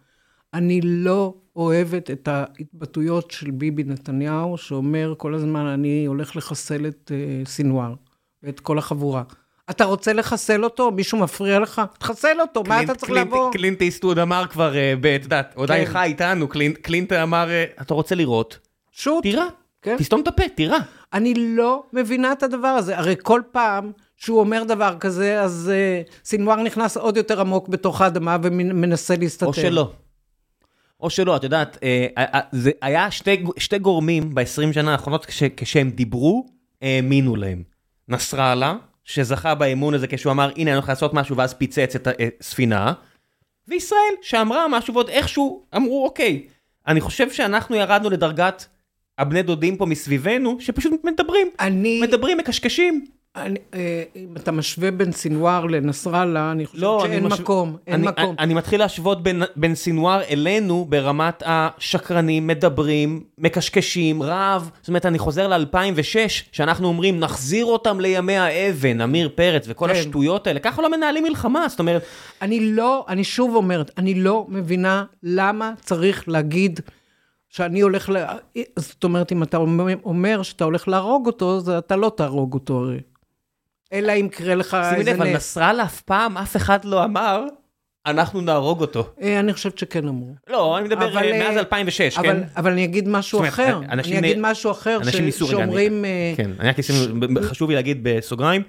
[0.53, 7.11] אני לא אוהבת את ההתבטאויות של ביבי נתניהו, שאומר כל הזמן, אני הולך לחסל את
[7.11, 7.93] uh, סינואר
[8.43, 9.23] ואת כל החבורה.
[9.69, 10.91] אתה רוצה לחסל אותו?
[10.91, 11.81] מישהו מפריע לך?
[11.99, 13.51] תחסל אותו, קלינט, מה אתה צריך קלינט, לבוא?
[13.51, 15.91] קלינט איסטוד אמר כבר, uh, את יודעת, עדיין כן.
[15.91, 17.49] חי איתנו, קלינט, קלינט אמר,
[17.81, 18.66] אתה רוצה לראות?
[18.97, 19.23] שוט.
[19.23, 19.47] תירה,
[19.81, 19.97] כן.
[19.97, 20.79] תסתום את הפה, תירה.
[21.13, 22.97] אני לא מבינה את הדבר הזה.
[22.97, 25.71] הרי כל פעם שהוא אומר דבר כזה, אז
[26.07, 29.45] uh, סינואר נכנס עוד יותר עמוק בתוך האדמה ומנסה להסתתר.
[29.45, 29.91] או שלא.
[30.99, 35.43] או שלא, את יודעת, אה, אה, זה היה שתי, שתי גורמים ב-20 שנה האחרונות כש,
[35.57, 36.45] כשהם דיברו,
[36.81, 37.63] האמינו להם.
[38.07, 42.07] נסראללה, שזכה באמון הזה כשהוא אמר, הנה אני הולך לעשות משהו, ואז פיצץ את
[42.39, 42.93] הספינה,
[43.67, 46.47] וישראל, שאמרה משהו, ועוד איכשהו אמרו, אוקיי,
[46.87, 48.65] אני חושב שאנחנו ירדנו לדרגת
[49.17, 51.47] הבני דודים פה מסביבנו, שפשוט מדברים.
[51.59, 52.01] אני...
[52.01, 53.05] מדברים, מקשקשים.
[53.35, 57.39] אני, אה, אם אתה משווה בין סינואר לנסראללה, אני חושבת לא, שאין מש...
[57.39, 58.25] מקום, אין אני, מקום.
[58.25, 64.69] אני, אני מתחיל להשוות בין, בין סינואר אלינו ברמת השקרנים, מדברים, מקשקשים, רב.
[64.81, 66.17] זאת אומרת, אני חוזר ל-2006,
[66.51, 69.93] שאנחנו אומרים, נחזיר אותם לימי האבן, עמיר פרץ וכל כן.
[69.93, 70.59] השטויות האלה.
[70.59, 72.03] ככה לא מנהלים מלחמה, זאת אומרת...
[72.41, 76.79] אני לא, אני שוב אומרת, אני לא מבינה למה צריך להגיד...
[77.57, 78.17] שאני הולך ל...
[78.79, 79.57] זאת אומרת, אם אתה
[80.03, 82.99] אומר שאתה הולך להרוג אותו, אז אתה לא תהרוג אותו הרי.
[83.93, 85.05] אלא אם יקרה לך איזה נס.
[85.05, 87.45] שימי לב, על נסראללה אף פעם אף אחד לא אמר,
[88.05, 89.13] אנחנו נהרוג אותו.
[89.21, 90.33] אה, אני חושבת שכן אמרו.
[90.49, 92.37] לא, אני מדבר אה, מאז 2006, אה, כן?
[92.57, 93.79] אבל אני אגיד משהו אחר.
[93.89, 94.99] אני אגיד משהו אחר,
[95.31, 96.05] שאומרים...
[96.37, 96.51] כן,
[97.41, 98.61] חשוב לי להגיד בסוגריים,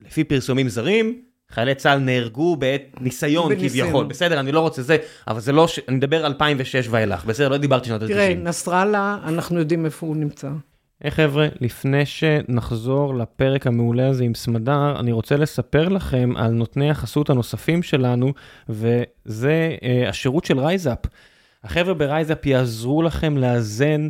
[0.00, 4.96] לפי פרסומים זרים, חיילי צה"ל נהרגו בעת ניסיון כביכול, בסדר, אני לא רוצה זה,
[5.28, 8.08] אבל זה לא, אני מדבר 2006 ואילך, בסדר, לא דיברתי שנות ה-90.
[8.08, 10.48] תראה, נסראללה, אנחנו יודעים איפה הוא נמצא.
[11.00, 16.90] היי חבר'ה, לפני שנחזור לפרק המעולה הזה עם סמדר, אני רוצה לספר לכם על נותני
[16.90, 18.32] החסות הנוספים שלנו,
[18.68, 20.98] וזה אה, השירות של RiseUp.
[21.64, 24.08] החבר'ה ב RiseUp יעזרו לכם לאזן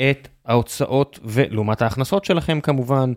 [0.00, 3.12] את ההוצאות, ולעומת ההכנסות שלכם כמובן,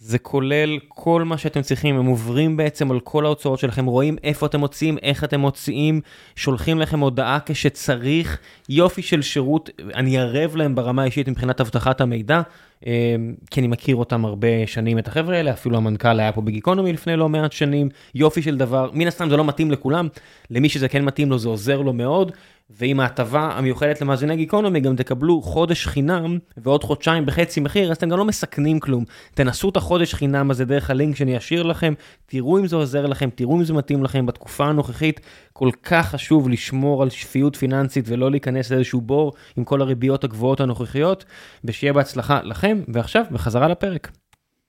[0.00, 4.46] זה כולל כל מה שאתם צריכים, הם עוברים בעצם על כל ההוצאות שלכם, רואים איפה
[4.46, 6.00] אתם מוציאים, איך אתם מוציאים,
[6.36, 8.38] שולחים לכם הודעה כשצריך,
[8.68, 12.40] יופי של שירות, אני ערב להם ברמה האישית מבחינת אבטחת המידע,
[12.86, 13.16] אה,
[13.50, 17.16] כי אני מכיר אותם הרבה שנים, את החבר'ה האלה, אפילו המנכ"ל היה פה בגיקונומי לפני
[17.16, 20.08] לא מעט שנים, יופי של דבר, מן הסתם זה לא מתאים לכולם,
[20.50, 22.32] למי שזה כן מתאים לו זה עוזר לו מאוד.
[22.70, 28.08] ועם ההטבה המיוחדת למאזיני גיקונומי גם תקבלו חודש חינם ועוד חודשיים בחצי מחיר, אז אתם
[28.08, 29.04] גם לא מסכנים כלום.
[29.34, 31.94] תנסו את החודש חינם הזה דרך הלינק שאני אשאיר לכם,
[32.26, 35.20] תראו אם זה עוזר לכם, תראו אם זה מתאים לכם בתקופה הנוכחית.
[35.52, 40.60] כל כך חשוב לשמור על שפיות פיננסית ולא להיכנס לאיזשהו בור עם כל הריביות הגבוהות
[40.60, 41.24] הנוכחיות,
[41.64, 44.17] ושיהיה בהצלחה לכם, ועכשיו בחזרה לפרק.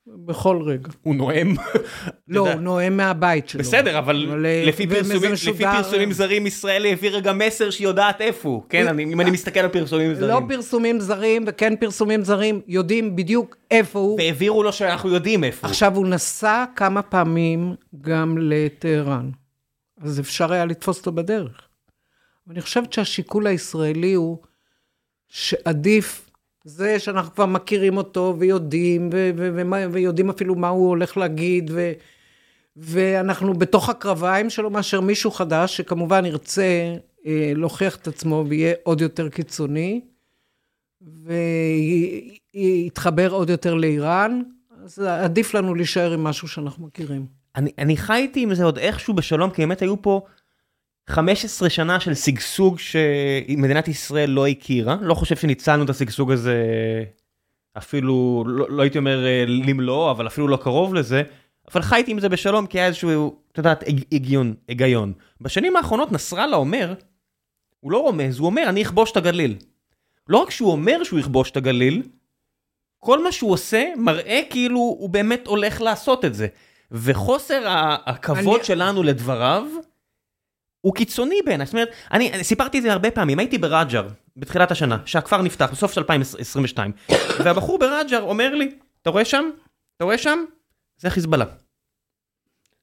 [0.08, 0.90] בכל רגע.
[1.02, 1.56] הוא נואם.
[2.28, 3.60] לא, הוא נואם מהבית שלו.
[3.62, 9.00] בסדר, אבל לפי פרסומים זרים, ישראל העבירה גם מסר שהיא יודעת איפה הוא, כן?
[9.00, 10.30] אם אני מסתכל על פרסומים זרים.
[10.30, 14.20] לא פרסומים זרים וכן פרסומים זרים, יודעים בדיוק איפה הוא.
[14.20, 15.72] והעבירו לו שאנחנו יודעים איפה הוא.
[15.72, 19.30] עכשיו, הוא נסע כמה פעמים גם לטהרן,
[20.02, 21.62] אז אפשר היה לתפוס אותו בדרך.
[22.52, 24.38] אני חושבת שהשיקול הישראלי הוא
[25.28, 26.29] שעדיף
[26.64, 31.72] זה שאנחנו כבר מכירים אותו ויודעים, ו- ו- ו- ויודעים אפילו מה הוא הולך להגיד,
[31.74, 31.94] ו-
[32.76, 36.96] ואנחנו בתוך הקרביים שלו מאשר מישהו חדש, שכמובן ירצה
[37.26, 40.02] אה, להוכיח את עצמו ויהיה עוד יותר קיצוני,
[42.56, 44.42] ויתחבר עוד יותר לאיראן,
[44.84, 47.26] אז עדיף לנו להישאר עם משהו שאנחנו מכירים.
[47.56, 50.22] אני, אני חייתי עם זה עוד איכשהו בשלום, כי באמת היו פה
[51.10, 56.64] 15 שנה של שגשוג שמדינת ישראל לא הכירה, לא חושב שניצלנו את השגשוג הזה
[57.78, 61.24] אפילו, לא, לא הייתי אומר אה, למלוא, אבל אפילו לא קרוב לזה,
[61.74, 65.14] אבל חייתי עם זה בשלום כי היה איזשהו, את יודעת, היגיון, היגיון.
[65.42, 66.94] בשנים האחרונות נסראללה אומר,
[67.80, 69.56] הוא לא רומז, הוא אומר, אני אכבוש את הגליל.
[70.28, 72.04] לא רק שהוא אומר שהוא יכבוש את הגליל,
[73.00, 76.48] כל מה שהוא עושה מראה כאילו הוא באמת הולך לעשות את זה.
[76.92, 77.64] וחוסר
[78.06, 78.66] הכבוד אני...
[78.66, 79.64] שלנו לדבריו,
[80.82, 84.08] הוא קיצוני בעיניי, זאת אומרת, אני סיפרתי את זה הרבה פעמים, הייתי ברג'ר
[84.38, 86.92] בתחילת השנה, שהכפר נפתח בסוף של 2022,
[87.44, 88.72] והבחור ברג'ר אומר לי,
[89.02, 89.50] אתה רואה שם?
[89.98, 90.40] אתה רואה שם?
[90.98, 91.46] זה חיזבאללה.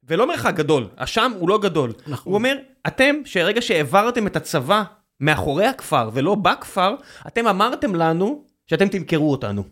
[0.08, 1.92] ולא מרחק גדול, השם הוא לא גדול.
[2.06, 2.32] נכון.
[2.32, 4.82] הוא אומר, אתם, שרגע שהעברתם את הצבא
[5.20, 6.94] מאחורי הכפר ולא בכפר,
[7.26, 9.64] אתם אמרתם לנו שאתם תמכרו אותנו.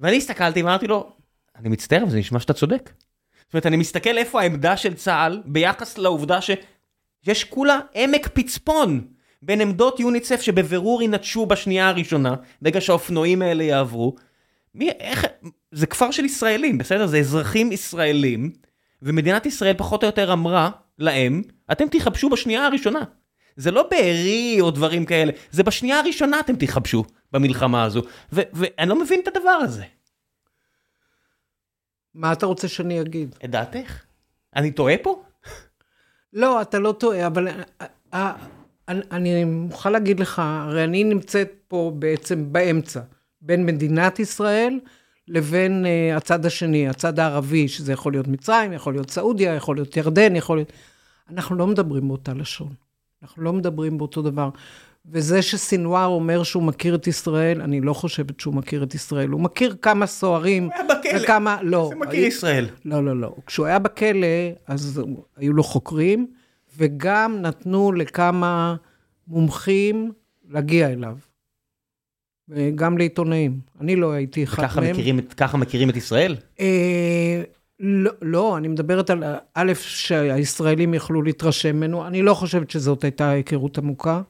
[0.00, 1.12] ואני הסתכלתי ואמרתי לו,
[1.56, 2.90] אני מצטער, אבל זה נשמע שאתה צודק.
[3.44, 6.40] זאת אומרת, אני מסתכל איפה העמדה של צה"ל ביחס לעובדה
[7.24, 9.06] שיש כולה עמק פצפון
[9.42, 14.14] בין עמדות יוניצף שבבירור ינטשו בשנייה הראשונה, ברגע שהאופנועים האלה יעברו.
[14.74, 15.26] מי, איך,
[15.72, 17.06] זה כפר של ישראלים, בסדר?
[17.06, 18.52] זה אזרחים ישראלים,
[19.02, 23.00] ומדינת ישראל פחות או יותר אמרה להם, אתם תיכבשו בשנייה הראשונה.
[23.56, 28.02] זה לא בארי או דברים כאלה, זה בשנייה הראשונה אתם תיכבשו במלחמה הזו.
[28.32, 29.84] ו- ואני לא מבין את הדבר הזה.
[32.14, 33.34] מה אתה רוצה שאני אגיד?
[33.44, 34.04] את דעתך?
[34.56, 35.22] אני טועה פה?
[36.34, 38.32] לא, אתה לא טועה, אבל אה, אה,
[38.88, 43.00] אני, אני מוכרחה להגיד לך, הרי אני נמצאת פה בעצם באמצע,
[43.40, 44.80] בין מדינת ישראל
[45.28, 49.96] לבין uh, הצד השני, הצד הערבי, שזה יכול להיות מצרים, יכול להיות סעודיה, יכול להיות
[49.96, 50.72] ירדן, יכול להיות...
[51.30, 52.72] אנחנו לא מדברים באותה לשון.
[53.22, 54.48] אנחנו לא מדברים באותו דבר.
[55.10, 59.28] וזה שסינואר אומר שהוא מכיר את ישראל, אני לא חושבת שהוא מכיר את ישראל.
[59.28, 60.64] הוא מכיר כמה סוהרים.
[60.64, 61.22] הוא היה בכלא.
[61.22, 61.86] וכמה, לא.
[61.92, 62.66] זה מכיר ישראל.
[62.84, 63.34] לא, לא, לא.
[63.46, 64.26] כשהוא היה בכלא,
[64.66, 65.02] אז
[65.36, 66.26] היו לו חוקרים,
[66.76, 68.76] וגם נתנו לכמה
[69.28, 70.12] מומחים
[70.50, 71.16] להגיע אליו.
[72.74, 73.58] גם לעיתונאים.
[73.80, 74.90] אני לא הייתי אחד מהם.
[74.92, 76.36] מכירים, את- ככה מכירים את ישראל?
[76.60, 77.42] אה,
[77.80, 79.24] לא, לא, אני מדברת על
[79.54, 84.22] א', שהישראלים יכלו להתרשם ממנו, אני לא חושבת שזאת הייתה היכרות עמוקה,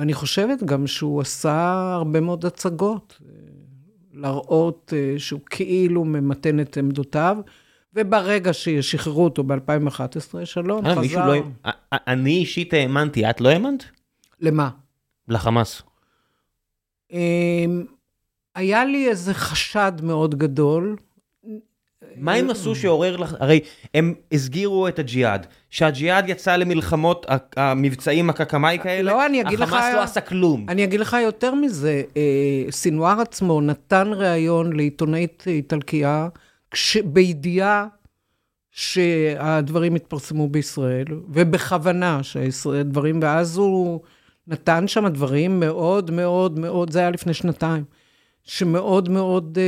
[0.00, 3.32] ואני חושבת גם שהוא עשה הרבה מאוד הצגות, אה,
[4.12, 7.38] להראות אה, שהוא כאילו ממתן את עמדותיו,
[7.94, 11.26] וברגע ששחררו אותו ב-2011, שלום, אה, מישהו חזר.
[11.26, 11.42] לא...
[11.92, 13.84] אני אישית האמנתי, את לא האמנת?
[14.40, 14.70] למה?
[15.28, 15.82] לחמאס.
[17.12, 17.84] אמ,
[18.54, 20.96] היה לי איזה חשד מאוד גדול.
[22.16, 23.60] מה הם עשו שעורר לך, הרי
[23.94, 27.26] הם הסגירו את הג'יהאד, שהג'יהאד יצא למלחמות,
[27.56, 30.66] המבצעים הקקמאי כאלה, לא, אני אגיד לך- החמאס לא עשה כלום.
[30.68, 32.22] אני אגיד לך יותר מזה, אה,
[32.70, 36.28] סינואר עצמו נתן ריאיון לעיתונאית איטלקייה,
[36.70, 37.86] כש- בידיעה
[38.70, 44.00] שהדברים התפרסמו בישראל, ובכוונה שהדברים, ואז הוא
[44.46, 47.84] נתן שם דברים מאוד מאוד מאוד, זה היה לפני שנתיים,
[48.50, 49.64] שמאוד מאוד אה,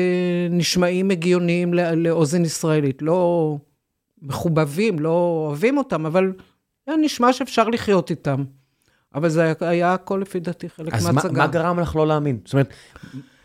[0.51, 3.57] נשמעים הגיוניים לא- לאוזן ישראלית, לא
[4.23, 6.33] מחובבים, לא אוהבים אותם, אבל
[6.87, 8.45] היה נשמע שאפשר לחיות איתם.
[9.15, 11.21] אבל זה היה- היה הכל לפי דעתי חלק אז מה.
[11.33, 12.39] מה גרם לך לא להאמין?
[12.45, 12.69] זאת אומרת,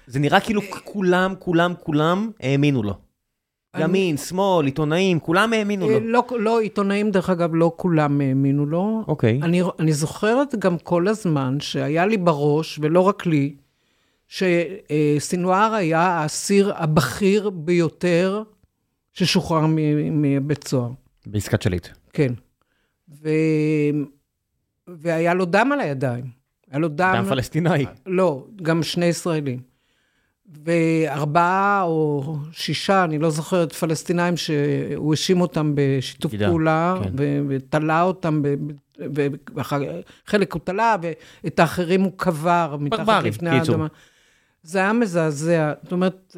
[0.07, 2.93] זה נראה כאילו כולם, כולם, כולם האמינו לו.
[3.75, 6.07] אני- ימין, שמאל, עיתונאים, כולם האמינו אה, לו.
[6.11, 9.03] לא, לא, עיתונאים, דרך אגב, לא כולם האמינו לו.
[9.07, 9.39] אוקיי.
[9.43, 13.55] אני, אני זוכרת גם כל הזמן שהיה לי בראש, ולא רק לי,
[14.27, 18.43] שסינואר היה האסיר הבכיר ביותר
[19.13, 19.65] ששוחרר
[20.11, 20.91] מבית סוהר.
[21.25, 21.87] בעסקת שליט.
[22.13, 22.33] כן.
[23.09, 23.29] ו...
[24.87, 26.25] והיה לו דם על הידיים.
[26.71, 27.13] היה לו דם...
[27.17, 27.85] דם פלסטיני.
[28.05, 29.59] לא, גם שני ישראלים.
[30.65, 37.09] וארבעה או שישה, אני לא זוכרת, פלסטינאים שהוא האשים אותם בשיתוף בגידה, פעולה, כן.
[37.17, 38.41] ו- ותלה אותם,
[39.55, 43.75] וחלק הוא תלה, ואת האחרים הוא קבר מתחת ברברים, לפני קיצור.
[43.75, 43.87] האדמה.
[44.67, 45.73] זה היה מזעזע.
[45.83, 46.37] זאת אומרת,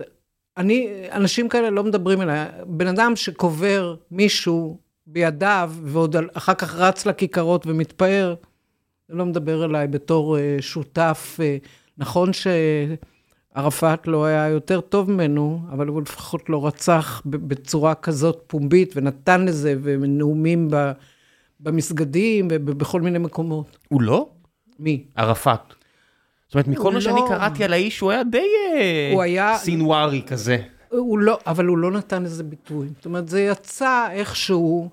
[0.57, 2.45] אני, אנשים כאלה לא מדברים אליי.
[2.65, 4.77] בן אדם שקובר מישהו
[5.07, 8.35] בידיו, ועוד אחר כך רץ לכיכרות ומתפאר,
[9.09, 11.37] לא מדבר אליי בתור אה, שותף.
[11.41, 11.57] אה,
[11.97, 12.29] נכון
[13.53, 19.45] שערפאת לא היה יותר טוב ממנו, אבל הוא לפחות לא רצח בצורה כזאת פומבית, ונתן
[19.45, 20.67] לזה, ונאומים
[21.59, 23.77] במסגדים ובכל מיני מקומות.
[23.87, 24.29] הוא לא?
[24.79, 25.03] מי?
[25.15, 25.78] ערפאת.
[26.49, 28.47] זאת אומרת, מכל מה שאני לא- קראתי על האיש, הוא היה די
[29.37, 30.57] אה, סינוארי כזה.
[30.89, 32.87] הוא לא, אבל הוא לא נתן לזה ביטוי.
[32.95, 34.89] זאת אומרת, זה יצא איכשהו,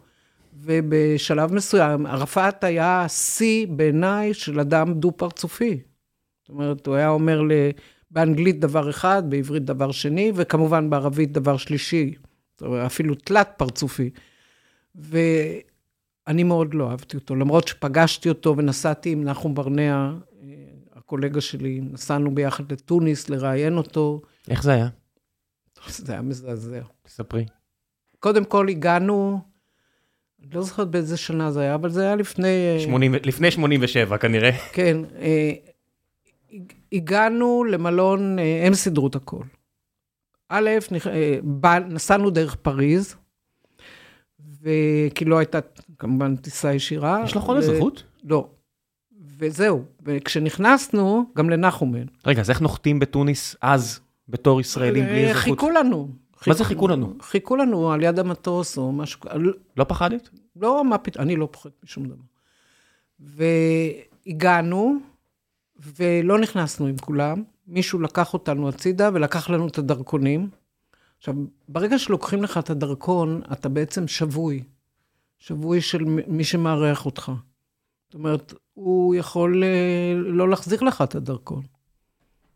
[0.63, 5.79] ובשלב מסוים, ערפאת היה השיא בעיניי של אדם דו-פרצופי.
[6.43, 7.53] זאת אומרת, הוא היה אומר ל...
[8.11, 12.15] באנגלית דבר אחד, בעברית דבר שני, וכמובן בערבית דבר שלישי.
[12.53, 14.11] זאת אומרת, אפילו תלת פרצופי.
[14.95, 20.13] ואני מאוד לא אהבתי אותו, למרות שפגשתי אותו ונסעתי עם נחום ברנע,
[21.07, 24.21] הקולגה שלי, נסענו ביחד לתוניס לראיין אותו.
[24.51, 24.89] איך זה היה?
[25.89, 26.81] זה היה מזעזע.
[27.07, 27.47] ספרי.
[28.19, 29.41] קודם כל הגענו,
[30.43, 32.49] אני לא זוכרת באיזה שנה זה היה, אבל זה היה לפני...
[32.77, 34.51] אה, 80 לפני 87 כנראה.
[34.73, 34.97] כן.
[35.19, 35.53] אה,
[36.53, 39.43] הג- הגענו למלון, אה, הם סידרו את הכל.
[40.49, 40.71] א',
[41.07, 43.17] אה, נסענו דרך פריז,
[44.63, 45.59] וכי לא הייתה
[45.99, 47.21] כמובן טיסה ישירה.
[47.25, 48.03] יש לך עוד אזרחות?
[48.25, 48.49] לא.
[49.39, 52.07] וזהו, וכשנכנסנו, גם לנחום אין.
[52.27, 55.43] רגע, אז איך נוחתים בתוניס אז, בתור ישראלים בלי אה, אזרחות?
[55.59, 56.09] חיכו לנו.
[56.47, 57.15] מה זה חיכו לנו?
[57.23, 59.27] חיכו לנו על יד המטוס או משהו, כ-
[59.77, 60.29] לא פחדת?
[60.57, 62.23] לא, מה פתאום, אני לא פוחד משום דבר.
[64.27, 64.97] והגענו,
[65.97, 70.51] ולא נכנסנו עם כולם, מישהו לקח אותנו הצידה ולקח לנו את הדרכונים.
[71.19, 71.35] עכשיו,
[71.69, 74.63] ברגע שלוקחים לך את הדרכון, אתה בעצם שבוי.
[75.39, 77.33] שבוי של מי שמארח אותך.
[78.07, 81.63] זאת אומרת, הוא יכול אה, לא להחזיר לך את הדרכון.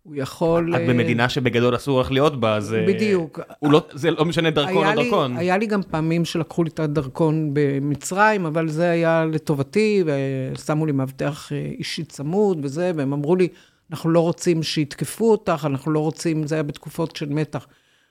[0.02, 0.74] הוא יכול...
[0.74, 2.74] את אה, במדינה שבגדול אסור לך להיות בה, אז...
[2.74, 3.40] אה, בדיוק.
[3.62, 5.36] לא, זה לא משנה דרכון או לי- דרכון.
[5.36, 10.92] היה לי גם פעמים שלקחו לי את הדרכון במצרים, אבל זה היה לטובתי, ושמו לי
[10.92, 13.48] מאבטח אישי צמוד וזה, והם אמרו לי,
[13.90, 17.66] אנחנו לא רוצים שיתקפו אותך, אנחנו לא רוצים, זה היה בתקופות של מתח.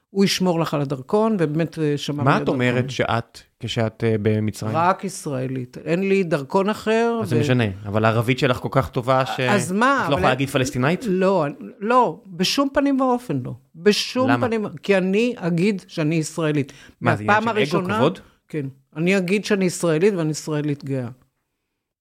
[0.09, 2.55] הוא ישמור לך על הדרכון, ובאמת אה, שמר לי מה על את הדרכון.
[2.61, 4.75] אומרת שאת, כשאת אה, במצרים?
[4.75, 5.77] רק ישראלית.
[5.77, 7.17] אין לי דרכון אחר.
[7.19, 7.63] מה זה משנה?
[7.85, 9.39] אבל הערבית שלך כל כך טובה ש...
[9.39, 9.95] אז מה?
[9.95, 11.05] את לא אבל- יכולה להגיד פלסטינאית?
[11.07, 11.45] לא,
[11.79, 13.53] לא, בשום פנים ואופן לא.
[13.75, 14.47] בשום למה?
[14.47, 16.73] פנים, כי אני אגיד שאני ישראלית.
[17.01, 18.19] מה, זה עניין של אגו, כבוד?
[18.47, 18.65] כן.
[18.95, 21.07] אני אגיד שאני ישראלית ואני ישראלית גאה.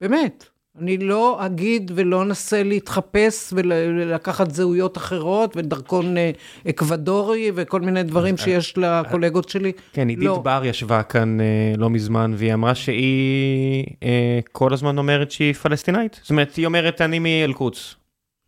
[0.01, 0.45] באמת.
[0.81, 6.31] אני לא אגיד ולא אנסה להתחפש ולקחת זהויות אחרות ודרכון אה,
[6.69, 9.73] אקוודורי וכל מיני דברים שיש לקולגות שלי.
[9.93, 10.39] כן, עידית לא.
[10.45, 16.21] בר ישבה כאן אה, לא מזמן, והיא אמרה שהיא אה, כל הזמן אומרת שהיא פלסטינאית.
[16.23, 17.95] זאת אומרת, היא אומרת אני מאל-קודס.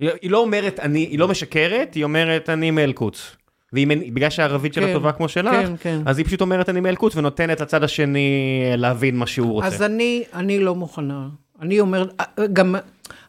[0.01, 3.37] היא, לא אומרת אני, היא לא משקרת, היא אומרת אני מאל-קודס.
[3.73, 6.01] ובגלל שהערבית שלה כן, טובה כמו שלך, כן, כן.
[6.07, 9.67] אז היא פשוט אומרת אני מאל-קודס ונותנת לצד השני אה, להבין מה שהוא רוצה.
[9.67, 11.29] אז אני, אני לא מוכנה.
[11.61, 12.75] אני אומרת, אה, גם,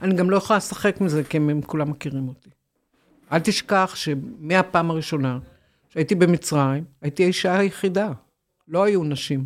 [0.02, 2.50] אני גם לא יכולה לשחק מזה, כי הם, הם כולם מכירים אותי.
[3.32, 5.40] אל תשכח שמהפעם הראשונה
[5.90, 8.12] שהייתי במצרים, הייתי האישה היחידה.
[8.68, 9.46] לא היו נשים.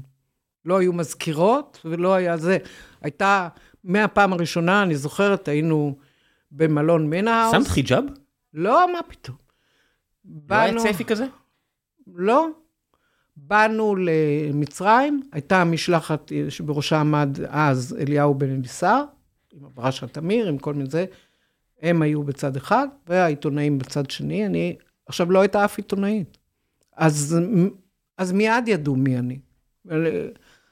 [0.66, 2.58] לא היו מזכירות ולא היה זה.
[3.02, 3.48] הייתה,
[3.84, 5.96] מהפעם הראשונה, אני זוכרת, היינו
[6.52, 7.56] במלון מנהאוס.
[7.56, 8.04] שמת חיג'אב?
[8.54, 9.38] לא, מה פתאום.
[10.50, 11.26] לא היה צפי כזה?
[12.08, 12.48] לא.
[13.38, 19.04] באנו למצרים, הייתה משלחת שבראשה עמד אז אליהו בן אליסר,
[19.54, 21.06] עם ברשה תמיר, עם כל מיני זה.
[21.82, 24.46] הם היו בצד אחד, והעיתונאים בצד שני.
[24.46, 24.76] אני,
[25.06, 26.38] עכשיו, לא הייתה אף עיתונאית.
[26.96, 27.38] אז,
[28.18, 29.40] אז מיד ידעו מי אני.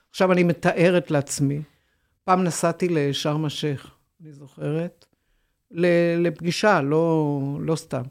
[0.10, 1.62] עכשיו אני מתארת לעצמי.
[2.24, 5.06] פעם נסעתי לשארם א-שייח, אני זוכרת,
[6.18, 8.04] לפגישה, לא, לא סתם.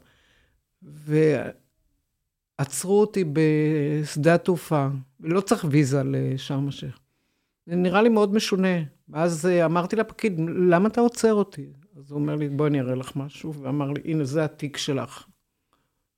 [2.63, 4.89] ועצרו אותי בשדה התעופה,
[5.21, 6.99] ולא צריך ויזה לשארם א-שייח.
[7.67, 8.83] זה נראה לי מאוד משונה.
[9.09, 11.67] ואז אמרתי לפקיד, למה אתה עוצר אותי?
[11.99, 15.25] אז הוא אומר לי, בואי אני אראה לך משהו, ואמר לי, הנה, זה התיק שלך.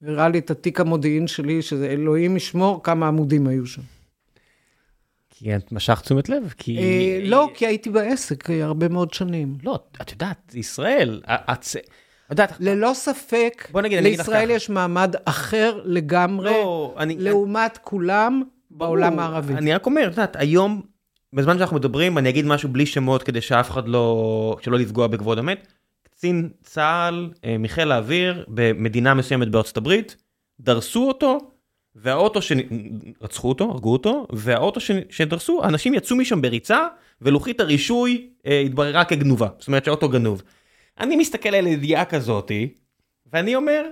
[0.02, 3.82] הראה לי את התיק המודיעין שלי, שזה אלוהים ישמור כמה עמודים היו שם.
[5.30, 6.78] כי את משכת תשומת לב, כי...
[6.78, 9.58] אה, לא, כי הייתי בעסק הרבה מאוד שנים.
[9.62, 11.66] לא, את יודעת, ישראל, את...
[12.30, 14.50] יודעת, ללא ספק, בוא נגיד, אני לישראל.
[14.50, 17.16] יש מעמד אחר לגמרי, לא, אני...
[17.18, 19.22] לעומת כולם בעולם ברור.
[19.22, 19.54] הערבי.
[19.54, 20.82] אני רק אומר, את יודעת, היום,
[21.32, 24.56] בזמן שאנחנו מדברים, אני אגיד משהו בלי שמות כדי שאף אחד לא...
[24.60, 25.68] שלא לפגוע בכבוד המת.
[26.02, 30.16] קצין צה"ל אה, מחיל האוויר במדינה מסוימת בארצות הברית,
[30.60, 31.38] דרסו אותו,
[31.94, 32.52] והאוטו ש...
[33.22, 34.90] רצחו אותו, הרגו אותו, והאוטו ש...
[35.10, 36.86] שדרסו, אנשים יצאו משם בריצה,
[37.22, 39.48] ולוחית הרישוי אה, התבררה כגנובה.
[39.58, 40.42] זאת אומרת שהאוטו גנוב.
[41.00, 42.68] אני מסתכל על ידיעה כזאתי,
[43.32, 43.84] ואני אומר,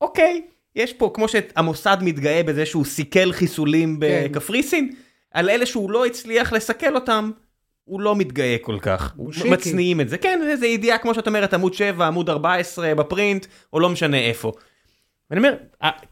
[0.00, 0.42] אוקיי,
[0.76, 4.92] יש פה, כמו שהמוסד מתגאה בזה שהוא סיכל חיסולים בקפריסין,
[5.30, 7.30] על אלה שהוא לא הצליח לסכל אותם,
[7.84, 9.14] הוא לא מתגאה כל כך.
[9.32, 9.50] שיקי.
[9.50, 10.18] מצניעים את זה.
[10.18, 14.52] כן, זה ידיעה, כמו שאת אומרת, עמוד 7, עמוד 14 בפרינט, או לא משנה איפה.
[15.30, 15.54] ואני אומר,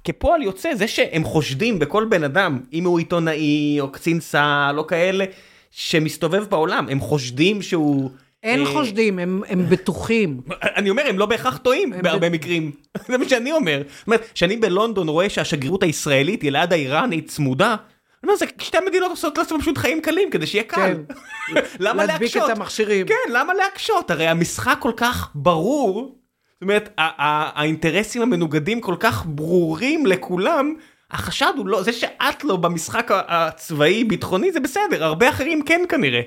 [0.04, 4.86] כפועל יוצא, זה שהם חושדים בכל בן אדם, אם הוא עיתונאי, או קצין צה"ל, או
[4.86, 5.24] כאלה,
[5.70, 8.10] שמסתובב בעולם, הם חושדים שהוא...
[8.48, 10.40] אין אה, חושדים, הם, הם בטוחים.
[10.62, 12.70] אני אומר, הם לא בהכרח טועים בהרבה מקרים.
[13.08, 13.82] זה מה שאני אומר.
[13.98, 17.76] זאת אומרת, כשאני בלונדון רואה שהשגרירות הישראלית היא ליד האיראנית צמודה,
[18.22, 20.94] אני אומר, זה שתי מדינות עושות לעצמם פשוט חיים קלים כדי שיהיה קל.
[21.80, 22.50] למה להדביק להקשות?
[22.50, 23.06] את המכשירים.
[23.06, 24.10] כן, למה להקשות?
[24.10, 26.18] הרי המשחק כל כך ברור,
[26.54, 30.74] זאת אומרת, האינטרסים המנוגדים כל כך ברורים לכולם,
[31.10, 36.20] החשד הוא לא, זה שאת לא במשחק הצבאי-ביטחוני זה בסדר, הרבה אחרים כן כנראה.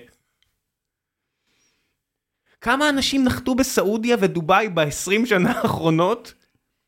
[2.62, 6.34] כמה אנשים נחתו בסעודיה ודובאי ב-20 שנה האחרונות?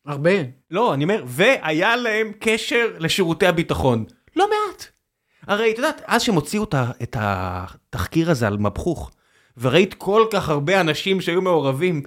[0.05, 0.31] הרבה.
[0.71, 4.05] לא, אני אומר, והיה להם קשר לשירותי הביטחון.
[4.35, 4.85] לא מעט.
[5.47, 6.63] הרי את יודעת, אז שהם הוציאו
[7.03, 9.11] את התחקיר הזה על מבחוך,
[9.57, 12.01] וראית כל כך הרבה אנשים שהיו מעורבים,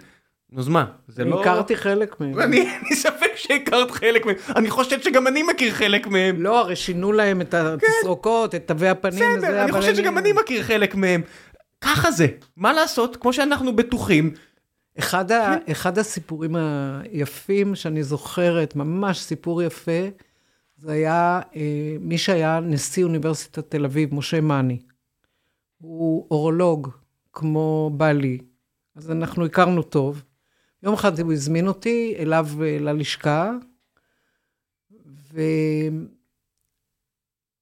[0.59, 0.85] אז מה?
[1.09, 1.41] זה לא...
[1.41, 2.41] הכרתי חלק מהם.
[2.41, 4.37] אני ספק שהכרת חלק מהם.
[4.57, 6.43] אני חושב שגם אני מכיר חלק מהם.
[6.43, 10.63] לא, הרי שינו להם את התסרוקות, את תווי הפנים בסדר, אני חושב שגם אני מכיר
[10.63, 11.23] חלק מהם.
[11.81, 12.27] ככה זה.
[12.57, 13.17] מה לעשות?
[13.17, 14.35] כמו שאנחנו בטוחים.
[14.99, 20.09] אחד, ה, אחד הסיפורים היפים שאני זוכרת, ממש סיפור יפה,
[20.77, 24.79] זה היה אה, מי שהיה נשיא אוניברסיטת תל אביב, משה מאני.
[25.79, 26.89] הוא אורולוג,
[27.33, 28.39] כמו בעלי,
[28.95, 30.23] אז אנחנו הכרנו טוב.
[30.83, 33.53] יום אחד הוא הזמין אותי אליו אה, ללשכה,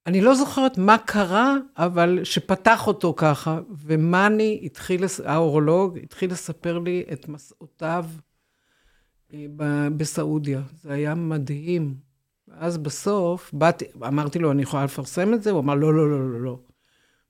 [0.07, 7.05] ואני לא זוכרת מה קרה, אבל שפתח אותו ככה, ומאני התחיל, האורולוג, התחיל לספר לי
[7.13, 8.05] את מסעותיו
[9.35, 9.47] אה,
[9.97, 10.63] בסעודיה.
[10.83, 11.95] זה היה מדהים.
[12.49, 15.51] ואז בסוף, באתי, אמרתי לו, אני יכולה לפרסם את זה?
[15.51, 16.59] הוא אמר, לא, לא, לא, לא, לא.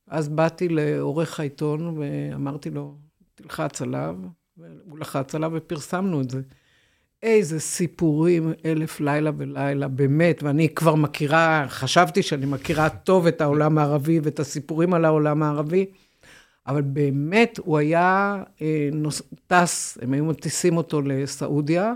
[0.06, 2.96] אז באתי לעורך העיתון ואמרתי לו,
[3.34, 4.16] תלחץ עליו,
[4.56, 6.42] והוא לחץ עליו ופרסמנו את זה.
[7.24, 13.78] איזה סיפורים, אלף לילה ולילה, באמת, ואני כבר מכירה, חשבתי שאני מכירה טוב את העולם
[13.78, 15.86] הערבי ואת הסיפורים על העולם הערבי,
[16.66, 21.92] אבל באמת, הוא היה אה, נוס, טס, הם היו מטיסים אותו לסעודיה,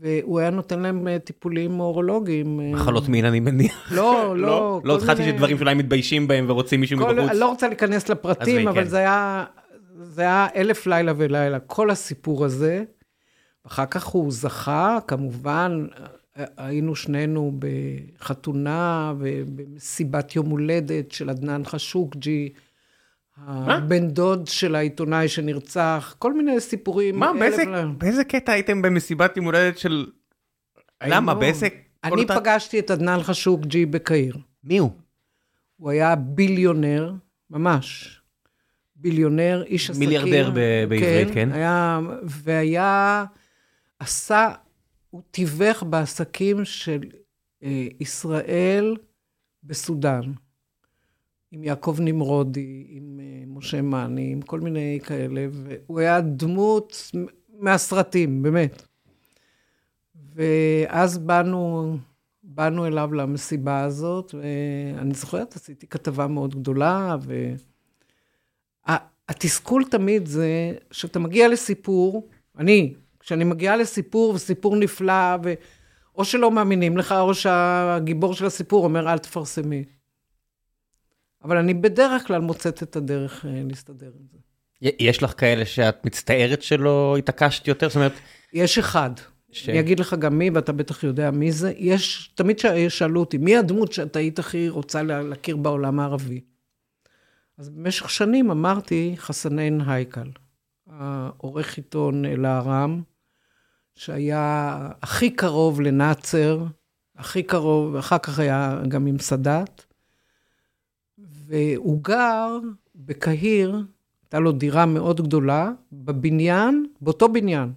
[0.00, 2.60] והוא היה נותן להם אה, טיפולים אורולוגיים.
[2.60, 3.92] אה, מחלות מין אני מניח.
[3.92, 7.30] לא, לא, לא כל התחלתי מיני- שדברים שאולי מתביישים בהם ורוצים מישהו כל, מבחוץ.
[7.30, 8.88] אני לא רוצה להיכנס לפרטים, עזבי, אבל כן.
[8.88, 9.44] זה היה,
[10.02, 12.84] זה היה אלף לילה ולילה, כל הסיפור הזה.
[13.66, 15.86] אחר כך הוא זכה, כמובן,
[16.56, 22.48] היינו שנינו בחתונה ובמסיבת יום הולדת של עדנאן חשוקג'י,
[23.46, 27.18] הבן דוד של העיתונאי שנרצח, כל מיני סיפורים.
[27.18, 27.86] מה, באיזה- לילה.
[27.98, 30.06] באיזה קטע הייתם במסיבת יום הולדת של...
[31.06, 31.32] למה?
[31.32, 31.68] היינו- באיזה...
[31.70, 31.76] כל
[32.12, 34.36] אני אותה- פגשתי את עדנאן חשוקג'י בקהיר.
[34.64, 34.90] מי הוא?
[35.76, 37.12] הוא היה ביליונר,
[37.50, 38.16] ממש.
[38.96, 40.08] ביליונר, איש עסקים.
[40.08, 41.52] מיליארדר ב- בעברית, כן.
[41.52, 43.24] היה, והיה,
[44.00, 44.52] עשה,
[45.10, 47.00] הוא תיווך בעסקים של
[47.62, 48.96] אה, ישראל
[49.64, 50.32] בסודאן.
[51.52, 57.10] עם יעקב נמרודי, עם אה, משה מאני, עם כל מיני כאלה, והוא היה דמות
[57.58, 58.82] מהסרטים, באמת.
[60.34, 61.96] ואז באנו,
[62.42, 67.16] באנו אליו למסיבה הזאת, ואני זוכרת, עשיתי כתבה מאוד גדולה,
[69.28, 72.28] והתסכול תמיד זה שאתה מגיע לסיפור,
[72.58, 72.94] אני,
[73.30, 75.54] כשאני מגיעה לסיפור, וסיפור נפלא, ו...
[76.14, 79.84] או שלא מאמינים לך, או שהגיבור של הסיפור אומר, אל תפרסמי.
[81.44, 84.38] אבל אני בדרך כלל מוצאת את הדרך אה, להסתדר עם זה.
[84.98, 87.88] יש לך כאלה שאת מצטערת שלא התעקשת יותר?
[87.88, 88.12] זאת אומרת,
[88.52, 89.10] יש אחד.
[89.52, 91.72] ש- אני אגיד לך גם מי, ואתה בטח יודע מי זה.
[91.76, 92.58] יש, תמיד
[92.88, 96.40] שאלו אותי, מי הדמות שאת היית הכי רוצה לה- להכיר בעולם הערבי?
[97.58, 100.30] אז במשך שנים אמרתי חסנין הייקל,
[100.90, 103.02] העורך עיתון אל-ארם,
[104.00, 106.64] שהיה הכי קרוב לנאצר,
[107.16, 109.84] הכי קרוב, ואחר כך היה גם עם סאדאת,
[111.18, 112.58] והוא גר
[112.94, 113.84] בקהיר,
[114.22, 117.72] הייתה לו דירה מאוד גדולה, בבניין, באותו בניין,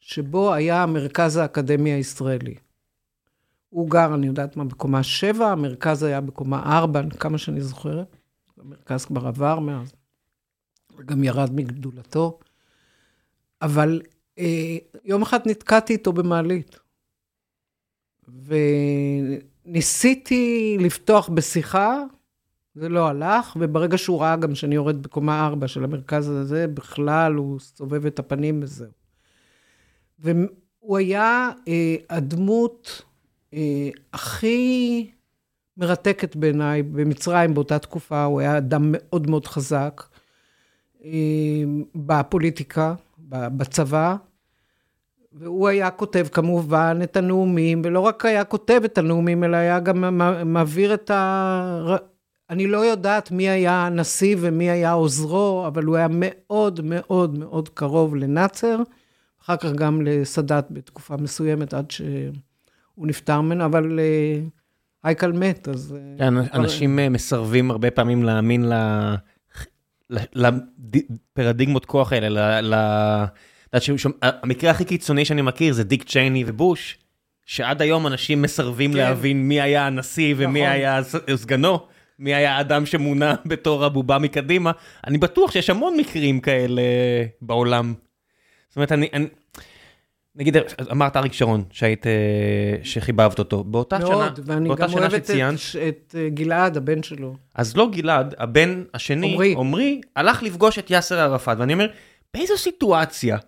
[0.00, 2.54] שבו היה מרכז האקדמיה הישראלי.
[3.68, 8.16] הוא גר, אני יודעת מה, בקומה 7, המרכז היה בקומה 4, כמה שאני זוכרת.
[8.58, 9.92] המרכז כבר עבר מאז,
[10.96, 12.38] וגם ירד מגדולתו.
[13.62, 14.00] אבל
[15.04, 16.78] יום אחד נתקעתי איתו במעלית,
[19.66, 22.02] וניסיתי לפתוח בשיחה,
[22.74, 27.34] זה לא הלך, וברגע שהוא ראה גם שאני יורד בקומה 4 של המרכז הזה, בכלל
[27.34, 28.90] הוא סובב את הפנים וזהו.
[30.18, 33.02] והוא היה אה, הדמות
[33.54, 35.10] אה, הכי
[35.76, 40.02] מרתקת בעיניי במצרים באותה תקופה, הוא היה אדם מאוד מאוד חזק
[41.04, 41.10] אה,
[41.94, 42.94] בפוליטיקה,
[43.28, 44.16] בצבא,
[45.32, 50.18] והוא היה כותב כמובן את הנאומים, ולא רק היה כותב את הנאומים, אלא היה גם
[50.52, 51.96] מעביר את ה...
[52.50, 57.68] אני לא יודעת מי היה הנשיא ומי היה עוזרו, אבל הוא היה מאוד מאוד מאוד
[57.68, 58.76] קרוב לנאצר.
[59.44, 62.06] אחר כך גם לסאדאת בתקופה מסוימת, עד שהוא
[63.06, 64.40] נפטר ממנו, אבל אה,
[65.04, 65.96] הייקל מת, אז...
[65.96, 69.14] אה, כן, כבר- אנשים אה, מסרבים הרבה פעמים להאמין ל-
[70.34, 73.24] לפרדיגמות כוח האלה, ל-
[73.76, 73.82] את
[74.20, 76.98] המקרה הכי קיצוני שאני מכיר זה דיק צ'ייני ובוש,
[77.46, 78.96] שעד היום אנשים מסרבים כן.
[78.96, 80.72] להבין מי היה הנשיא ומי נכון.
[80.72, 81.00] היה
[81.34, 81.86] סגנו,
[82.18, 84.72] מי היה האדם שמונה בתור הבובה מקדימה.
[85.06, 86.82] אני בטוח שיש המון מקרים כאלה
[87.42, 87.94] בעולם.
[88.68, 89.08] זאת אומרת, אני...
[89.12, 89.26] אני...
[90.36, 90.56] נגיד,
[90.90, 92.12] אמרת אריק שרון, שהיית, אה,
[92.82, 93.64] שחיבבת אותו.
[93.64, 95.58] באותה שנה, מאוד, ואני גם אוהבת את, שציינת,
[95.88, 97.36] את אה, גלעד, הבן שלו.
[97.54, 99.54] אז לא גלעד, הבן השני.
[99.58, 101.86] עמרי, הלך לפגוש את יאסר ערפאת, ואני אומר,
[102.34, 103.38] באיזו סיטואציה,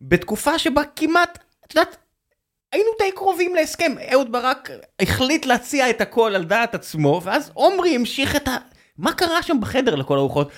[0.00, 1.96] בתקופה שבה כמעט, את יודעת,
[2.72, 4.70] היינו די קרובים להסכם, אהוד ברק
[5.00, 8.56] החליט להציע את הכל על דעת עצמו, ואז עומרי המשיך את ה...
[8.98, 10.50] מה קרה שם בחדר לכל הרוחות?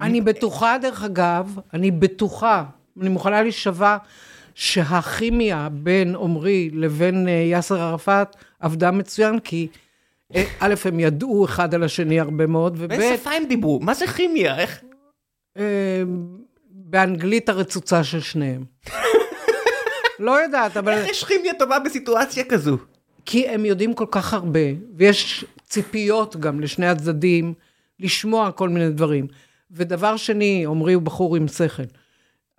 [0.00, 2.64] אני בטוחה, דרך אגב, אני בטוחה,
[3.00, 3.96] אני מוכנה להישבע,
[4.54, 9.68] שהכימיה בין עמרי לבין אה, יאסר ערפאת עבדה מצוין, כי
[10.34, 13.80] אה, א', הם ידעו אחד על השני הרבה מאוד, וב', באיזה שפה הם דיברו?
[13.80, 14.58] מה זה כימיה?
[14.58, 14.82] איך?
[16.92, 18.64] באנגלית הרצוצה של שניהם.
[20.18, 20.92] לא יודעת, אבל...
[20.92, 22.76] איך יש כימיה טובה בסיטואציה כזו?
[23.24, 24.60] כי הם יודעים כל כך הרבה,
[24.96, 27.54] ויש ציפיות גם לשני הצדדים
[28.00, 29.26] לשמוע כל מיני דברים.
[29.70, 31.82] ודבר שני, עמרי הוא בחור עם שכל.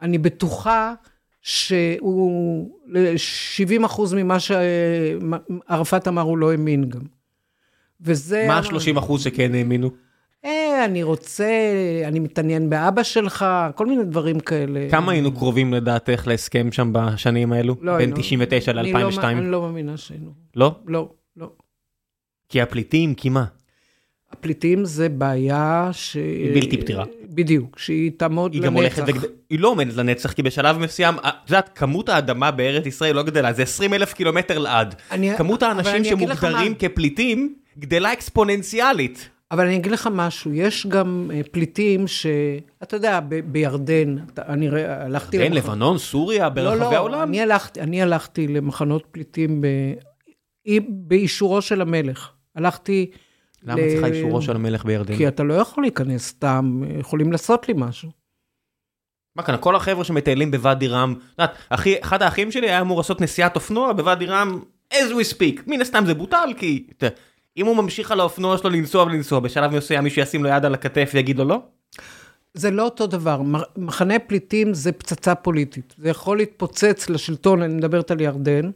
[0.02, 0.94] אני בטוחה
[1.42, 2.80] שהוא,
[3.18, 7.02] 70 אחוז ממה שערפאת אמר, הוא לא האמין גם.
[8.02, 8.46] וזה...
[8.48, 9.90] מה ה-30 אחוז שכן האמינו?
[10.84, 11.48] אה, אני רוצה,
[12.06, 14.80] אני מתעניין באבא שלך, כל מיני דברים כאלה.
[14.92, 17.76] כמה היינו קרובים לדעתך להסכם שם בשנים האלו?
[17.82, 18.16] לא בין היינו.
[18.18, 19.24] 99 אני לא- ל-2002?
[19.24, 20.30] אני לא מאמינה שהיינו.
[20.56, 20.76] לא?
[20.88, 21.50] לא, לא.
[22.50, 23.46] כי הפליטים, כי מה?
[24.32, 26.14] הפליטים זה בעיה ש...
[26.16, 27.06] היא בלתי פתירה.
[27.30, 28.72] בדיוק, שהיא תעמוד היא לנצח.
[28.72, 32.86] גם הולכת וגדלה, היא לא עומדת לנצח, כי בשלב מסוים, את יודעת, כמות האדמה בארץ
[32.86, 34.96] ישראל לא גדלה, זה 20 אלף קילומטר לעד.
[35.12, 36.74] אני- כמות האנשים שמוגדרים.
[36.80, 39.30] כפליטים גדלה אקספוננציאלית.
[39.54, 42.26] אבל אני אגיד לך משהו, יש גם אה, פליטים ש...
[42.84, 45.38] אתה יודע, ב- בירדן, אני ראה- הלכתי...
[45.38, 47.28] כן, למח- לבנון, סוריה, לא, ברחבי לא, העולם.
[47.30, 49.66] אני הלכתי, אני הלכתי למחנות פליטים ב...
[50.66, 52.30] אי- באישורו של המלך.
[52.56, 53.12] הלכתי...
[53.64, 55.18] למה ל- צריכה אישורו של המלך בירדן?
[55.18, 58.10] כי אתה לא יכול להיכנס סתם, יכולים לעשות לי משהו.
[59.36, 61.56] מה כאן, כל החבר'ה שמטיילים בוואדי רם, את יודעת,
[62.04, 64.60] אחד האחים שלי היה אמור לעשות נסיעת אופנוע בוואדי רם,
[64.94, 65.62] as we speak.
[65.68, 66.88] מן הסתם זה בוטל, כי
[67.58, 70.74] אם הוא ממשיך על האופנוע שלו לנסוע ולנסוע, בשלב מסוים מישהו ישים לו יד על
[70.74, 71.62] הכתף ויגיד לו לא?
[72.54, 73.42] זה לא אותו דבר,
[73.78, 75.96] מחנה פליטים זה פצצה פוליטית.
[75.98, 78.72] זה יכול להתפוצץ לשלטון, אני מדברת על ירדן.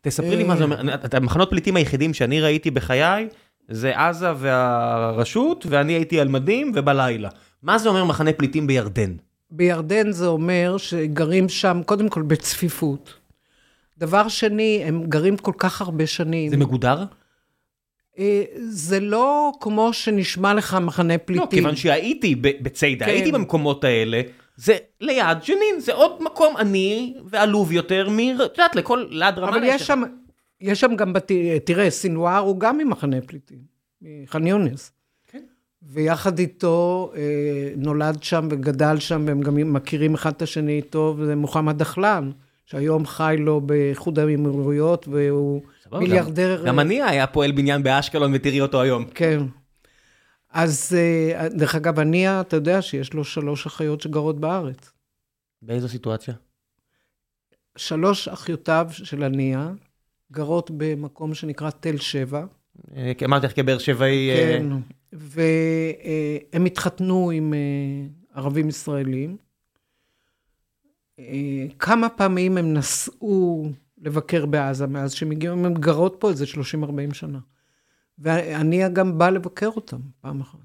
[0.00, 3.28] תספרי לי מה זה אומר, את המחנות פליטים היחידים שאני ראיתי בחיי,
[3.68, 7.28] זה עזה והרשות, ואני הייתי על מדים ובלילה.
[7.62, 9.12] מה זה אומר מחנה פליטים בירדן?
[9.50, 13.14] בירדן זה אומר שגרים שם, קודם כל בצפיפות.
[13.98, 16.50] דבר שני, הם גרים כל כך הרבה שנים.
[16.50, 17.04] זה מגודר?
[18.18, 21.44] אה, זה לא כמו שנשמע לך מחנה פליטים.
[21.44, 23.10] לא, כיוון שהייתי ב- בציידה, כן.
[23.10, 24.20] הייתי במקומות האלה,
[24.56, 28.18] זה ליד ג'נין, זה עוד מקום עני ועלוב יותר מ...
[28.20, 29.56] את יודעת, לכל ליד רמאללה.
[29.56, 30.02] אבל יש שם,
[30.60, 31.32] יש שם גם, בת...
[31.64, 33.58] תראה, סינואר הוא גם ממחנה פליטים,
[34.02, 34.92] מח'אן יונס.
[35.28, 35.42] כן.
[35.82, 37.20] ויחד איתו אה,
[37.76, 42.30] נולד שם וגדל שם, והם גם מכירים אחד את השני טוב, זה מוחמד דחלן,
[42.66, 45.62] שהיום חי לו באיחוד האמירויות, והוא
[46.00, 46.58] מיליארדר.
[46.60, 49.04] גם- גם אני היה פועל בניין באשקלון ותראי אותו היום.
[49.14, 49.40] כן.
[50.50, 54.92] אז אה, דרך אגב, הנייה, אתה יודע שיש לו שלוש אחיות שגרות בארץ.
[55.62, 56.34] באיזו סיטואציה?
[57.76, 59.70] שלוש אחיותיו של הנייה
[60.32, 62.44] גרות במקום שנקרא תל שבע.
[62.96, 64.30] אה, אמרתי לך כבאר שבעי...
[64.30, 64.66] אה, כן,
[65.12, 67.54] והם התחתנו עם
[68.34, 69.36] ערבים ישראלים.
[71.78, 73.70] כמה פעמים הם נסעו
[74.02, 77.38] לבקר בעזה מאז שהם הגיעו, הם גרות פה איזה 30-40 שנה.
[78.18, 80.58] ואני גם בא לבקר אותם פעם אחת.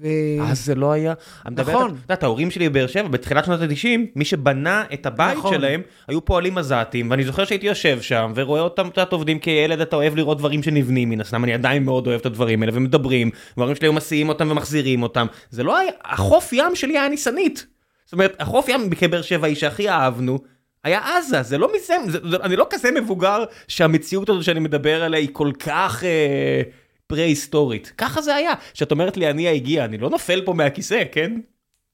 [0.00, 0.06] ו...
[0.42, 1.14] אז זה לא היה...
[1.50, 1.90] נכון.
[1.90, 5.54] את יודעת, ההורים שלי בבאר שבע, בתחילת שנות ה-90, מי שבנה את הבית נכון.
[5.54, 9.80] שלהם, היו פועלים עזתים, ואני זוכר שהייתי יושב שם, ורואה אותם, את יודעת, עובדים כילד,
[9.80, 13.30] אתה אוהב לראות דברים שנבנים, מן הסתם, אני עדיין מאוד אוהב את הדברים האלה, ומדברים,
[13.56, 15.26] וההורים שלי היו מסיעים אותם ומחזירים אותם.
[15.50, 17.66] זה לא היה, החוף ים שלי היה ניסנית.
[18.04, 20.38] זאת אומרת, החוף ים כבאר שבעי שהכי אהבנו,
[20.84, 25.20] היה עזה, זה לא מזה, זה, אני לא כזה מבוגר שהמציאות הזו שאני מדבר עליה
[25.20, 26.62] היא כל כך אה,
[27.06, 27.92] פרה-היסטורית.
[27.98, 28.52] ככה זה היה.
[28.72, 31.40] כשאת אומרת לי אני הגיע, אני לא נופל פה מהכיסא, כן?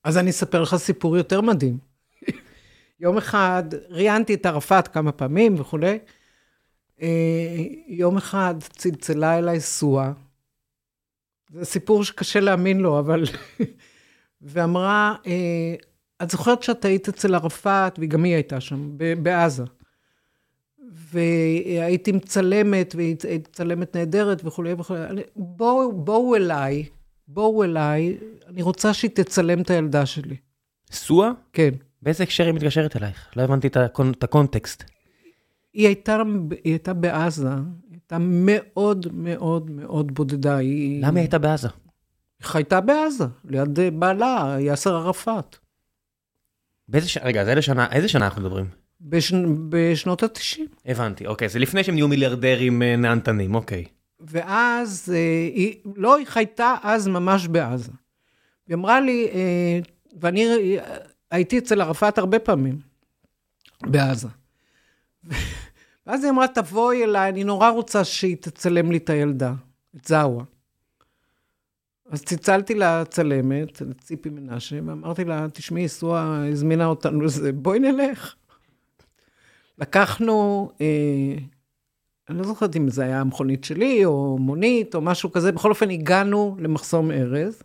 [0.05, 1.79] אז אני אספר לך סיפור יותר מדהים.
[3.01, 5.99] יום אחד ראיינתי את ערפאת כמה פעמים וכולי.
[7.03, 7.09] אה,
[7.87, 10.13] יום אחד צלצלה אליי סואה.
[11.51, 13.25] זה סיפור שקשה להאמין לו, אבל...
[14.43, 15.75] ואמרה, אה,
[16.23, 18.91] את זוכרת שאת היית אצל ערפאת, וגם היא הייתה שם,
[19.23, 19.65] בעזה.
[21.13, 25.01] והייתי מצלמת, והייתי מצלמת נהדרת וכולי וכולי.
[25.37, 26.85] בואו, בואו אליי,
[27.29, 28.17] בואו אליי,
[28.49, 30.37] אני רוצה שהיא תצלם את הילדה שלי.
[30.93, 31.31] סואה?
[31.53, 31.71] כן.
[32.03, 33.31] באיזה הקשר היא מתקשרת אלייך?
[33.37, 34.85] לא הבנתי את הקונ- את הקונטקסט.
[35.73, 36.23] היא הייתה,
[36.65, 37.59] היא הייתה בעזה, היא
[37.91, 40.57] הייתה מאוד מאוד מאוד בודדה.
[40.57, 41.69] היא, למה היא הייתה בעזה?
[42.41, 45.57] היא חייתה בעזה, ליד בעלה, יאסר ערפאת.
[46.89, 48.67] באיזה שנה, רגע, אז איזה שנה, איזה שנה אנחנו מדברים?
[49.01, 49.33] בש,
[49.69, 50.61] בשנות ה-90.
[50.87, 53.85] הבנתי, אוקיי, זה לפני שהם נהיו מיליארדרים אה, נהנתנים, אוקיי.
[54.21, 55.19] ואז, אה,
[55.55, 57.93] היא, לא, היא חייתה אז ממש בעזה.
[58.69, 59.79] היא אמרה לי, אה,
[60.21, 60.77] ואני
[61.31, 62.79] הייתי אצל ערפאת הרבה פעמים,
[63.83, 64.29] בעזה.
[66.07, 69.53] ואז היא אמרה, תבואי אליי, אני נורא רוצה שהיא תצלם לי את הילדה,
[69.97, 70.45] את זאווה.
[72.11, 78.35] אז צלצלתי לצלמת, לציפי מנשה, ואמרתי לה, תשמעי, סואה הזמינה אותנו לזה, בואי נלך.
[79.79, 81.37] לקחנו, אה,
[82.29, 85.91] אני לא זוכרת אם זה היה מכונית שלי, או מונית, או משהו כזה, בכל אופן
[85.91, 87.63] הגענו למחסום ארז,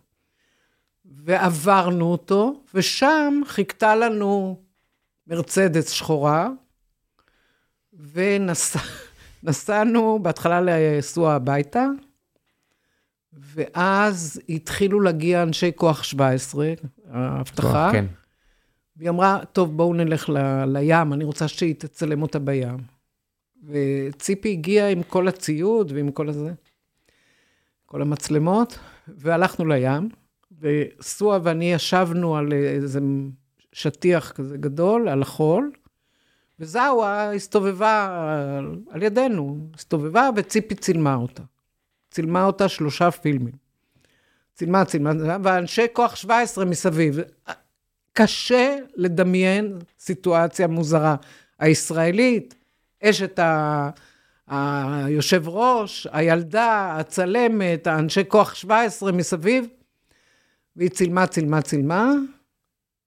[1.04, 4.60] ועברנו אותו, ושם חיכתה לנו
[5.26, 6.48] מרצדס שחורה,
[9.42, 11.86] ונסענו בהתחלה לסוע הביתה,
[13.54, 16.72] ואז התחילו להגיע אנשי כוח 17,
[17.10, 17.88] האבטחה.
[17.92, 18.04] כן.
[18.96, 22.76] והיא אמרה, טוב, בואו נלך ל, לים, אני רוצה שהיא תצלם אותה בים.
[23.68, 26.52] וציפי הגיעה עם כל הציוד ועם כל הזה,
[27.86, 28.78] כל המצלמות,
[29.08, 30.08] והלכנו לים,
[30.60, 33.00] וסואה ואני ישבנו על איזה
[33.72, 35.72] שטיח כזה גדול, על החול,
[36.58, 38.08] וזאווה הסתובבה
[38.90, 41.42] על ידינו, הסתובבה וציפי צילמה אותה.
[42.10, 43.54] צילמה אותה שלושה פילמים.
[44.54, 45.10] צילמה, צילמה,
[45.42, 47.18] ואנשי כוח 17 מסביב.
[48.12, 51.16] קשה לדמיין סיטואציה מוזרה.
[51.58, 52.54] הישראלית,
[53.02, 53.90] אשת ה...
[54.50, 59.66] היושב ראש, הילדה, הצלמת, האנשי כוח 17 מסביב,
[60.76, 62.12] והיא צילמה, צילמה, צילמה,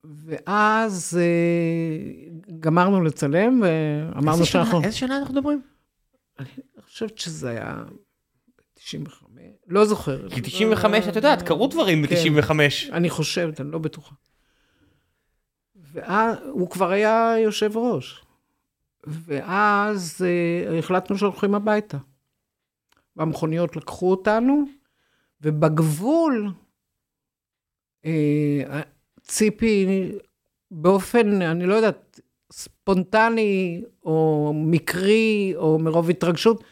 [0.03, 4.83] ואז אה, גמרנו לצלם, ואמרנו שאנחנו...
[4.83, 5.61] איזה שנה אנחנו מדברים?
[6.39, 6.47] אני
[6.85, 7.83] חושבת שזה היה
[8.85, 10.29] 95, לא זוכר.
[10.29, 12.15] כי 95, את יודעת, קרו דברים כן.
[12.15, 12.51] ב-95.
[12.91, 14.15] אני חושבת, אני לא בטוחה.
[15.75, 18.23] והוא כבר היה יושב ראש.
[19.07, 21.97] ואז אה, החלטנו שהולכים הביתה.
[23.15, 24.63] והמכוניות לקחו אותנו,
[25.41, 26.51] ובגבול,
[28.05, 28.81] אה,
[29.21, 30.11] ציפי,
[30.71, 32.19] באופן, אני לא יודעת,
[32.51, 36.63] ספונטני, או מקרי, או מרוב התרגשות,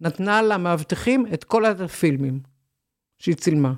[0.00, 2.40] נתנה למאבטחים את כל הפילמים
[3.18, 3.72] שהיא צילמה.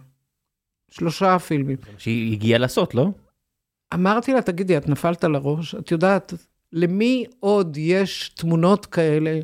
[0.91, 1.77] שלושה פילמים.
[1.99, 3.09] שהיא הגיעה לעשות, לא?
[3.95, 5.75] אמרתי לה, תגידי, את נפלת על הראש?
[5.75, 6.35] את יודעת,
[6.73, 9.41] למי עוד יש תמונות כאלה?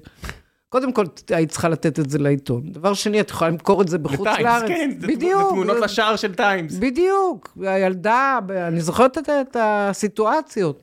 [0.69, 2.73] קודם כל, היית צריכה לתת את זה לעיתון.
[2.73, 4.62] דבר שני, את יכולה למכור את זה בחוץ לארץ.
[4.62, 5.43] לטיימס, כן, בדיוק.
[5.43, 6.78] זה תמונות לשער של טיימס.
[6.78, 7.59] בדיוק.
[7.62, 8.39] הילדה,
[8.69, 10.82] אני זוכרת את, את הסיטואציות.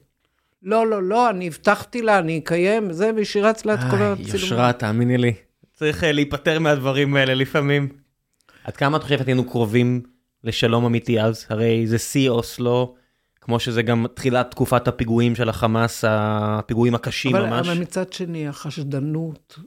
[0.64, 4.34] לא, לא, לא, אני הבטחתי לה, אני אקיים, זה, והיא שירץ לה את כל הצילומים.
[4.34, 5.34] יושרה, תאמיני לי.
[5.74, 7.90] צריך אה, להיפטר מהדברים האלה לפעמים.
[8.64, 10.02] עד כמה את חושבת היינו קרובים
[10.44, 11.45] לשלום אמיתי אז?
[11.50, 12.95] הרי זה שיא אוסלו,
[13.41, 17.68] כמו שזה גם תחילת תקופת הפיגועים של החמאס, הפיגועים הקשים אבל, ממש.
[17.68, 19.60] אבל מצד שני, החשדנות,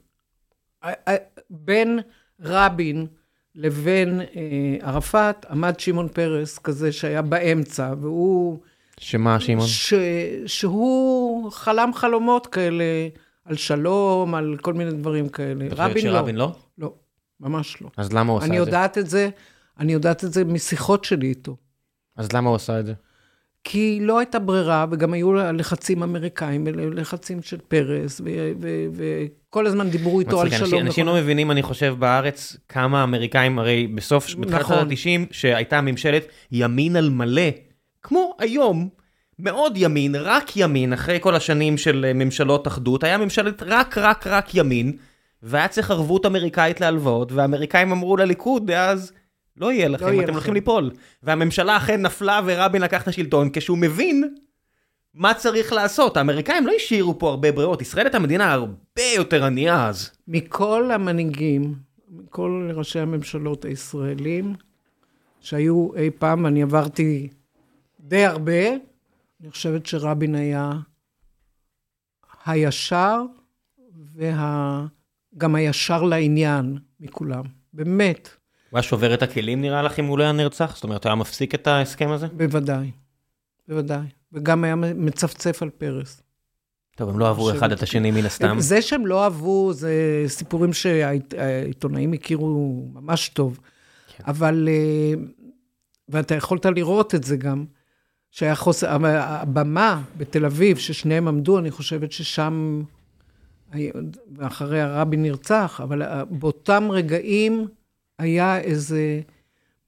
[1.49, 1.99] בין
[2.41, 3.07] רבין
[3.55, 8.59] לבין אה, ערפאת, עמד שמעון פרס כזה שהיה באמצע, והוא...
[8.99, 9.67] שמה שמעון?
[9.67, 9.93] ש,
[10.45, 12.83] שהוא חלם חלומות כאלה.
[13.47, 15.65] על שלום, על כל מיני דברים כאלה.
[15.71, 16.11] רבין לא.
[16.11, 16.51] שרבין לא?
[16.77, 16.93] לא,
[17.39, 17.89] ממש לא.
[17.97, 18.55] אז למה הוא עשה את זה?
[18.55, 19.29] אני יודעת את זה,
[19.79, 21.55] אני יודעת את זה משיחות שלי איתו.
[22.15, 22.93] אז למה הוא עשה את זה?
[23.63, 28.21] כי לא הייתה ברירה, וגם היו לחצים אמריקאים, לחצים של פרס,
[28.93, 30.81] וכל הזמן דיברו איתו על שלום.
[30.81, 34.77] אנשים לא מבינים, אני חושב, בארץ, כמה אמריקאים, הרי בסוף, בתחילת נכון.
[34.77, 37.49] ה-90, שהייתה ממשלת ימין על מלא,
[38.03, 38.89] כמו היום,
[39.39, 44.27] מאוד ימין, רק ימין, אחרי כל השנים של אה, ממשלות אחדות, היה ממשלת רק רק
[44.27, 44.97] רק ימין,
[45.43, 49.11] והיה צריך ערבות אמריקאית להלוואות, והאמריקאים אמרו לליכוד אז,
[49.57, 50.91] לא יהיה לכם, לא יהיה אתם הולכים ליפול.
[51.23, 54.35] והממשלה אכן נפלה ורבין לקח את השלטון, כשהוא מבין
[55.13, 56.17] מה צריך לעשות.
[56.17, 60.11] האמריקאים לא השאירו פה הרבה בריאות, ישראל הייתה מדינה הרבה יותר ענייה אז.
[60.27, 61.75] מכל המנהיגים,
[62.09, 64.55] מכל ראשי הממשלות הישראלים,
[65.39, 67.27] שהיו אי פעם, אני עברתי
[67.99, 68.61] די הרבה,
[69.41, 70.71] אני חושבת שרבין היה
[72.45, 73.21] הישר
[74.15, 75.59] וגם וה...
[75.59, 77.43] הישר לעניין מכולם,
[77.73, 78.29] באמת.
[78.69, 80.75] הוא היה שובר את הכלים נראה לך אם הוא לא היה נרצח?
[80.75, 82.27] זאת אומרת, הוא היה מפסיק את ההסכם הזה?
[82.27, 82.91] בוודאי,
[83.67, 84.07] בוודאי.
[84.33, 86.21] וגם היה מצפצף על פרס.
[86.95, 88.59] טוב, הם לא אהבו אחד את השני מן הסתם.
[88.59, 93.59] זה שהם לא אהבו, זה סיפורים שהעיתונאים הכירו ממש טוב.
[94.07, 94.23] כן.
[94.27, 95.13] אבל, אה,
[96.09, 97.65] ואתה יכולת לראות את זה גם,
[98.37, 102.83] שהיה חוסר, הבמה בתל אביב, ששניהם עמדו, אני חושבת ששם,
[104.37, 107.67] ואחרי הרבי נרצח, אבל באותם רגעים
[108.19, 109.21] היה איזה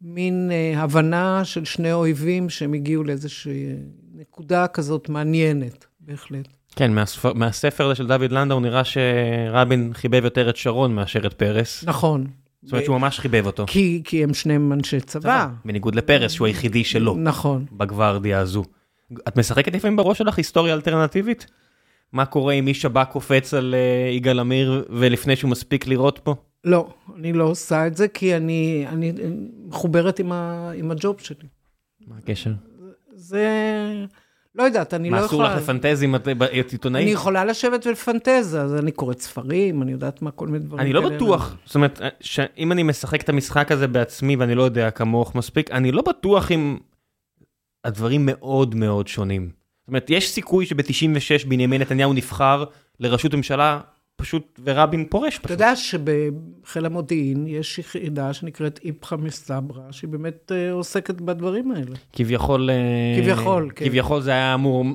[0.01, 3.65] מין אה, הבנה של שני אויבים שהם הגיעו לאיזושהי
[4.15, 6.47] נקודה כזאת מעניינת, בהחלט.
[6.75, 11.33] כן, מהספר, מהספר הזה של דוד לנדאו נראה שרבין חיבב יותר את שרון מאשר את
[11.33, 11.83] פרס.
[11.87, 12.27] נכון.
[12.69, 13.65] זאת אומרת שהוא ממש חיבב אותו.
[13.67, 15.47] כי, כי הם שניהם אנשי צבא.
[15.65, 17.15] בניגוד לפרס, שהוא היחידי שלו.
[17.17, 17.65] נכון.
[17.71, 18.63] בגוורדיה הזו.
[19.27, 21.45] את משחקת לפעמים בראש שלך היסטוריה אלטרנטיבית?
[22.13, 26.35] מה קורה אם איש שב"כ קופץ על uh, יגאל עמיר ולפני שהוא מספיק לראות פה?
[26.63, 29.13] לא, אני לא עושה את זה כי אני, אני
[29.67, 31.47] מחוברת עם, ה, עם הג'וב שלי.
[32.07, 32.51] מה הקשר?
[33.15, 33.47] זה...
[34.55, 35.47] לא יודעת, אני לא מה יכולה...
[35.47, 37.03] אסור לך לפנטז אם את עיתונאית?
[37.03, 40.93] אני יכולה לשבת ולפנטז, אז אני קוראת ספרים, אני יודעת מה, כל מיני דברים אני
[40.93, 41.09] לא.
[41.09, 45.71] בטוח, זאת אומרת, שאם אני משחק את המשחק הזה בעצמי ואני לא יודע כמוך מספיק,
[45.71, 46.77] אני לא בטוח אם
[47.83, 49.49] הדברים מאוד מאוד שונים.
[49.81, 52.63] זאת אומרת, יש סיכוי שב-96 בנימין נתניהו נבחר
[52.99, 53.79] לראשות ממשלה
[54.19, 55.51] פשוט, ורבין פורש אתה פשוט.
[55.51, 61.95] יודע שבחיל המודיעין יש יחידה שנקראת איפכא מסתברא, שהיא באמת אה, עוסקת בדברים האלה.
[62.13, 63.85] כביכול, אה, כביכול, כן.
[63.85, 64.85] כביכול זה היה אמור,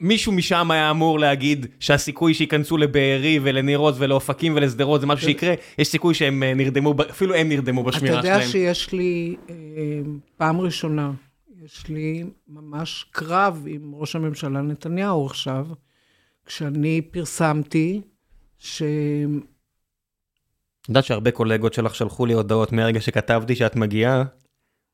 [0.00, 5.54] מישהו משם היה אמור להגיד שהסיכוי שייכנסו לבארי ולניר עוז ולאופקים ולשדרות זה משהו שיקרה,
[5.78, 8.48] יש סיכוי שהם אה, נרדמו, אפילו הם נרדמו אתה בשמירה יודע שלהם.
[8.50, 9.36] שיש לי,
[10.36, 11.10] פעם ראשונה,
[11.64, 15.66] יש לי ממש קרב עם ראש הממשלה נתניהו עכשיו,
[16.46, 18.00] כשאני פרסמתי
[18.58, 18.82] ש...
[20.82, 24.24] את יודעת שהרבה קולגות שלך שלחו לי הודעות מהרגע שכתבתי שאת מגיעה,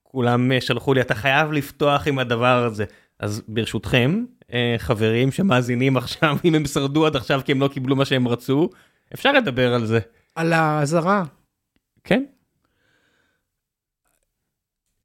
[0.03, 2.85] כולם אה, שלחו לי, אתה חייב לפתוח עם הדבר הזה.
[3.19, 7.97] אז ברשותכם, אה, חברים שמאזינים עכשיו, אם הם שרדו עד עכשיו כי הם לא קיבלו
[7.97, 8.71] מה שהם רצו,
[9.15, 10.01] אפשר לדבר על זה.
[10.35, 11.25] על האזהרה.
[12.05, 12.25] כן?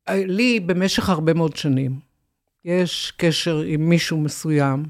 [0.09, 1.99] לי במשך הרבה מאוד שנים
[2.65, 4.84] יש קשר עם מישהו מסוים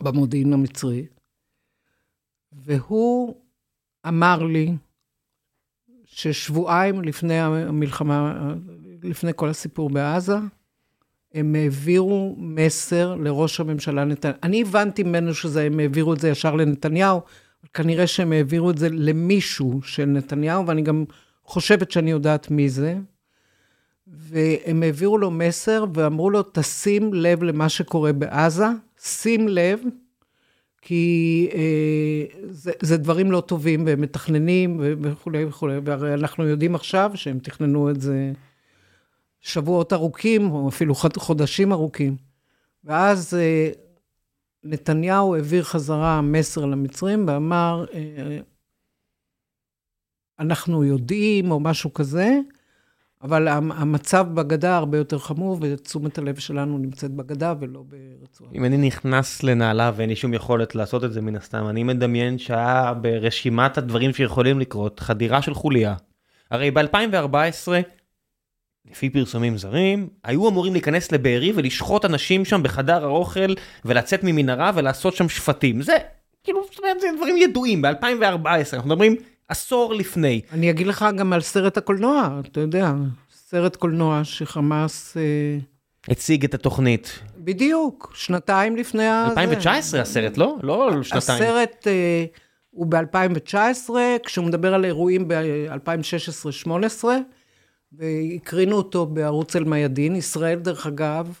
[0.00, 1.06] במודיעין המצרי,
[2.64, 3.34] והוא
[4.08, 4.74] אמר לי
[6.04, 8.52] ששבועיים לפני המלחמה,
[9.02, 10.36] לפני כל הסיפור בעזה,
[11.34, 14.38] הם העבירו מסר לראש הממשלה נתניהו.
[14.42, 17.20] אני הבנתי ממנו שהם העבירו את זה ישר לנתניהו,
[17.74, 21.04] כנראה שהם העבירו את זה למישהו של נתניהו, ואני גם
[21.44, 22.98] חושבת שאני יודעת מי זה.
[24.06, 28.66] והם העבירו לו מסר ואמרו לו, תשים לב למה שקורה בעזה,
[29.02, 29.80] שים לב,
[30.88, 37.10] כי אה, זה, זה דברים לא טובים, והם מתכננים וכולי וכולי, והרי אנחנו יודעים עכשיו
[37.14, 38.32] שהם תכננו את זה
[39.40, 42.16] שבועות ארוכים, או אפילו חודשים ארוכים.
[42.84, 43.70] ואז אה,
[44.64, 48.38] נתניהו העביר חזרה מסר למצרים ואמר, אה,
[50.38, 52.38] אנחנו יודעים, או משהו כזה,
[53.22, 58.50] אבל המצב בגדה הרבה יותר חמור, ותשומת הלב שלנו נמצאת בגדה ולא ברצועה.
[58.54, 62.38] אם אני נכנס לנעליו ואין לי שום יכולת לעשות את זה מן הסתם, אני מדמיין
[62.38, 65.94] שהיה ברשימת הדברים שיכולים לקרות, חדירה של חוליה.
[66.50, 67.68] הרי ב-2014,
[68.90, 73.54] לפי פרסומים זרים, היו אמורים להיכנס לבארי ולשחוט אנשים שם בחדר האוכל,
[73.84, 75.82] ולצאת ממנהרה ולעשות שם שפטים.
[75.82, 75.96] זה,
[76.44, 76.60] כאילו,
[77.00, 79.16] זה דברים ידועים, ב-2014, אנחנו מדברים
[79.48, 80.40] עשור לפני.
[80.52, 82.92] אני אגיד לך גם על סרט הקולנוע, אתה יודע,
[83.32, 85.16] סרט קולנוע שחמאס...
[85.16, 85.58] אה...
[86.08, 87.20] הציג את התוכנית.
[87.36, 89.26] בדיוק, שנתיים לפני ה...
[89.30, 90.56] 2019 הסרט, לא?
[90.62, 91.42] לא שנתיים.
[91.42, 92.24] הסרט אה,
[92.70, 93.90] הוא ב-2019,
[94.24, 97.04] כשהוא מדבר על אירועים ב-2016-2018,
[97.92, 100.16] והקרינו אותו בערוץ אל-מיאדין.
[100.16, 101.40] ישראל, דרך אגב,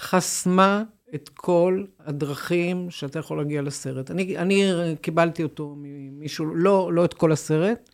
[0.00, 0.82] חסמה
[1.14, 4.10] את כל הדרכים שאתה יכול להגיע לסרט.
[4.10, 4.64] אני, אני
[5.00, 7.90] קיבלתי אותו ממישהו, לא, לא את כל הסרט,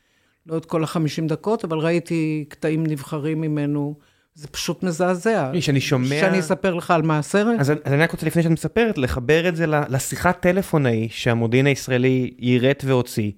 [0.47, 3.94] לא את כל החמישים דקות, אבל ראיתי קטעים נבחרים ממנו.
[4.34, 5.52] זה פשוט מזעזע.
[5.60, 6.20] שאני שומע...
[6.20, 7.60] שאני אספר לך על מה הסרט?
[7.60, 11.66] אז, אז אני רק רוצה, לפני שאת מספרת, לחבר את זה לשיחת טלפון ההיא שהמודיעין
[11.66, 13.32] הישראלי יירט והוציא,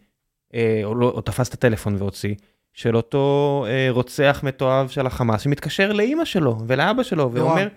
[0.55, 2.35] אה, או, לא, או תפס את הטלפון והוציא,
[2.73, 7.69] של אותו אה, רוצח מתועב של החמאס, שמתקשר לאימא שלו ולאבא שלו, ואומר...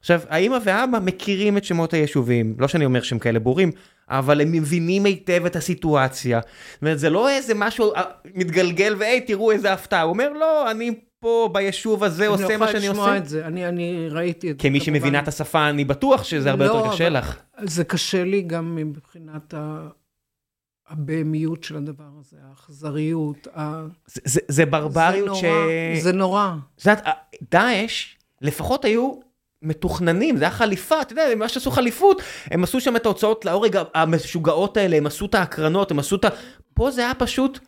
[0.00, 3.72] עכשיו, האמא והאבא מכירים את שמות היישובים, לא שאני אומר שהם כאלה ברורים,
[4.08, 6.40] אבל הם מבינים היטב את הסיטואציה.
[6.72, 7.92] זאת אומרת, זה לא איזה משהו
[8.34, 10.02] מתגלגל, והי, תראו איזה הפתעה.
[10.02, 12.90] הוא אומר, לא, אני פה ביישוב הזה עושה מה שאני עושה.
[12.90, 14.68] אני לא יכולה לשמוע את זה, אני, אני ראיתי את זה.
[14.68, 17.36] כמי שמבינה את השפה, אני בטוח שזה הרבה לא, יותר קשה לך.
[17.62, 19.88] זה קשה לי גם מבחינת ה...
[20.88, 23.48] הבהמיות של הדבר הזה, האכזריות.
[23.56, 23.86] ה...
[24.06, 25.44] זה, זה, זה ברבריות זה ש...
[25.44, 26.52] נורא, זה נורא.
[26.76, 27.02] זאת אומרת,
[27.50, 29.29] דאעש, לפחות היו
[29.62, 33.78] מתוכננים, זה היה חליפה, אתה יודע, מה שעשו חליפות, הם עשו שם את ההוצאות להורג
[33.94, 36.28] המשוגעות האלה, הם עשו את ההקרנות, הם עשו את ה...
[36.74, 37.58] פה זה היה פשוט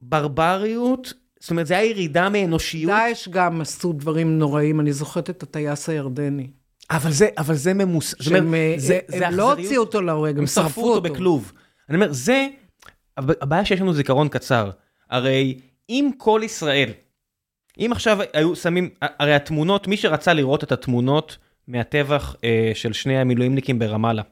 [0.00, 2.92] ברבריות, זאת אומרת, זה היה ירידה מאנושיות.
[2.92, 6.50] דאעש גם עשו דברים נוראים, אני זוכרת את הטייס הירדני.
[6.90, 8.14] אבל זה, אבל זה ממוס...
[8.20, 10.94] שהם זה, זה הם לא הוציאו אותו להורג, הם שרפו אותו.
[10.94, 11.52] אותו בכלוב.
[11.88, 12.46] אני אומר, זה,
[13.16, 14.70] הבעיה שיש לנו זיכרון קצר.
[15.10, 16.92] הרי אם כל ישראל,
[17.80, 21.38] אם עכשיו היו שמים, הרי התמונות, מי שרצה לראות את התמונות
[21.68, 24.22] מהטבח אה, של שני המילואימניקים ברמאללה.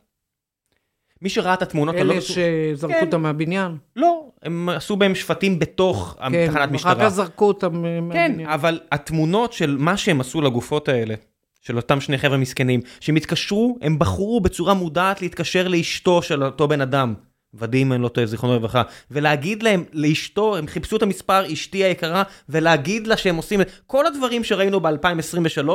[1.23, 1.95] מי שראה את התמונות...
[1.95, 2.21] אלה לא...
[2.21, 3.07] שזרקו כן.
[3.07, 3.77] אותם מהבניין?
[3.97, 7.11] לא, הם עשו בהם שפטים בתוך כן, תחנת אחר כך משטרה.
[7.11, 7.85] זרקו אותם.
[7.85, 8.49] אה, כן, מהבניין.
[8.49, 11.15] אבל התמונות של מה שהם עשו לגופות האלה,
[11.61, 16.69] של אותם שני חבר'ה מסכנים, שהם התקשרו, הם בחרו בצורה מודעת להתקשר לאשתו של אותו
[16.69, 17.15] בן אדם,
[17.55, 22.23] ודים, אני לא טועה, זיכרונו לברכה, ולהגיד להם, לאשתו, הם חיפשו את המספר, אשתי היקרה,
[22.49, 25.69] ולהגיד לה שהם עושים, כל הדברים שראינו ב-2023,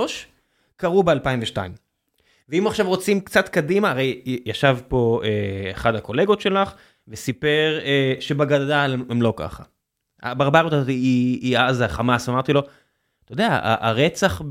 [0.75, 1.57] קרו ב-2002.
[2.49, 6.73] ואם עכשיו רוצים קצת קדימה, הרי ישב פה אה, אחד הקולגות שלך,
[7.07, 9.63] וסיפר אה, שבגדה הם, לא ככה.
[10.23, 12.61] הברבריות הזאת היא, היא עזה, חמאס, אמרתי לו,
[13.25, 14.41] אתה יודע, הרצח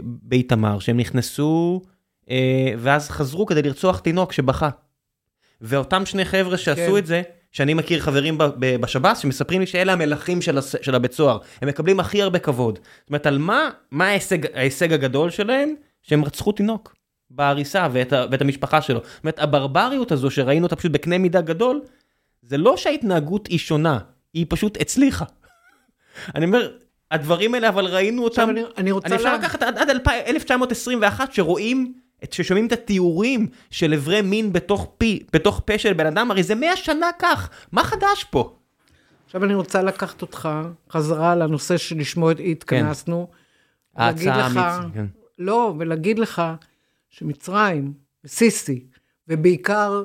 [0.00, 1.82] באיתמר, שהם נכנסו
[2.30, 4.68] אה, ואז חזרו כדי לרצוח תינוק שבכה.
[5.60, 6.98] ואותם שני חבר'ה שעשו כן.
[6.98, 7.22] את זה,
[7.52, 12.00] שאני מכיר חברים בשב"ס, שמספרים לי שאלה המלכים של, הס- של הבית סוהר, הם מקבלים
[12.00, 12.74] הכי הרבה כבוד.
[13.00, 15.74] זאת אומרת, על מה, מה ההישג, ההישג הגדול שלהם?
[16.02, 16.94] שהם רצחו תינוק
[17.30, 19.00] בהריסה ואת, ה- ואת המשפחה שלו.
[19.04, 21.80] זאת אומרת, הברבריות הזו שראינו אותה פשוט בקנה מידה גדול,
[22.42, 23.98] זה לא שההתנהגות היא שונה,
[24.34, 25.24] היא פשוט הצליחה.
[26.34, 26.70] אני אומר,
[27.10, 29.06] הדברים האלה, אבל ראינו אותם, אני, אני רוצה...
[29.08, 34.22] אני אפשר לה- לקחת עד, עד 2000 1921 שרואים, את- ששומעים את התיאורים של אברי
[34.22, 38.24] מין בתוך פי, בתוך פה של בן אדם, הרי זה 100 שנה כך, מה חדש
[38.30, 38.56] פה?
[39.26, 40.48] עכשיו אני רוצה לקחת אותך
[40.90, 43.28] חזרה לנושא שלשמו התכנסנו.
[43.96, 45.06] ההצעה לך- האמיצה, כן.
[45.38, 46.42] לא, ולהגיד לך
[47.08, 47.92] שמצרים,
[48.26, 48.86] סיסי,
[49.28, 50.04] ובעיקר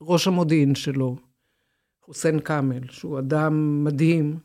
[0.00, 1.16] ראש המודיעין שלו,
[2.04, 4.38] חוסיין כאמל, שהוא אדם מדהים,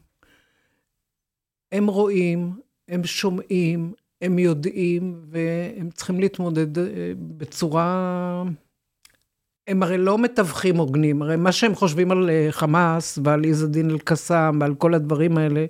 [1.72, 2.54] הם רואים,
[2.88, 6.84] הם שומעים, הם יודעים, והם צריכים להתמודד אה,
[7.18, 8.44] בצורה...
[9.68, 13.90] הם הרי לא מתווכים הוגנים, הרי מה שהם חושבים על אה, חמאס ועל עז א-דין
[13.90, 15.66] אל-קסאם ועל כל הדברים האלה,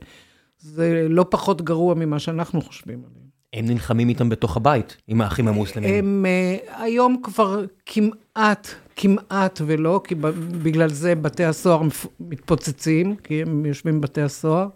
[0.57, 3.21] זה לא פחות גרוע ממה שאנחנו חושבים עליהם.
[3.53, 5.93] הם נלחמים איתם בתוך הבית, עם האחים המוסלמים.
[5.93, 10.15] הם uh, היום כבר כמעט, כמעט ולא, כי
[10.63, 11.81] בגלל זה בתי הסוהר
[12.19, 14.67] מתפוצצים, כי הם יושבים בבתי הסוהר.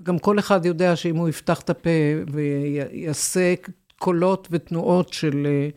[0.00, 1.90] וגם כל אחד יודע שאם הוא יפתח את הפה
[2.32, 3.54] ויעשה
[3.98, 5.68] קולות ותנועות של, אה,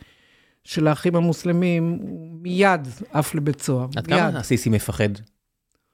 [0.63, 3.87] של האחים המוסלמים, הוא מיד עף לבית סוהר.
[3.95, 4.19] עד מיד.
[4.19, 5.09] כמה הסיסי מפחד?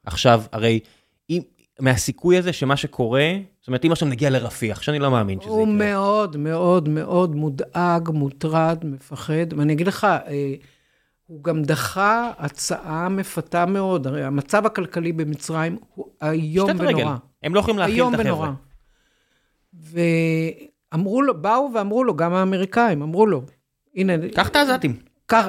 [0.05, 0.79] עכשיו, הרי,
[1.29, 1.41] אם,
[1.79, 5.61] מהסיכוי הזה שמה שקורה, זאת אומרת, אם עכשיו נגיע לרפיח, שאני לא מאמין שזה הוא
[5.63, 5.75] יקרה.
[5.75, 10.53] מאוד מאוד מאוד מודאג, מוטרד, מפחד, ואני אגיד לך, אה,
[11.33, 16.95] הוא גם דחה הצעה מפתה מאוד, הרי המצב הכלכלי במצרים הוא איום פשטת רגל.
[16.97, 17.15] ונורא.
[17.43, 18.53] הם לא יכולים להכיל את החבר'ה.
[19.73, 20.09] ונורא.
[20.93, 23.41] ואמרו לו, באו ואמרו לו, גם האמריקאים, אמרו לו,
[23.95, 24.95] הנה, קח את העזתים,
[25.25, 25.47] קח,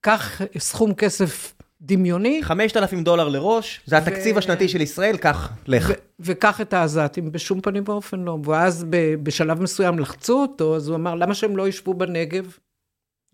[0.00, 5.90] קח סכום כסף דמיוני, 5,000 דולר לראש, זה התקציב ו- השנתי של ישראל, קח, לך.
[5.90, 8.38] ו- וקח את העזתים, בשום פנים ואופן לא.
[8.44, 12.56] ואז ב- בשלב מסוים לחצו אותו, אז הוא אמר, למה שהם לא ישבו בנגב?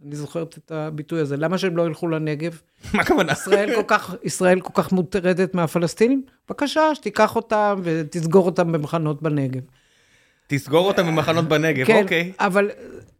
[0.04, 2.60] אני זוכרת את הביטוי הזה, למה שהם לא ילכו לנגב?
[2.94, 3.32] מה הכוונה?
[3.32, 6.22] ישראל כל כך, ישראל כל כך מוטרדת מהפלסטינים?
[6.48, 9.60] בבקשה, שתיקח אותם ותסגור אותם במחנות בנגב.
[10.46, 12.32] תסגור אותם במחנות בנגב, כן, אוקיי.
[12.40, 12.70] אבל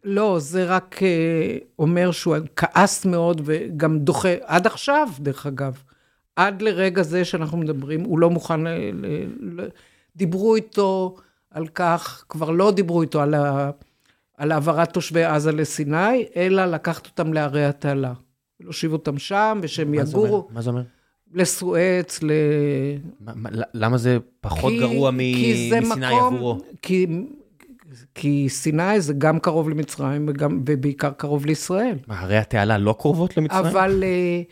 [0.05, 5.82] לא, זה רק אה, אומר שהוא כעס מאוד וגם דוחה, עד עכשיו, דרך אגב,
[6.36, 9.07] עד לרגע זה שאנחנו מדברים, הוא לא מוכן, ל, ל,
[9.40, 9.69] ל,
[10.16, 11.16] דיברו איתו
[11.51, 13.70] על כך, כבר לא דיברו איתו על, ה,
[14.37, 18.13] על העברת תושבי עזה לסיני, אלא לקחת אותם לערי התעלה.
[18.61, 20.27] להושיב אותם שם, ושהם מה זה אומר?
[20.29, 20.83] יגורו מה זה אומר?
[21.35, 22.31] לסואץ, ל...
[23.21, 26.59] מה- מה- למה זה פחות כי- גרוע מ- כי זה מסיני מקום- עבורו?
[26.83, 27.07] כי,
[28.15, 31.97] כי סיני זה גם קרוב למצרים וגם, ובעיקר קרוב לישראל.
[32.07, 33.65] מה, ערי התעלה לא קרובות למצרים?
[33.67, 34.43] אבל, אה,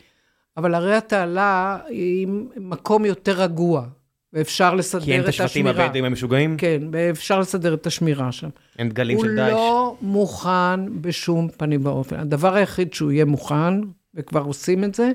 [0.56, 3.86] אבל הרי התעלה היא מקום יותר רגוע,
[4.34, 5.84] ואפשר לסדר את כי אין את השבטים השמירה.
[5.84, 6.56] הבדואים המשוגעים?
[6.56, 8.48] כן, ואפשר לסדר את השמירה שם.
[8.78, 9.52] אין דגלים הוא של דאעש?
[9.52, 12.16] לא מוכן בשום פנים ואופן.
[12.16, 13.74] הדבר היחיד שהוא יהיה מוכן,
[14.14, 15.12] וכבר עושים את זה,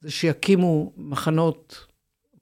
[0.00, 1.86] זה שיקימו מחנות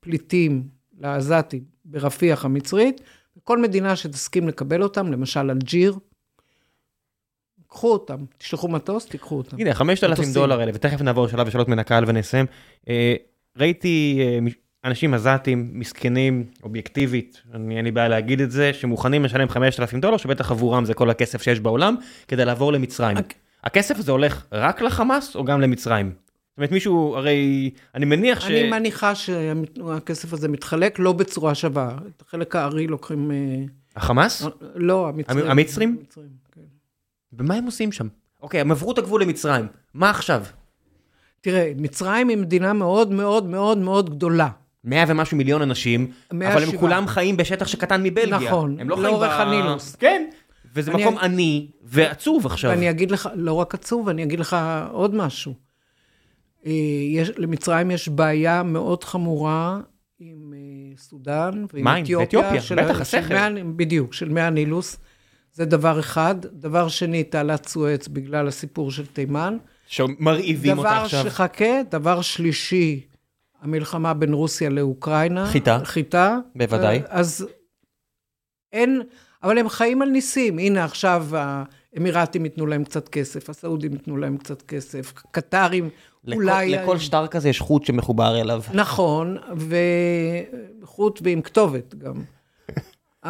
[0.01, 0.63] פליטים
[1.01, 3.01] לעזתים ברפיח המצרית,
[3.37, 5.99] וכל מדינה שתסכים לקבל אותם, למשל אלג'יר,
[7.69, 9.57] קחו אותם, תשלחו מטוס, תיקחו אותם.
[9.61, 10.35] הנה, 5,000 מטוסים.
[10.35, 12.47] דולר האלה, ותכף נעבור לשלב השאלות מן הקהל ונסיים.
[12.89, 13.15] אה,
[13.57, 14.39] ראיתי אה,
[14.89, 20.17] אנשים עזתים, מסכנים, אובייקטיבית, אני- אין לי בעיה להגיד את זה, שמוכנים לשלם 5,000 דולר,
[20.17, 21.97] שבטח עבורם זה כל הכסף שיש בעולם,
[22.29, 23.17] כדי לעבור למצרים.
[23.17, 23.35] אק-
[23.65, 26.07] הכסף הזה הולך רק לחמאס או גם למצרים?
[26.11, 28.47] זאת אומרת, מישהו, הרי, אני מניח ש...
[28.47, 31.97] אני מניחה שהכסף הזה מתחלק לא בצורה שווה.
[32.17, 33.31] את החלק הארי לוקחים...
[33.31, 33.37] אה,
[33.97, 34.43] החמאס?
[34.75, 35.51] לא, המצרים.
[35.51, 35.97] המצרים?
[36.01, 36.61] המצרים, כן.
[37.33, 38.09] ומה הם עושים שם?
[38.43, 40.45] אוקיי, הם עברו את הגבול למצרים, מה עכשיו?
[41.41, 44.49] תראה, מצרים היא מדינה מאוד מאוד מאוד מאוד גדולה.
[44.85, 46.01] 100 ומשהו מיליון אנשים,
[46.31, 46.81] אבל הם 107.
[46.81, 48.39] כולם חיים בשטח שקטן מבלגיה.
[48.49, 49.95] נכון, הם לא חיים לאורך ב- הנילוס.
[49.97, 50.25] כן,
[50.75, 52.71] וזה אני- מקום עני ועצוב עכשיו.
[52.71, 54.57] ואני אגיד לך, לא רק עצוב, אני אגיד לך
[54.93, 55.55] עוד משהו.
[56.67, 56.73] אה,
[57.13, 59.81] יש, למצרים יש בעיה מאוד חמורה
[60.21, 60.59] עם אה,
[60.99, 62.19] סודאן ועם מים, אתיופיה.
[62.41, 63.49] ואתיופיה, של בטח, הסכר.
[63.77, 64.97] בדיוק, של מי הנילוס.
[65.53, 66.35] זה דבר אחד.
[66.53, 69.57] דבר שני, תעלת סואץ בגלל הסיפור של תימן.
[69.87, 71.25] שמרעיבים אותה דבר עכשיו.
[71.25, 73.01] שחכה, דבר שלישי,
[73.61, 75.47] המלחמה בין רוסיה לאוקראינה.
[75.47, 75.81] חיטה.
[75.85, 76.39] חיטה.
[76.57, 77.03] בוודאי.
[77.09, 77.47] אז
[78.73, 79.03] אין,
[79.43, 80.59] אבל הם חיים על ניסים.
[80.59, 85.91] הנה, עכשיו האמירתים ייתנו להם קצת כסף, הסעודים ייתנו להם קצת כסף, קטרים
[86.25, 86.71] לכל- אולי...
[86.71, 88.63] לכל שטר כזה יש חוט שמחובר אליו.
[88.75, 89.37] נכון,
[90.83, 92.15] וחוט ועם כתובת גם.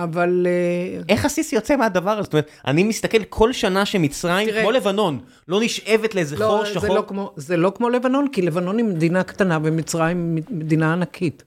[0.03, 2.23] אבל אה, איך הסיס יוצא מהדבר הזה?
[2.23, 5.19] זאת אומרת, אני מסתכל כל שנה שמצרים, תראה- כמו לבנון,
[5.49, 6.95] לא נשאבת לאיזה חור לא, זה שחור.
[6.95, 11.45] לא, כמו, זה לא כמו לבנון, כי לבנון היא מדינה קטנה ומצרים היא מדינה ענקית.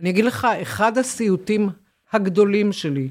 [0.00, 1.68] אני אגיד לך, אחד הסיוטים
[2.12, 3.08] הגדולים שלי,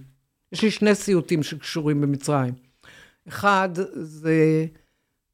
[0.52, 2.54] יש לי שני סיוטים שקשורים במצרים.
[3.28, 4.66] אחד, זה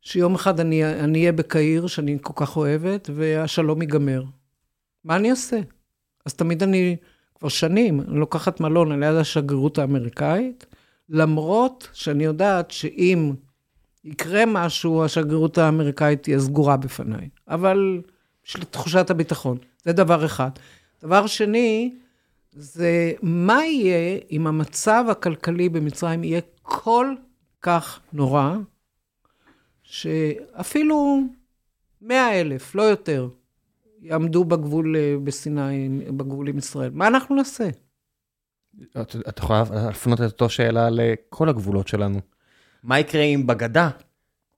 [0.01, 4.23] שיום אחד אני אני אהיה בקהיר, שאני כל כך אוהבת, והשלום ייגמר.
[5.03, 5.59] מה אני אעשה?
[6.25, 6.95] אז תמיד אני,
[7.45, 10.65] כבר שנים, אני לוקחת מלון על יד השגרירות האמריקאית,
[11.09, 13.33] למרות שאני יודעת שאם
[14.03, 17.29] יקרה משהו, השגרירות האמריקאית תהיה סגורה בפניי.
[17.47, 18.01] אבל
[18.45, 19.57] בשביל תחושת הביטחון.
[19.83, 20.49] זה דבר אחד.
[21.03, 21.93] דבר שני,
[22.51, 27.13] זה מה יהיה אם המצב הכלכלי במצרים יהיה כל
[27.61, 28.55] כך נורא,
[29.83, 31.21] שאפילו
[32.01, 33.27] 100 אלף, לא יותר,
[34.01, 36.89] יעמדו בגבול אה, בסיני, בגבול עם ישראל.
[36.93, 37.69] מה אנחנו נעשה?
[39.01, 42.19] את את יכולה להפנות את אותו שאלה לכל הגבולות שלנו.
[42.83, 43.89] מה יקרה אם בגדה,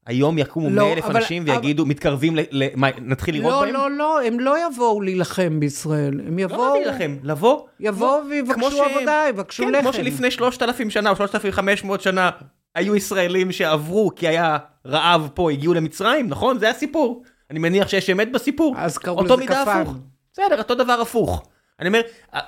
[0.05, 3.51] היום יקומו לא, 100 אלף אבל- אנשים אבל- ויגידו, מתקרבים, ל- ל- מה, נתחיל לירות
[3.51, 3.73] לא, בהם?
[3.73, 6.21] לא, לא, הם לא יבואו להילחם בישראל.
[6.27, 7.67] הם לא יבואו, להביא לכם, לבוא.
[7.79, 9.81] יבואו כמו ויבקשו עבודה, יבקשו כן, לחם.
[9.81, 12.29] כמו שלפני 3,000 שנה או 3,500 שנה
[12.75, 16.59] היו ישראלים שעברו כי היה רעב פה, הגיעו למצרים, נכון?
[16.59, 17.23] זה הסיפור.
[17.51, 18.75] אני מניח שיש אמת בסיפור.
[18.77, 19.81] אז קראו לזה כפן.
[19.81, 19.95] הפוך.
[20.33, 21.43] בסדר, אותו דבר הפוך.
[21.79, 22.01] אני אומר,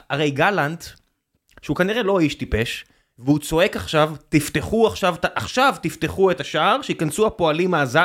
[0.10, 0.84] הרי גלנט,
[1.62, 2.86] שהוא כנראה לא איש טיפש,
[3.20, 7.98] והוא צועק עכשיו, תפתחו עכשיו, עכשיו תפתחו את השער, שייכנסו הפועלים מהז...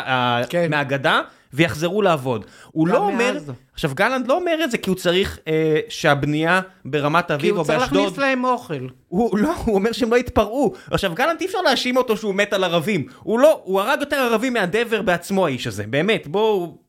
[0.48, 0.70] כן.
[0.70, 1.20] מהגדה
[1.52, 2.44] ויחזרו לעבוד.
[2.72, 3.52] הוא לא אומר, מעזה.
[3.72, 7.60] עכשיו גלנט לא אומר את זה כי הוא צריך אה, שהבנייה ברמת כי אביב הוא
[7.60, 8.88] או צריך באשדוד, להכניס להם אוכל.
[9.08, 10.74] הוא לא, הוא אומר שהם לא יתפרעו.
[10.90, 13.06] עכשיו גלנט אי אפשר להאשים אותו שהוא מת על ערבים.
[13.22, 16.83] הוא לא, הוא הרג יותר ערבים מהדבר בעצמו האיש הזה, באמת, בואו...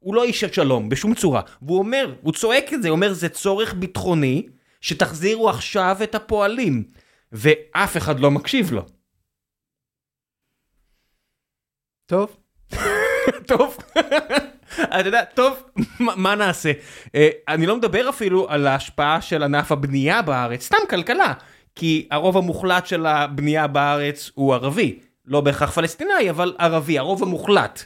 [0.00, 1.42] הוא לא איש של שלום בשום צורה.
[1.62, 4.46] והוא אומר, הוא צועק את זה, הוא אומר זה צורך ביטחוני,
[4.80, 6.84] שתחזירו עכשיו את הפועלים.
[7.32, 8.82] ואף אחד לא מקשיב לו.
[12.06, 12.36] טוב,
[13.46, 13.76] טוב,
[14.82, 15.62] אתה יודע, טוב,
[16.00, 16.72] מה מה נעשה?
[17.14, 21.32] אה, אני לא מדבר אפילו על ההשפעה של ענף הבנייה בארץ, סתם כלכלה,
[21.74, 27.84] כי הרוב המוחלט של הבנייה בארץ הוא ערבי, לא בהכרח פלסטיני, אבל ערבי, הרוב המוחלט.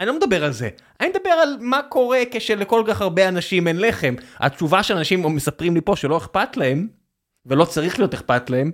[0.00, 0.68] אני לא מדבר על זה,
[1.00, 4.14] אני מדבר על מה קורה כשלכל כך הרבה אנשים אין לחם.
[4.38, 6.88] התשובה של אנשים מספרים לי פה שלא אכפת להם,
[7.46, 8.70] ולא צריך להיות אכפת להם.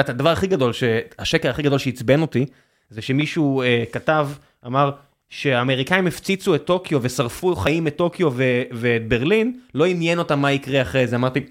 [0.00, 0.72] את הדבר הכי גדול,
[1.18, 2.46] השקר הכי גדול שעצבן אותי,
[2.90, 4.28] זה שמישהו אה, כתב,
[4.66, 4.90] אמר
[5.28, 10.52] שהאמריקאים הפציצו את טוקיו ושרפו חיים את טוקיו ו- ואת ברלין, לא עניין אותם מה
[10.52, 11.16] יקרה אחרי זה.
[11.16, 11.46] אמרתי,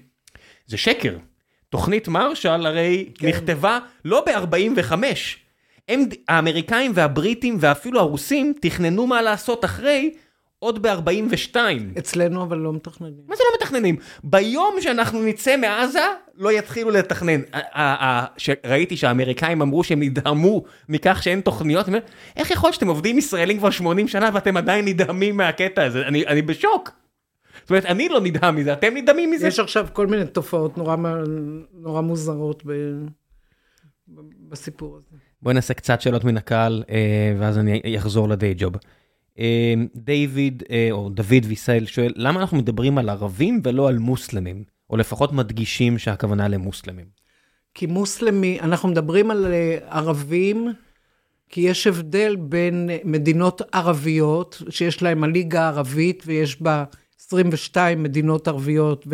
[0.66, 1.16] זה שקר.
[1.68, 3.28] תוכנית מרשל הרי כן.
[3.28, 4.92] נכתבה לא ב-45.
[5.90, 10.10] הם, האמריקאים והבריטים ואפילו הרוסים תכננו מה לעשות אחרי
[10.58, 11.56] עוד ב-42.
[11.98, 13.22] אצלנו אבל לא מתכננים.
[13.28, 13.96] מה זה לא מתכננים?
[14.24, 16.04] ביום שאנחנו נצא מעזה,
[16.34, 17.40] לא יתחילו לתכנן.
[18.36, 21.86] שראיתי שהאמריקאים אמרו שהם נדהמו מכך שאין תוכניות,
[22.36, 26.06] איך יכול להיות שאתם עובדים ישראלים כבר 80 שנה ואתם עדיין נדהמים מהקטע הזה?
[26.06, 26.90] אני, אני בשוק.
[27.60, 29.46] זאת אומרת, אני לא נדהם מזה, אתם נדהמים מזה?
[29.46, 30.96] יש עכשיו כל מיני תופעות נורא,
[31.74, 32.72] נורא מוזרות ב,
[34.08, 35.29] ב, בסיפור הזה.
[35.42, 38.72] בואי נעשה קצת שאלות מן הקהל, אה, ואז אני אחזור לדיי ג'וב.
[39.38, 44.64] אה, דיוויד, אה, או דוד וישראל שואל, למה אנחנו מדברים על ערבים ולא על מוסלמים?
[44.90, 47.06] או לפחות מדגישים שהכוונה למוסלמים.
[47.74, 49.46] כי מוסלמי, אנחנו מדברים על
[49.86, 50.72] ערבים,
[51.48, 56.84] כי יש הבדל בין מדינות ערביות, שיש להן הליגה הערבית, ויש בה
[57.20, 59.06] 22 מדינות ערביות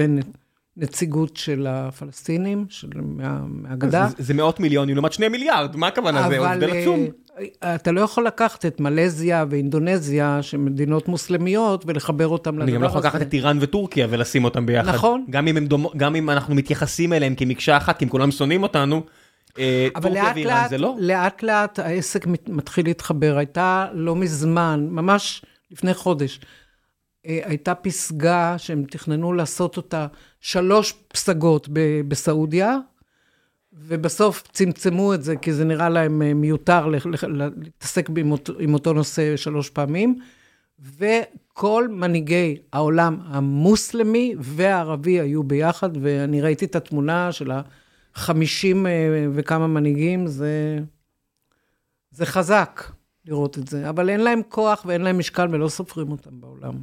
[0.77, 4.09] ונציגות של הפלסטינים, של מה, מהגדה.
[4.19, 6.29] זה, זה מאות מיליונים לעומת שני מיליארד, מה הכוונה?
[6.29, 7.07] זה הבדל עצום.
[7.63, 12.71] אה, אתה לא יכול לקחת את מלזיה ואינדונזיה, שהן מדינות מוסלמיות, ולחבר אותם לדבר הזה.
[12.71, 14.95] אני גם לא יכול לקחת את איראן וטורקיה ולשים אותם ביחד.
[14.95, 15.25] נכון.
[15.31, 18.63] גם אם, הם דומו, גם אם אנחנו מתייחסים אליהם כמקשה אחת, כי הם כולם שונאים
[18.63, 19.03] אותנו,
[19.59, 20.95] אה, אבל טורקיה לאט ואיראן לאט, זה לא.
[20.99, 23.37] לאט לאט העסק מת- מתחיל להתחבר.
[23.39, 26.41] הייתה לא מזמן, ממש לפני חודש,
[27.27, 30.07] הייתה פסגה שהם תכננו לעשות אותה
[30.41, 32.79] שלוש פסגות ב- בסעודיה,
[33.73, 36.87] ובסוף צמצמו את זה, כי זה נראה להם אה, מיותר
[37.57, 40.19] להתעסק עם עם אותו נושא שלוש פעמים,
[40.79, 47.51] וכל מנהיגי העולם המוסלמי והערבי היו ביחד, ואני ראיתי את התמונה של
[48.15, 50.79] החמישים אה, וכמה מנהיגים, זה,
[52.11, 52.83] זה חזק
[53.25, 53.89] לראות את זה.
[53.89, 56.75] אבל אין להם כוח ואין להם משקל ולא סופרים אותם בעולם.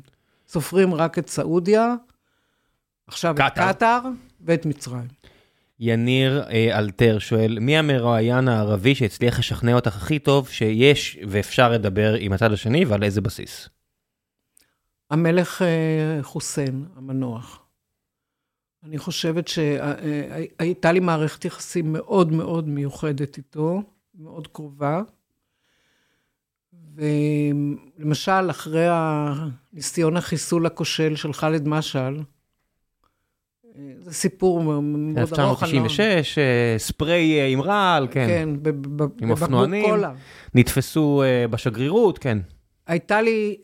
[0.53, 1.95] סופרים רק את סעודיה,
[3.07, 3.99] עכשיו את קטאר.
[4.41, 5.07] ואת מצרים.
[5.79, 12.13] יניר אה, אלתר שואל, מי המרואיין הערבי שהצליח לשכנע אותך הכי טוב שיש ואפשר לדבר
[12.13, 13.69] עם הצד השני ועל איזה בסיס?
[15.09, 17.59] המלך אה, חוסיין המנוח.
[18.83, 23.83] אני חושבת שהייתה לי מערכת יחסים מאוד מאוד מיוחדת איתו,
[24.15, 25.01] מאוד קרובה.
[26.95, 28.87] ולמשל, אחרי
[29.73, 32.23] ניסיון החיסול הכושל של ח'אלד משעל,
[33.99, 35.63] זה סיפור מאוד ארוך.
[35.63, 38.27] אני לא- 1996, אה, ספרי אה, עם רעל, כן.
[38.27, 38.49] כן,
[39.21, 39.95] עם אופנוענים.
[40.55, 42.37] נתפסו אה, בשגרירות, כן.
[42.87, 43.57] הייתה לי,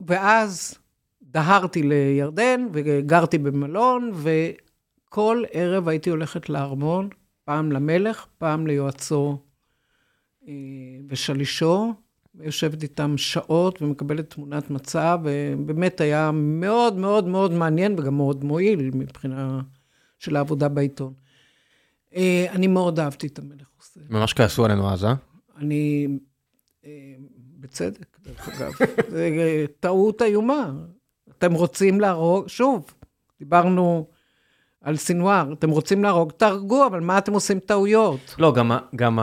[0.00, 0.78] ואז
[1.22, 7.08] דהרתי לירדן וגרתי במלון, וכל ערב הייתי הולכת לארמון,
[7.44, 9.38] פעם למלך, פעם ליועצו
[11.08, 11.94] ושלישו,
[12.34, 18.90] ויושבת איתם שעות ומקבלת תמונת מצב, ובאמת היה מאוד מאוד מאוד מעניין וגם מאוד מועיל
[18.94, 19.60] מבחינה
[20.18, 21.12] של העבודה בעיתון.
[22.14, 24.06] אה, אני מאוד אהבתי את המלך חוסיין.
[24.10, 25.14] ממש כעסו עלינו אז, אה?
[25.56, 26.06] אני,
[26.84, 26.90] אה,
[27.60, 28.72] בצדק, דרך אגב,
[29.10, 30.72] זה אה, טעות איומה.
[31.38, 32.94] אתם רוצים להרוג, שוב,
[33.38, 34.06] דיברנו
[34.80, 38.34] על סינואר, אתם רוצים להרוג, תהרגו, אבל מה אתם עושים טעויות?
[38.38, 39.18] לא, גם, גם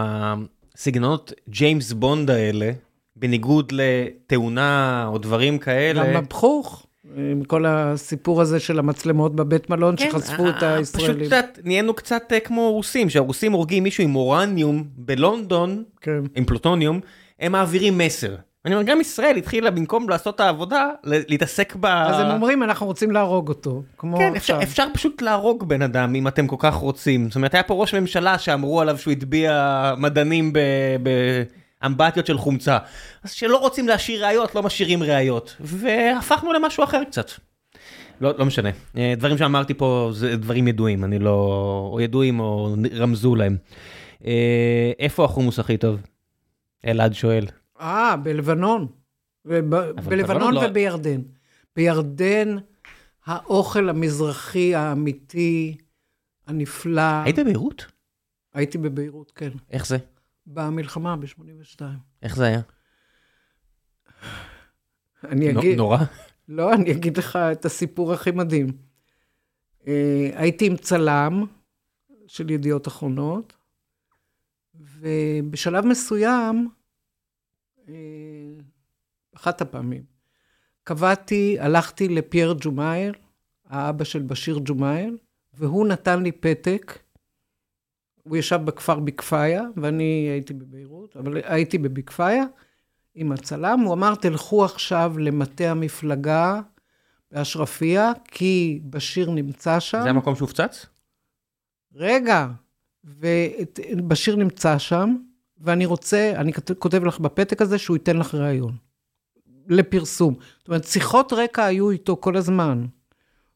[0.75, 2.71] הסגנונות ג'יימס בונד האלה,
[3.19, 6.13] בניגוד לתאונה או דברים כאלה.
[6.13, 6.85] גם מבחוך,
[7.15, 11.15] עם כל הסיפור הזה של המצלמות בבית מלון כן, שחשפו את אה, הישראלים.
[11.15, 16.19] פשוט קצת, נהיינו קצת אה, כמו רוסים, שהרוסים הורגים מישהו עם אורניום בלונדון, כן.
[16.35, 16.99] עם פלוטוניום,
[17.39, 18.35] הם מעבירים מסר.
[18.65, 21.85] אני אומר, גם ישראל התחילה במקום לעשות את העבודה, להתעסק ב...
[21.85, 24.69] אז הם אומרים, אנחנו רוצים להרוג אותו, כמו כן, אפשר, עכשיו.
[24.69, 27.27] אפשר פשוט להרוג בן אדם אם אתם כל כך רוצים.
[27.27, 30.59] זאת אומרת, היה פה ראש ממשלה שאמרו עליו שהוא הטביע מדענים ב-
[31.81, 32.77] באמבטיות של חומצה.
[33.23, 35.55] אז כשלא רוצים להשאיר ראיות, לא משאירים ראיות.
[35.59, 37.31] והפכנו למשהו אחר קצת.
[38.21, 38.69] לא, לא משנה.
[38.97, 41.31] אה, דברים שאמרתי פה זה דברים ידועים, אני לא...
[41.93, 43.57] או ידועים או רמזו להם.
[44.25, 45.99] אה, איפה החומוס הכי טוב?
[46.85, 47.45] אלעד שואל.
[47.81, 48.87] אה, בלבנון.
[49.45, 51.21] וב- לבנון בלבנון לא- ובירדן.
[51.75, 52.55] בירדן,
[53.25, 55.77] האוכל המזרחי האמיתי,
[56.47, 57.01] הנפלא.
[57.25, 57.85] היית בביירות?
[58.53, 59.49] הייתי בביירות, כן.
[59.71, 59.97] איך זה?
[60.47, 61.81] במלחמה ב-82.
[62.23, 62.61] איך זה היה?
[65.23, 65.77] אני אגיד...
[65.77, 65.97] נורא?
[66.47, 68.67] לא, אני אגיד לך את הסיפור הכי מדהים.
[69.87, 71.45] אה, הייתי עם צלם
[72.27, 73.53] של ידיעות אחרונות,
[74.75, 76.69] ובשלב מסוים,
[77.89, 77.93] אה,
[79.35, 80.03] אחת הפעמים,
[80.83, 83.13] קבעתי, הלכתי לפייר ג'ומאייל,
[83.65, 85.17] האבא של בשיר ג'ומאייל,
[85.53, 86.99] והוא נתן לי פתק.
[88.27, 92.43] הוא ישב בכפר בקפיה, ואני הייתי בביירות, אבל הייתי בבקפיה,
[93.15, 96.61] עם הצלם, הוא אמר, תלכו עכשיו למטה המפלגה
[97.31, 99.99] באשרפיה, כי בשיר נמצא שם.
[100.03, 100.85] זה המקום שהופצץ?
[101.95, 102.47] רגע,
[103.03, 105.15] ובשיר נמצא שם,
[105.57, 108.75] ואני רוצה, אני כותב לך בפתק הזה שהוא ייתן לך ראיון.
[109.69, 110.35] לפרסום.
[110.59, 112.85] זאת אומרת, שיחות רקע היו איתו כל הזמן.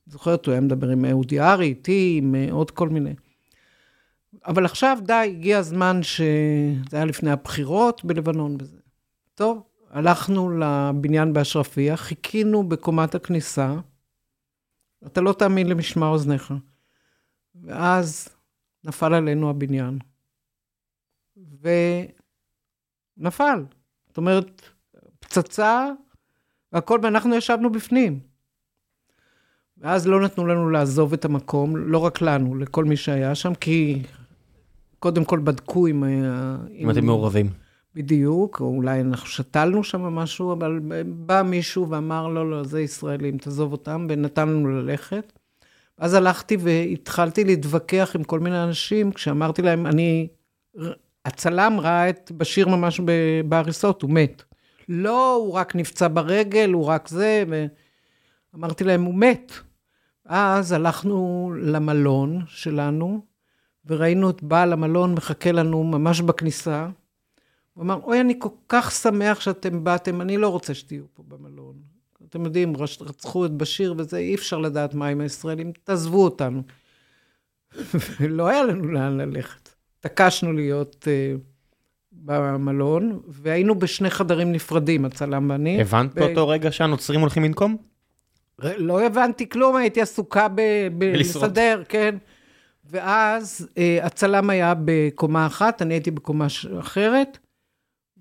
[0.07, 3.13] זוכרת, הוא היה מדבר עם אהוד יערי, איתי, עם אה, עוד כל מיני.
[4.45, 6.21] אבל עכשיו, די, הגיע הזמן ש...
[6.89, 8.77] זה היה לפני הבחירות בלבנון וזה.
[9.35, 13.75] טוב, הלכנו לבניין באשרפיה, חיכינו בקומת הכניסה,
[15.05, 16.53] אתה לא תאמין למשמע אוזניך.
[17.55, 18.29] ואז
[18.83, 19.99] נפל עלינו הבניין.
[23.17, 23.65] ונפל.
[24.07, 24.61] זאת אומרת,
[25.19, 25.87] פצצה,
[26.71, 28.19] והכל, ואנחנו ישבנו בפנים.
[29.77, 34.03] ואז לא נתנו לנו לעזוב את המקום, לא רק לנו, לכל מי שהיה שם, כי
[35.01, 36.03] קודם כל בדקו אם...
[36.03, 37.49] ה- אם אתם מעורבים.
[37.95, 43.37] בדיוק, או אולי אנחנו שתלנו שם משהו, אבל בא מישהו ואמר, לא, לא, זה ישראלים,
[43.37, 45.33] תעזוב אותם, ונתן לנו ללכת.
[45.97, 50.27] אז הלכתי והתחלתי להתווכח עם כל מיני אנשים, כשאמרתי להם, אני...
[51.25, 53.01] הצלם ראה את בשיר ממש
[53.45, 54.43] בהריסות, הוא מת.
[54.89, 57.43] לא, הוא רק נפצע ברגל, הוא רק זה,
[58.53, 59.51] ואמרתי להם, הוא מת.
[60.25, 63.30] אז הלכנו למלון שלנו,
[63.85, 66.87] וראינו את בעל המלון מחכה לנו ממש בכניסה.
[67.73, 71.75] הוא אמר, אוי, אני כל כך שמח שאתם באתם, אני לא רוצה שתהיו פה במלון.
[72.29, 76.63] אתם יודעים, רצחו את בשיר וזה, אי אפשר לדעת מה עם הישראלים, תעזבו אותנו.
[78.19, 79.69] ולא היה לנו לאן ללכת.
[79.99, 81.39] התעקשנו להיות uh,
[82.11, 85.81] במלון, והיינו בשני חדרים נפרדים, הצלם ואני.
[85.81, 87.77] הבנת ב- באותו רגע שהנוצרים הולכים לנקום?
[88.59, 90.87] לא הבנתי כלום, הייתי עסוקה ב-.
[90.97, 92.15] בלסדר, כן.
[92.91, 96.47] ואז אה, הצלם היה בקומה אחת, אני הייתי בקומה
[96.79, 97.37] אחרת.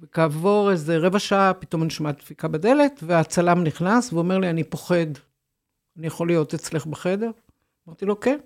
[0.02, 5.06] וכעבור איזה רבע שעה, פתאום אני שומעת דפיקה בדלת, והצלם נכנס ואומר לי, אני פוחד,
[5.98, 7.30] אני יכול להיות אצלך בחדר?
[7.88, 8.38] אמרתי לו, כן.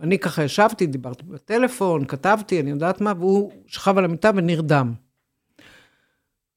[0.00, 4.94] אני ככה ישבתי, דיברתי בטלפון, כתבתי, אני יודעת מה, והוא שכב על המיטה ונרדם.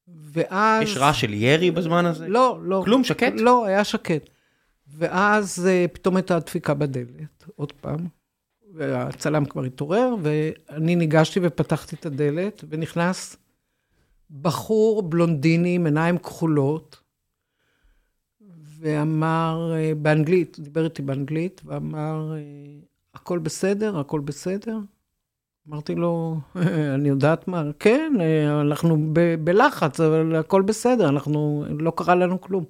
[0.08, 0.84] ואז...
[0.84, 2.28] יש רעש של ירי בזמן הזה?
[2.28, 2.82] לא, לא.
[2.86, 3.34] כלום, שקט?
[3.36, 4.30] לא, היה שקט.
[4.88, 8.23] ואז אה, פתאום הייתה דפיקה בדלת, עוד פעם.
[8.74, 13.38] והצלם כבר התעורר, ואני ניגשתי ופתחתי את הדלת, ונכנס
[14.42, 17.02] בחור בלונדיני עם עיניים כחולות,
[18.80, 22.40] ואמר אה, באנגלית, דיבר איתי באנגלית, ואמר, אה,
[23.14, 24.78] הכל בסדר, הכל בסדר?
[25.70, 26.38] אמרתי לו,
[26.96, 32.42] אני יודעת מה, כן, אה, אנחנו ב- בלחץ, אבל הכל בסדר, אנחנו, לא קרה לנו
[32.42, 32.66] כלום.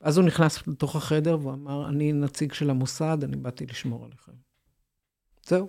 [0.00, 4.41] אז הוא נכנס לתוך החדר והוא אמר, אני נציג של המוסד, אני באתי לשמור עליכם.
[5.46, 5.68] זהו.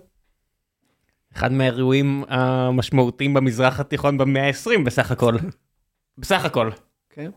[1.36, 5.34] אחד מהאירועים המשמעותיים במזרח התיכון במאה ה-20 בסך הכל.
[6.18, 6.70] בסך הכל.
[7.10, 7.30] כן?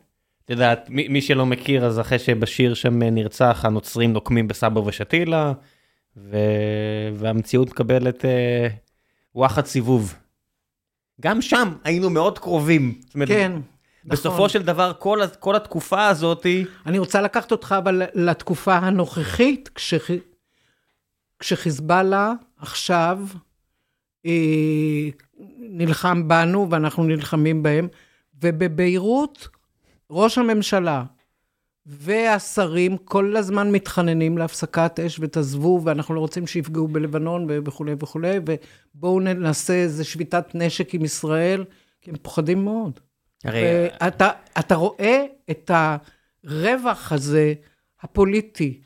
[0.46, 5.54] את יודעת, מי, מי שלא מכיר, אז אחרי שבשיר שם נרצח, הנוצרים נוקמים בסבא ושתילה,
[6.18, 6.38] ו...
[7.14, 8.68] והמציאות מקבלת אה,
[9.36, 10.16] וואחד סיבוב.
[11.22, 12.96] גם שם היינו מאוד קרובים.
[13.06, 13.52] זאת אומרת, כן,
[14.06, 14.50] בסופו נכון.
[14.50, 20.10] של דבר, כל, כל התקופה הזאתי, אני רוצה לקחת אותך אבל לתקופה הנוכחית, כשח...
[21.40, 23.20] כשחיזבאללה עכשיו
[24.26, 25.10] אה,
[25.60, 27.88] נלחם בנו ואנחנו נלחמים בהם,
[28.42, 29.48] ובביירות
[30.12, 31.04] ראש הממשלה
[31.86, 38.40] והשרים כל הזמן מתחננים להפסקת אש ותעזבו, ואנחנו לא רוצים שיפגעו בלבנון וכולי וכולי,
[38.96, 41.66] ובואו נעשה איזה שביתת נשק עם ישראל,
[42.02, 43.00] כי הם פוחדים מאוד.
[43.44, 43.62] הרי
[44.02, 47.54] ואתה אתה רואה את הרווח הזה,
[48.02, 48.82] הפוליטי,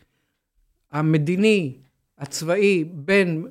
[0.91, 1.80] המדיני,
[2.21, 3.45] הצבאי, בין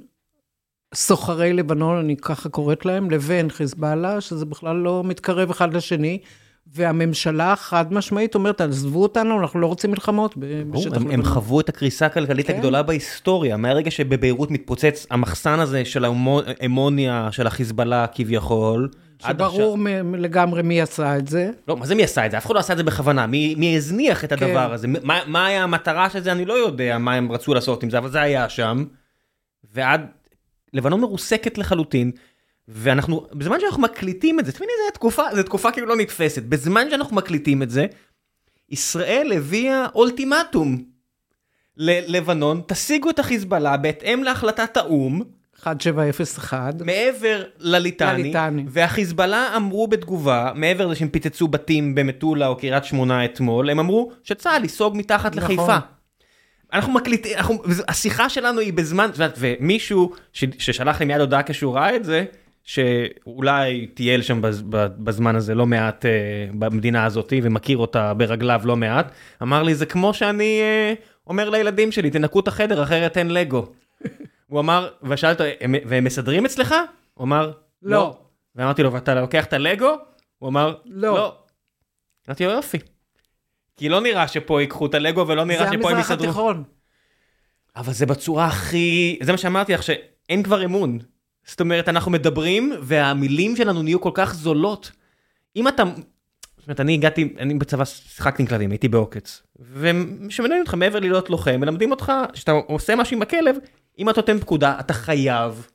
[0.95, 6.19] סוחרי לבנון, אני ככה קוראת להם, לבין חיזבאללה, שזה בכלל לא מתקרב אחד לשני,
[6.67, 11.25] והממשלה חד משמעית אומרת, עזבו אותנו, אנחנו לא רוצים מלחמות בשטח הם, הם לבנון.
[11.25, 12.57] חוו את הקריסה הכלכלית כן.
[12.57, 18.89] הגדולה בהיסטוריה, מהרגע שבביירות מתפוצץ המחסן הזה של האמוניה של החיזבאללה כביכול.
[19.21, 21.51] שברור מ- לגמרי מי עשה את זה.
[21.69, 22.39] לא, מה זה מי עשה את זה?
[22.39, 23.27] אף אחד לא עשה את זה בכוונה.
[23.27, 24.73] מי, מי הזניח את הדבר כן.
[24.73, 24.89] הזה?
[24.89, 26.33] מה, מה היה המטרה של זה?
[26.33, 28.85] אני לא יודע מה הם רצו לעשות עם זה, אבל זה היה שם.
[29.75, 30.07] ועד...
[30.73, 32.11] לבנון מרוסקת לחלוטין,
[32.69, 36.43] ואנחנו, בזמן שאנחנו מקליטים את זה, תמיד זו תקופה, זו תקופה כאילו לא נתפסת.
[36.43, 37.87] בזמן שאנחנו מקליטים את זה,
[38.69, 40.85] ישראל הביאה אולטימטום
[41.77, 45.23] ללבנון, תשיגו את החיזבאללה בהתאם להחלטת האו"ם,
[45.66, 46.74] 1701.
[46.85, 48.65] מעבר לליטני, לליטני.
[48.69, 54.12] והחיזבאללה אמרו בתגובה, מעבר לזה שהם פיצצו בתים במטולה או קריית שמונה אתמול, הם אמרו
[54.24, 55.55] שצה"ל ייסוג מתחת נכון.
[55.57, 55.77] לחיפה.
[56.73, 61.97] אנחנו מקליטים, אנחנו, השיחה שלנו היא בזמן, ומישהו ש, ששלח לי מיד הודעה כשהוא ראה
[61.97, 62.24] את זה,
[62.65, 66.11] שאולי טייל שם בז, בזמן הזה לא מעט אה,
[66.59, 69.12] במדינה הזאתי ומכיר אותה ברגליו לא מעט,
[69.43, 70.95] אמר לי זה כמו שאני אה,
[71.27, 73.66] אומר לילדים שלי תנקו את החדר אחרת אין לגו.
[74.51, 74.89] הוא אמר,
[75.60, 76.74] "הם- והם מסדרים אצלך?
[77.14, 77.47] הוא אמר,
[77.82, 77.90] לא.
[77.98, 78.18] לא.
[78.56, 79.94] ואמרתי לו, ואתה לוקח את הלגו?
[80.39, 81.14] הוא אמר, לא.
[81.14, 81.36] לא.
[82.28, 82.78] אמרתי לו, יופי.
[83.77, 86.24] כי לא נראה שפה ייקחו את הלגו ולא זה נראה שפה הם המזרח יסדרו.
[86.24, 86.64] התיכון.
[87.77, 89.18] אבל זה בצורה הכי...
[89.22, 90.98] זה מה שאמרתי לך, שאין כבר אמון.
[91.44, 94.90] זאת אומרת, אנחנו מדברים, והמילים שלנו נהיו כל כך זולות.
[95.56, 95.82] אם אתה...
[96.59, 99.43] זאת אומרת, אני הגעתי, אני בצבא שיחקתי עם כלבים, הייתי בעוקץ.
[99.59, 103.56] וכשמנהלים אותך מעבר להיות לוחם, מלמדים אותך, שאתה עושה משהו עם הכלב,
[104.01, 105.66] אם אתה נותן פקודה, אתה חייב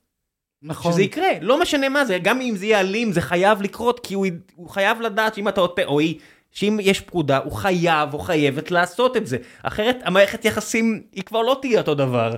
[0.61, 0.91] נכון.
[0.91, 4.13] שזה יקרה, לא משנה מה זה, גם אם זה יהיה אלים, זה חייב לקרות, כי
[4.13, 4.25] הוא,
[4.55, 6.19] הוא חייב לדעת שאם אתה עוטה, או היא,
[6.51, 9.37] שאם יש פקודה, הוא חייב או חייבת לעשות את זה.
[9.63, 12.35] אחרת המערכת יחסים, היא כבר לא תהיה אותו דבר.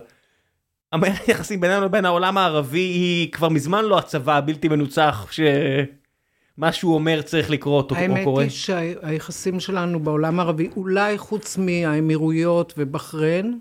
[0.92, 6.96] המערכת יחסים בינינו לבין העולם הערבי היא כבר מזמן לא הצבא הבלתי מנוצח, שמה שהוא
[6.96, 8.44] אומר צריך לקרות או, או האמת קורה.
[8.44, 13.60] היא שהיחסים שלנו בעולם הערבי, אולי חוץ מהאמירויות ובחריין,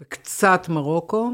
[0.00, 1.30] וקצת מרוקו,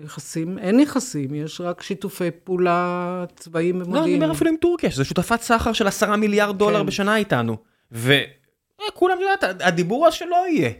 [0.00, 4.14] היחסים, אין יחסים, יש רק שיתופי פעולה צבאיים לא, אני.
[4.14, 6.86] אומר אפילו עם טורקיה, שזו שותפת סחר של עשרה מיליארד דולר כן.
[6.86, 7.56] בשנה איתנו.
[7.92, 10.70] וכולם יודעת, הדיבור אז שלא יהיה.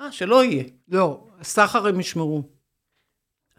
[0.00, 0.64] אה, שלא יהיה.
[0.88, 2.42] לא, סחר הם ישמרו.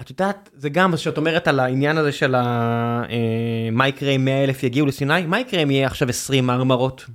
[0.02, 2.42] את יודעת, זה גם מה שאת אומרת על העניין הזה של ה...
[3.10, 7.06] אה, מה יקרה אם 100 אלף יגיעו לסיני, מה יקרה אם יהיה עכשיו 20 מרמרות?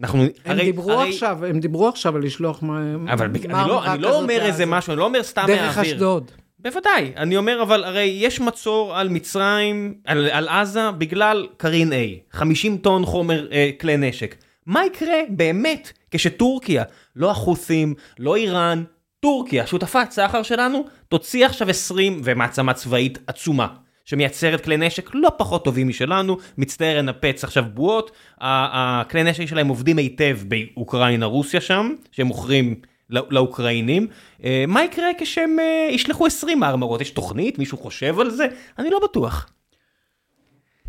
[0.00, 2.80] אנחנו, הם הרי, דיברו הרי, עכשיו, הם דיברו עכשיו על לשלוח מה...
[3.12, 4.66] אבל בק- אני לא, אני לא אומר איזה.
[4.66, 5.94] משהו, אני לא אומר סתם דרך מהאוויר.
[5.94, 6.30] אשדוד.
[6.58, 11.96] בוודאי, אני אומר אבל הרי יש מצור על מצרים, על, על עזה בגלל קרין A,
[12.36, 14.34] 50 טון חומר אה, כלי נשק.
[14.66, 16.82] מה יקרה באמת כשטורקיה,
[17.16, 18.84] לא החות'ים, לא איראן,
[19.20, 23.66] טורקיה, שותפת סחר שלנו, תוציא עכשיו 20 ומעצמה צבאית עצומה.
[24.08, 28.10] שמייצרת כלי נשק לא פחות טובים משלנו, מצטער לנפץ עכשיו בועות,
[28.40, 32.74] הכלי נשק שלהם עובדים היטב באוקראינה רוסיה שם, שהם מוכרים
[33.10, 34.06] לאוקראינים,
[34.44, 37.00] אה, מה יקרה כשהם אה, ישלחו 20 מארמרות?
[37.00, 37.58] יש תוכנית?
[37.58, 38.46] מישהו חושב על זה?
[38.78, 39.48] אני לא בטוח.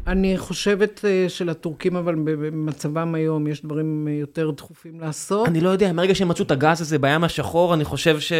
[0.07, 5.47] אני חושבת אה, שלטורקים, אבל במצבם היום, יש דברים יותר דחופים לעשות.
[5.47, 8.33] אני לא יודע, מרגע שהם מצאו את הגז הזה בים השחור, אני חושב ש...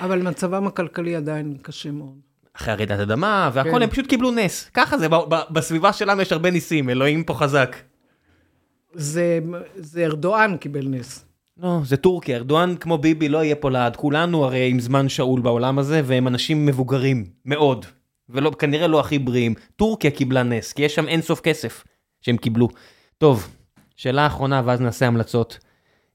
[0.00, 2.29] אבל מצבם הכלכלי עדיין קשה מאוד.
[2.56, 3.82] אחרי הרעידת אדמה והכל, כן.
[3.82, 4.70] הם פשוט קיבלו נס.
[4.74, 5.06] ככה זה,
[5.50, 7.76] בסביבה שלנו יש הרבה ניסים, אלוהים פה חזק.
[8.92, 9.38] זה,
[9.76, 11.24] זה ארדואן קיבל נס.
[11.62, 13.96] לא, זה טורקיה, ארדואן כמו ביבי לא יהיה פה לעד.
[13.96, 17.86] כולנו הרי עם זמן שאול בעולם הזה, והם אנשים מבוגרים, מאוד.
[18.28, 19.54] וכנראה לא הכי בריאים.
[19.76, 21.84] טורקיה קיבלה נס, כי יש שם אינסוף כסף
[22.20, 22.68] שהם קיבלו.
[23.18, 23.48] טוב,
[23.96, 25.58] שאלה אחרונה ואז נעשה המלצות.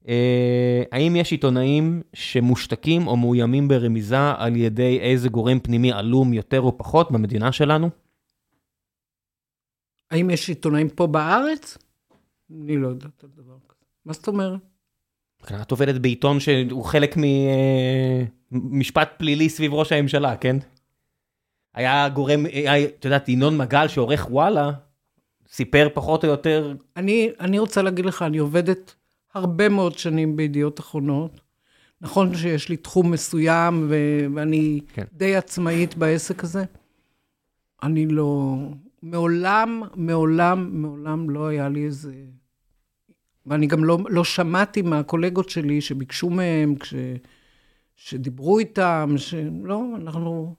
[0.08, 6.62] אה, האם יש עיתונאים שמושתקים או מאוימים ברמיזה על ידי איזה גורם פנימי עלום יותר
[6.62, 7.90] או פחות במדינה שלנו?
[10.12, 11.78] האם יש עיתונאים פה בארץ?
[12.52, 13.86] אני לא יודעת על דבר כזה.
[14.06, 14.60] מה זאת אומרת?
[15.62, 17.16] את עובדת בעיתון שהוא חלק
[18.52, 20.58] ממשפט פלילי סביב ראש הממשלה, כן?
[21.74, 22.46] היה גורם,
[23.00, 24.72] את יודעת, ינון מגל שעורך וואלה,
[25.48, 26.74] סיפר פחות או יותר...
[26.96, 28.96] אני, אני רוצה להגיד לך, אני עובדת
[29.36, 31.42] הרבה מאוד שנים בידיעות אחרונות.
[32.02, 35.04] נכון שיש לי תחום מסוים ו- ואני כן.
[35.14, 36.64] די עצמאית בעסק הזה.
[37.84, 38.58] אני לא...
[39.02, 42.14] מעולם, מעולם, מעולם לא היה לי איזה...
[43.46, 46.94] ואני גם לא, לא שמעתי מהקולגות שלי שביקשו מהם, כש,
[47.96, 50.56] שדיברו איתם, שלא, אנחנו,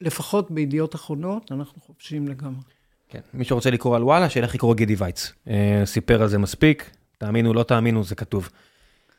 [0.00, 2.60] לפחות בידיעות אחרונות, אנחנו חופשיים לגמרי.
[3.08, 5.32] כן, מי שרוצה לקרוא על וואלה, שילך לקרוא גידי וייץ.
[5.48, 6.90] אה, סיפר על זה מספיק,
[7.20, 8.48] תאמינו, לא תאמינו, זה כתוב.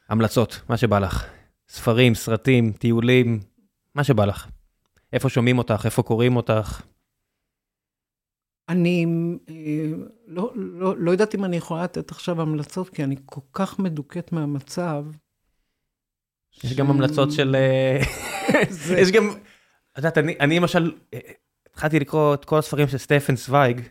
[0.09, 1.25] המלצות, מה שבא לך.
[1.69, 3.39] ספרים, סרטים, טיולים,
[3.95, 4.47] מה שבא לך.
[5.13, 6.81] איפה שומעים אותך, איפה קוראים אותך.
[8.69, 9.05] אני
[9.49, 9.85] אה,
[10.27, 14.31] לא, לא, לא יודעת אם אני יכולה לתת עכשיו המלצות, כי אני כל כך מדוכאת
[14.31, 15.05] מהמצב.
[16.63, 16.75] יש ש...
[16.75, 17.55] גם המלצות של...
[17.55, 18.01] אה,
[18.69, 18.99] זה...
[18.99, 19.29] יש גם...
[19.91, 21.19] את יודעת, אני, אני למשל, אה,
[21.69, 23.81] התחלתי לקרוא את כל הספרים של סטפן סוויג,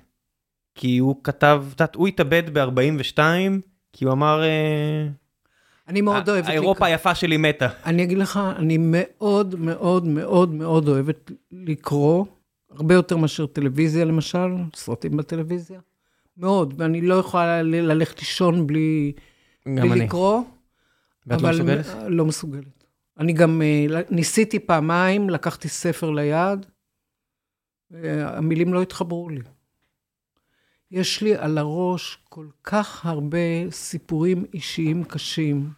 [0.75, 3.19] כי הוא כתב, את יודעת, הוא התאבד ב-42,
[3.93, 4.43] כי הוא אמר...
[5.89, 6.49] אני מאוד אוהבת...
[6.49, 7.69] האירופה היפה שלי מתה.
[7.85, 12.25] אני אגיד לך, אני מאוד מאוד מאוד מאוד אוהבת לקרוא.
[12.71, 15.81] הרבה יותר מאשר טלוויזיה למשל, סרטים בטלוויזיה.
[16.37, 19.13] מאוד, ואני לא יכולה ללכת לישון בלי,
[19.67, 20.01] בלי אני.
[20.01, 20.43] לקרוא.
[21.27, 21.87] ואת לא מסוגלת?
[22.09, 22.85] לא מסוגלת.
[23.19, 26.67] אני גם אה, ניסיתי פעמיים, לקחתי ספר ליד,
[28.05, 29.41] המילים לא התחברו לי.
[30.91, 35.71] יש לי על הראש כל כך הרבה סיפורים אישיים קשים.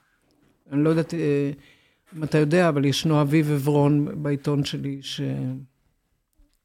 [0.72, 1.50] אני לא יודעת אה,
[2.16, 5.20] אם אתה יודע, אבל ישנו אביב עברון בעיתון שלי, ש...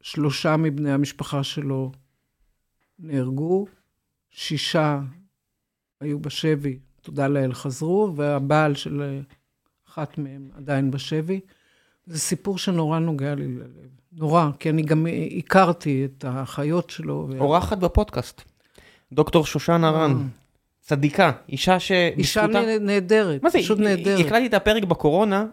[0.02, 1.92] שלושה מבני המשפחה שלו
[3.00, 3.68] נהרגו,
[4.30, 5.02] שישה
[6.00, 9.22] היו בשבי, תודה לאל חזרו, והבעל של
[9.88, 11.40] אחת מהם עדיין בשבי.
[12.06, 13.97] זה סיפור שנורא נוגע לי ללב.
[14.18, 15.08] נורא, כי אני גם
[15.38, 17.30] הכרתי את האחיות שלו.
[17.40, 18.42] אורחת בפודקאסט,
[19.12, 20.12] דוקטור שושן הרן.
[20.12, 20.48] אה.
[20.82, 21.92] צדיקה, אישה ש...
[21.92, 22.46] אישה
[22.82, 24.20] נהדרת, פשוט נהדרת.
[24.20, 25.46] הקלטתי את הפרק בקורונה,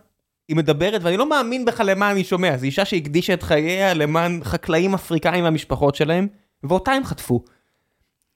[0.49, 4.41] היא מדברת, ואני לא מאמין בכלל למה אני שומע, זו אישה שהקדישה את חייה למען
[4.45, 6.28] חקלאים אפריקאים והמשפחות שלהם,
[6.62, 7.45] ואותה הם חטפו.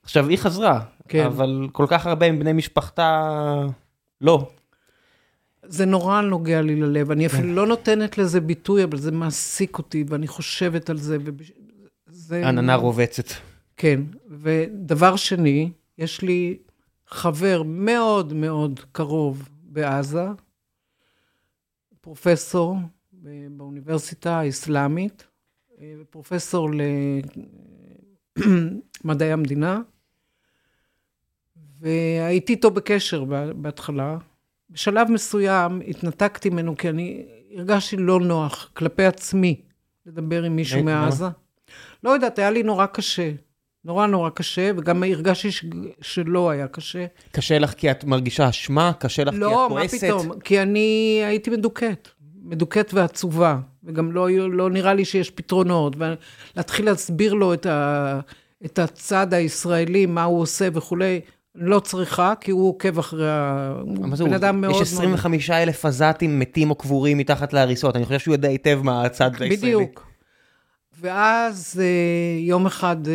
[0.02, 1.26] עכשיו, היא חזרה, כן.
[1.26, 3.30] אבל כל כך הרבה מבני משפחתה
[4.20, 4.48] לא.
[5.68, 10.04] זה נורא נוגע לי ללב, אני אפילו לא נותנת לזה ביטוי, אבל זה מעסיק אותי,
[10.08, 11.16] ואני חושבת על זה.
[12.06, 12.48] זה...
[12.48, 13.24] עננה רובצת.
[13.76, 16.58] כן, ודבר שני, יש לי
[17.06, 20.26] חבר מאוד מאוד קרוב בעזה,
[22.00, 22.76] פרופסור
[23.50, 25.26] באוניברסיטה האסלאמית,
[26.10, 26.70] פרופסור
[29.04, 29.80] למדעי המדינה,
[31.80, 33.24] והייתי איתו בקשר
[33.56, 34.18] בהתחלה.
[34.70, 37.26] בשלב מסוים התנתקתי ממנו כי אני
[37.56, 39.60] הרגשתי לא נוח כלפי עצמי
[40.06, 41.26] לדבר עם מישהו מעזה.
[42.04, 43.30] לא יודעת, היה לי נורא קשה.
[43.84, 45.64] נורא נורא קשה, וגם הרגשתי ש...
[46.00, 47.06] שלא היה קשה.
[47.32, 48.92] קשה לך כי את מרגישה אשמה?
[48.98, 50.02] קשה לך לא, כי את כועסת?
[50.02, 50.40] לא, מה פתאום?
[50.40, 52.08] כי אני הייתי מדוכאת.
[52.42, 58.20] מדוכאת ועצובה, וגם לא, לא נראה לי שיש פתרונות, ולהתחיל להסביר לו את, ה,
[58.64, 61.20] את הצד הישראלי, מה הוא עושה וכולי,
[61.54, 63.72] לא צריכה, כי הוא עוקב אחרי ה...
[64.14, 64.36] זה בן הוא?
[64.36, 64.74] אדם מאוד...
[64.74, 69.04] יש 25 אלף עזתים מתים או קבורים מתחת להריסות, אני חושב שהוא יודע היטב מה
[69.04, 69.56] הצד הישראלי.
[69.56, 70.06] בדיוק.
[71.00, 73.12] ואז אה, יום אחד אה,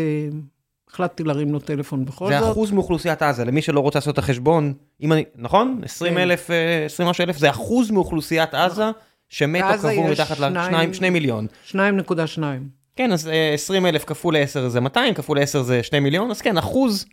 [0.89, 2.51] החלטתי להרים לו טלפון בכל זה זאת.
[2.51, 5.81] אחוז מאוכלוסיית עזה, למי שלא רוצה לעשות את החשבון, אם אני, נכון?
[5.85, 6.19] 20 כן.
[6.19, 8.85] אלף, אה, 20 משהו אלף, זה אחוז מאוכלוסיית עזה
[9.30, 11.47] שמתו בעזה קבור מתחת שניים- ל-2 מיליון.
[11.72, 11.77] 2.2.
[12.95, 16.41] כן, אז אה, 20 אלף כפול 10 זה 200, כפול 10 זה 2 מיליון, אז
[16.41, 17.05] כן, אחוז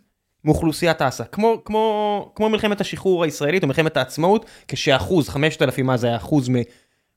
[0.45, 1.23] מאוכלוסיית עזה.
[1.23, 6.49] כמו, כמו, כמו מלחמת השחרור הישראלית או מלחמת העצמאות, כשאחוז, 5,000 מה זה היה אחוז
[6.49, 6.55] מ,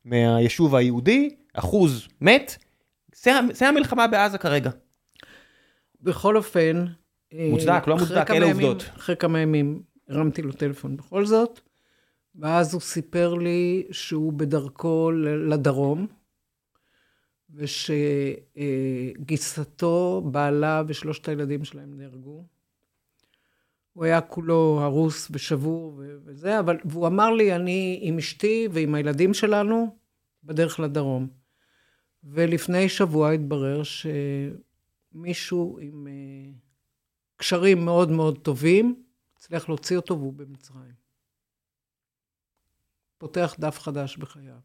[0.04, 2.56] מהיישוב היהודי, אחוז מת,
[3.52, 4.70] זה, המלחמה בעזה כרגע.
[6.00, 6.84] בכל אופן...
[7.32, 8.90] אה, מוצדק, לא מוצדק, אלה עובדות.
[8.96, 11.60] אחרי כמה ימים הרמתי לו טלפון בכל זאת,
[12.34, 15.10] ואז הוא סיפר לי שהוא בדרכו
[15.48, 16.06] לדרום,
[19.16, 22.44] ושגיסתו, בעלה ושלושת הילדים שלהם נהרגו.
[23.94, 29.34] הוא היה כולו הרוס ושבור וזה, אבל, והוא אמר לי, אני עם אשתי ועם הילדים
[29.34, 29.96] שלנו
[30.44, 31.28] בדרך לדרום.
[32.24, 33.82] ולפני שבוע התברר
[35.12, 36.52] שמישהו עם אה,
[37.36, 39.02] קשרים מאוד מאוד טובים,
[39.36, 40.94] הצליח להוציא אותו והוא במצרים.
[43.18, 44.58] פותח דף חדש בחייו.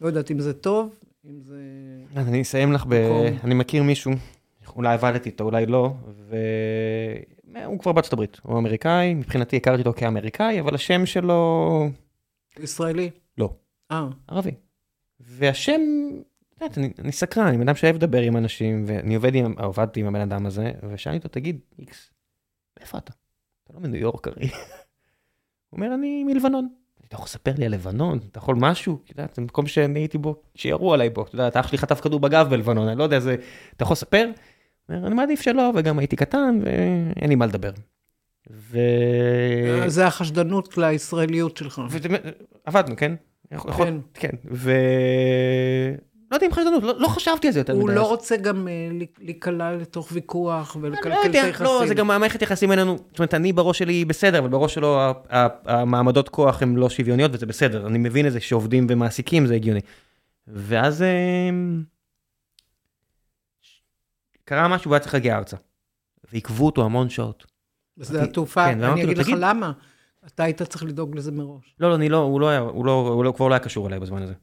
[0.00, 1.60] לא יודעת אם זה טוב, אם זה...
[2.16, 2.92] אני אסיים לך ב...
[3.44, 4.12] אני מכיר מישהו,
[4.76, 5.92] אולי עבדתי איתו, אולי לא,
[7.52, 11.88] והוא כבר בארצות הברית, הוא אמריקאי, מבחינתי הכרתי אותו כאמריקאי, אבל השם שלו
[12.60, 13.10] ישראלי?
[13.38, 13.50] לא.
[13.90, 14.54] אה, ערבי.
[15.20, 15.80] והשם,
[16.56, 19.54] את יודעת, אני, אני סקרן, אני בן אדם שאוהב לדבר עם אנשים, ואני עובד עם,
[19.58, 22.10] עבדתי עם הבן אדם הזה, ושאלתי אותו, תגיד, איקס,
[22.80, 23.12] איפה אתה?
[23.64, 24.48] אתה לא מניו יורק הרי.
[25.70, 26.68] הוא אומר, אני מלבנון.
[27.08, 28.18] אתה יכול לספר לי על לבנון?
[28.30, 28.98] אתה יכול משהו?
[29.04, 31.22] את יודעת, זה מקום שאני הייתי בו, שירו עליי בו.
[31.22, 33.36] אתה יודע, אח שלי חטף כדור בגב בלבנון, אני לא יודע, זה...
[33.76, 34.30] אתה יכול לספר?
[34.90, 37.70] אני מעדיף שלא, וגם הייתי קטן, ואין לי מה לדבר.
[38.50, 38.78] ו...
[39.86, 41.82] זה החשדנות לישראליות שלך.
[41.90, 42.08] וזה-
[42.64, 43.14] עבדנו, כן?
[43.52, 43.94] יכול- כן.
[44.14, 44.30] כן.
[44.50, 44.70] ו...
[46.30, 47.82] לא יודע אם חשדנות, לא לא חשבתי על זה יותר מדי.
[47.82, 48.72] הוא לא רוצה גם אה,
[49.20, 51.66] להיקלע לתוך ויכוח אני ולקלקל לא את יודע, היחסים.
[51.66, 54.98] לא, זה גם המערכת יחסים בינינו, זאת אומרת, אני בראש שלי בסדר, אבל בראש שלו
[55.66, 59.80] המעמדות כוח הן לא שוויוניות וזה בסדר, אני מבין את זה שעובדים ומעסיקים זה הגיוני.
[60.48, 61.82] ואז אמ,
[64.48, 65.56] קרה משהו והיה צריך להגיע ארצה.
[66.32, 67.46] ועיכבו אותו המון שעות.
[67.96, 69.28] בשדה התעופה, כן, אני אגיד לך.
[69.38, 69.72] למה.
[70.26, 71.74] אתה היית צריך לדאוג לזה מראש.
[71.80, 73.86] לא, לא, אני לא, הוא לא היה, הוא לא, הוא לא, כבר לא היה קשור
[73.86, 74.34] אליי בזמן הזה.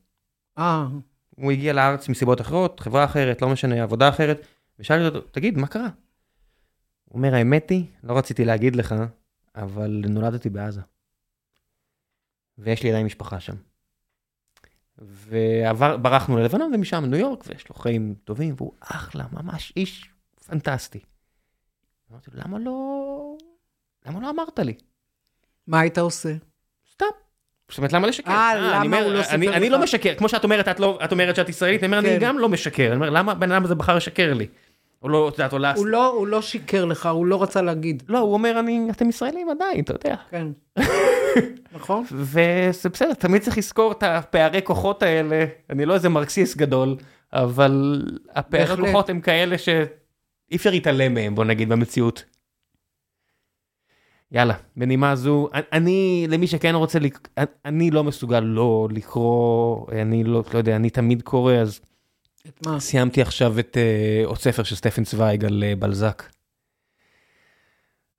[0.57, 0.87] אה,
[1.29, 4.47] הוא הגיע לארץ מסיבות אחרות, חברה אחרת, לא משנה, עבודה אחרת,
[4.79, 5.87] ושאלתי אותו, תגיד, מה קרה?
[7.05, 8.95] הוא אומר, האמת היא, לא רציתי להגיד לך,
[9.55, 10.81] אבל נולדתי בעזה.
[12.57, 13.55] ויש לי עדיין משפחה שם.
[14.99, 20.09] וברחנו ללבנון ומשם ניו יורק, ויש לו חיים טובים, והוא אחלה, ממש איש
[20.47, 20.99] פנטסטי.
[22.11, 23.37] אמרתי לו, למה לא...
[24.05, 24.73] למה לא אמרת לי?
[25.67, 26.33] מה היית עושה?
[26.91, 27.05] סתם.
[27.69, 28.31] זאת אומרת, למה לשקר?
[28.31, 29.71] אה, אני למה הוא לא אני, סיפר אני לך?
[29.71, 32.25] לא משקר, כמו שאת אומרת, את, לא, את אומרת שאת ישראלית, אני אומר, אני כן.
[32.25, 32.87] גם לא משקר.
[32.87, 34.47] אני אומר, למה הבן אדם הזה בחר לשקר לי?
[35.01, 35.77] או לא, את יודעת, או להס...
[35.79, 38.03] הוא לא, שיקר לך, הוא לא רצה להגיד.
[38.07, 40.15] לא, הוא אומר, אני, אתם ישראלים עדיין, אתה יודע.
[40.29, 40.47] כן.
[41.71, 42.03] נכון?
[42.11, 45.45] וזה בסדר, תמיד צריך לזכור את הפערי כוחות האלה.
[45.69, 46.95] אני לא איזה מרקסיסט גדול,
[47.33, 48.79] אבל הפערי בהחלט.
[48.85, 49.75] כוחות הם כאלה שאי
[50.55, 52.23] אפשר להתעלם מהם, בוא נגיד, במציאות.
[54.31, 57.29] יאללה, בנימה זו, אני, למי שכן רוצה, לק-
[57.65, 61.79] אני לא מסוגל לא לקרוא, אני לא, לא יודע, אני תמיד קורא, אז
[62.47, 62.79] את מה?
[62.79, 66.23] סיימתי עכשיו את אה, עוד ספר של סטפן צוויג על אה, בלזק.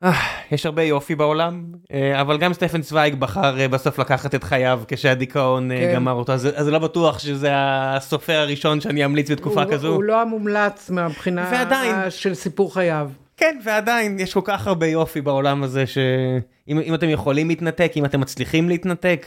[0.04, 0.12] אה,
[0.50, 4.82] יש הרבה יופי בעולם, אה, אבל גם סטפן צוויג בחר אה, בסוף לקחת את חייו
[4.88, 5.94] כשהדיכאון כן.
[5.94, 9.88] גמר אותו, אז אז לא בטוח שזה הסופר הראשון שאני אמליץ בתקופה הוא, כזו.
[9.88, 12.10] הוא לא המומלץ מהבחינה ועדיין.
[12.10, 13.10] של סיפור חייו.
[13.36, 18.04] כן, ועדיין יש כל כך הרבה יופי בעולם הזה, שאם אם אתם יכולים להתנתק, אם
[18.04, 19.26] אתם מצליחים להתנתק,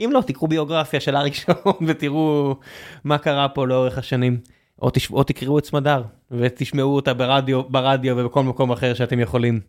[0.00, 2.56] אם לא, תקראו ביוגרפיה של אריק שרון ותראו
[3.04, 4.38] מה קרה פה לאורך השנים.
[4.82, 5.10] או, תש...
[5.10, 9.60] או תקראו את סמדר ותשמעו אותה ברדיו, ברדיו ובכל מקום אחר שאתם יכולים.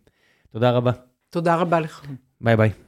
[0.50, 0.92] תודה רבה.
[1.30, 2.06] תודה רבה לך.
[2.40, 2.70] ביי ביי.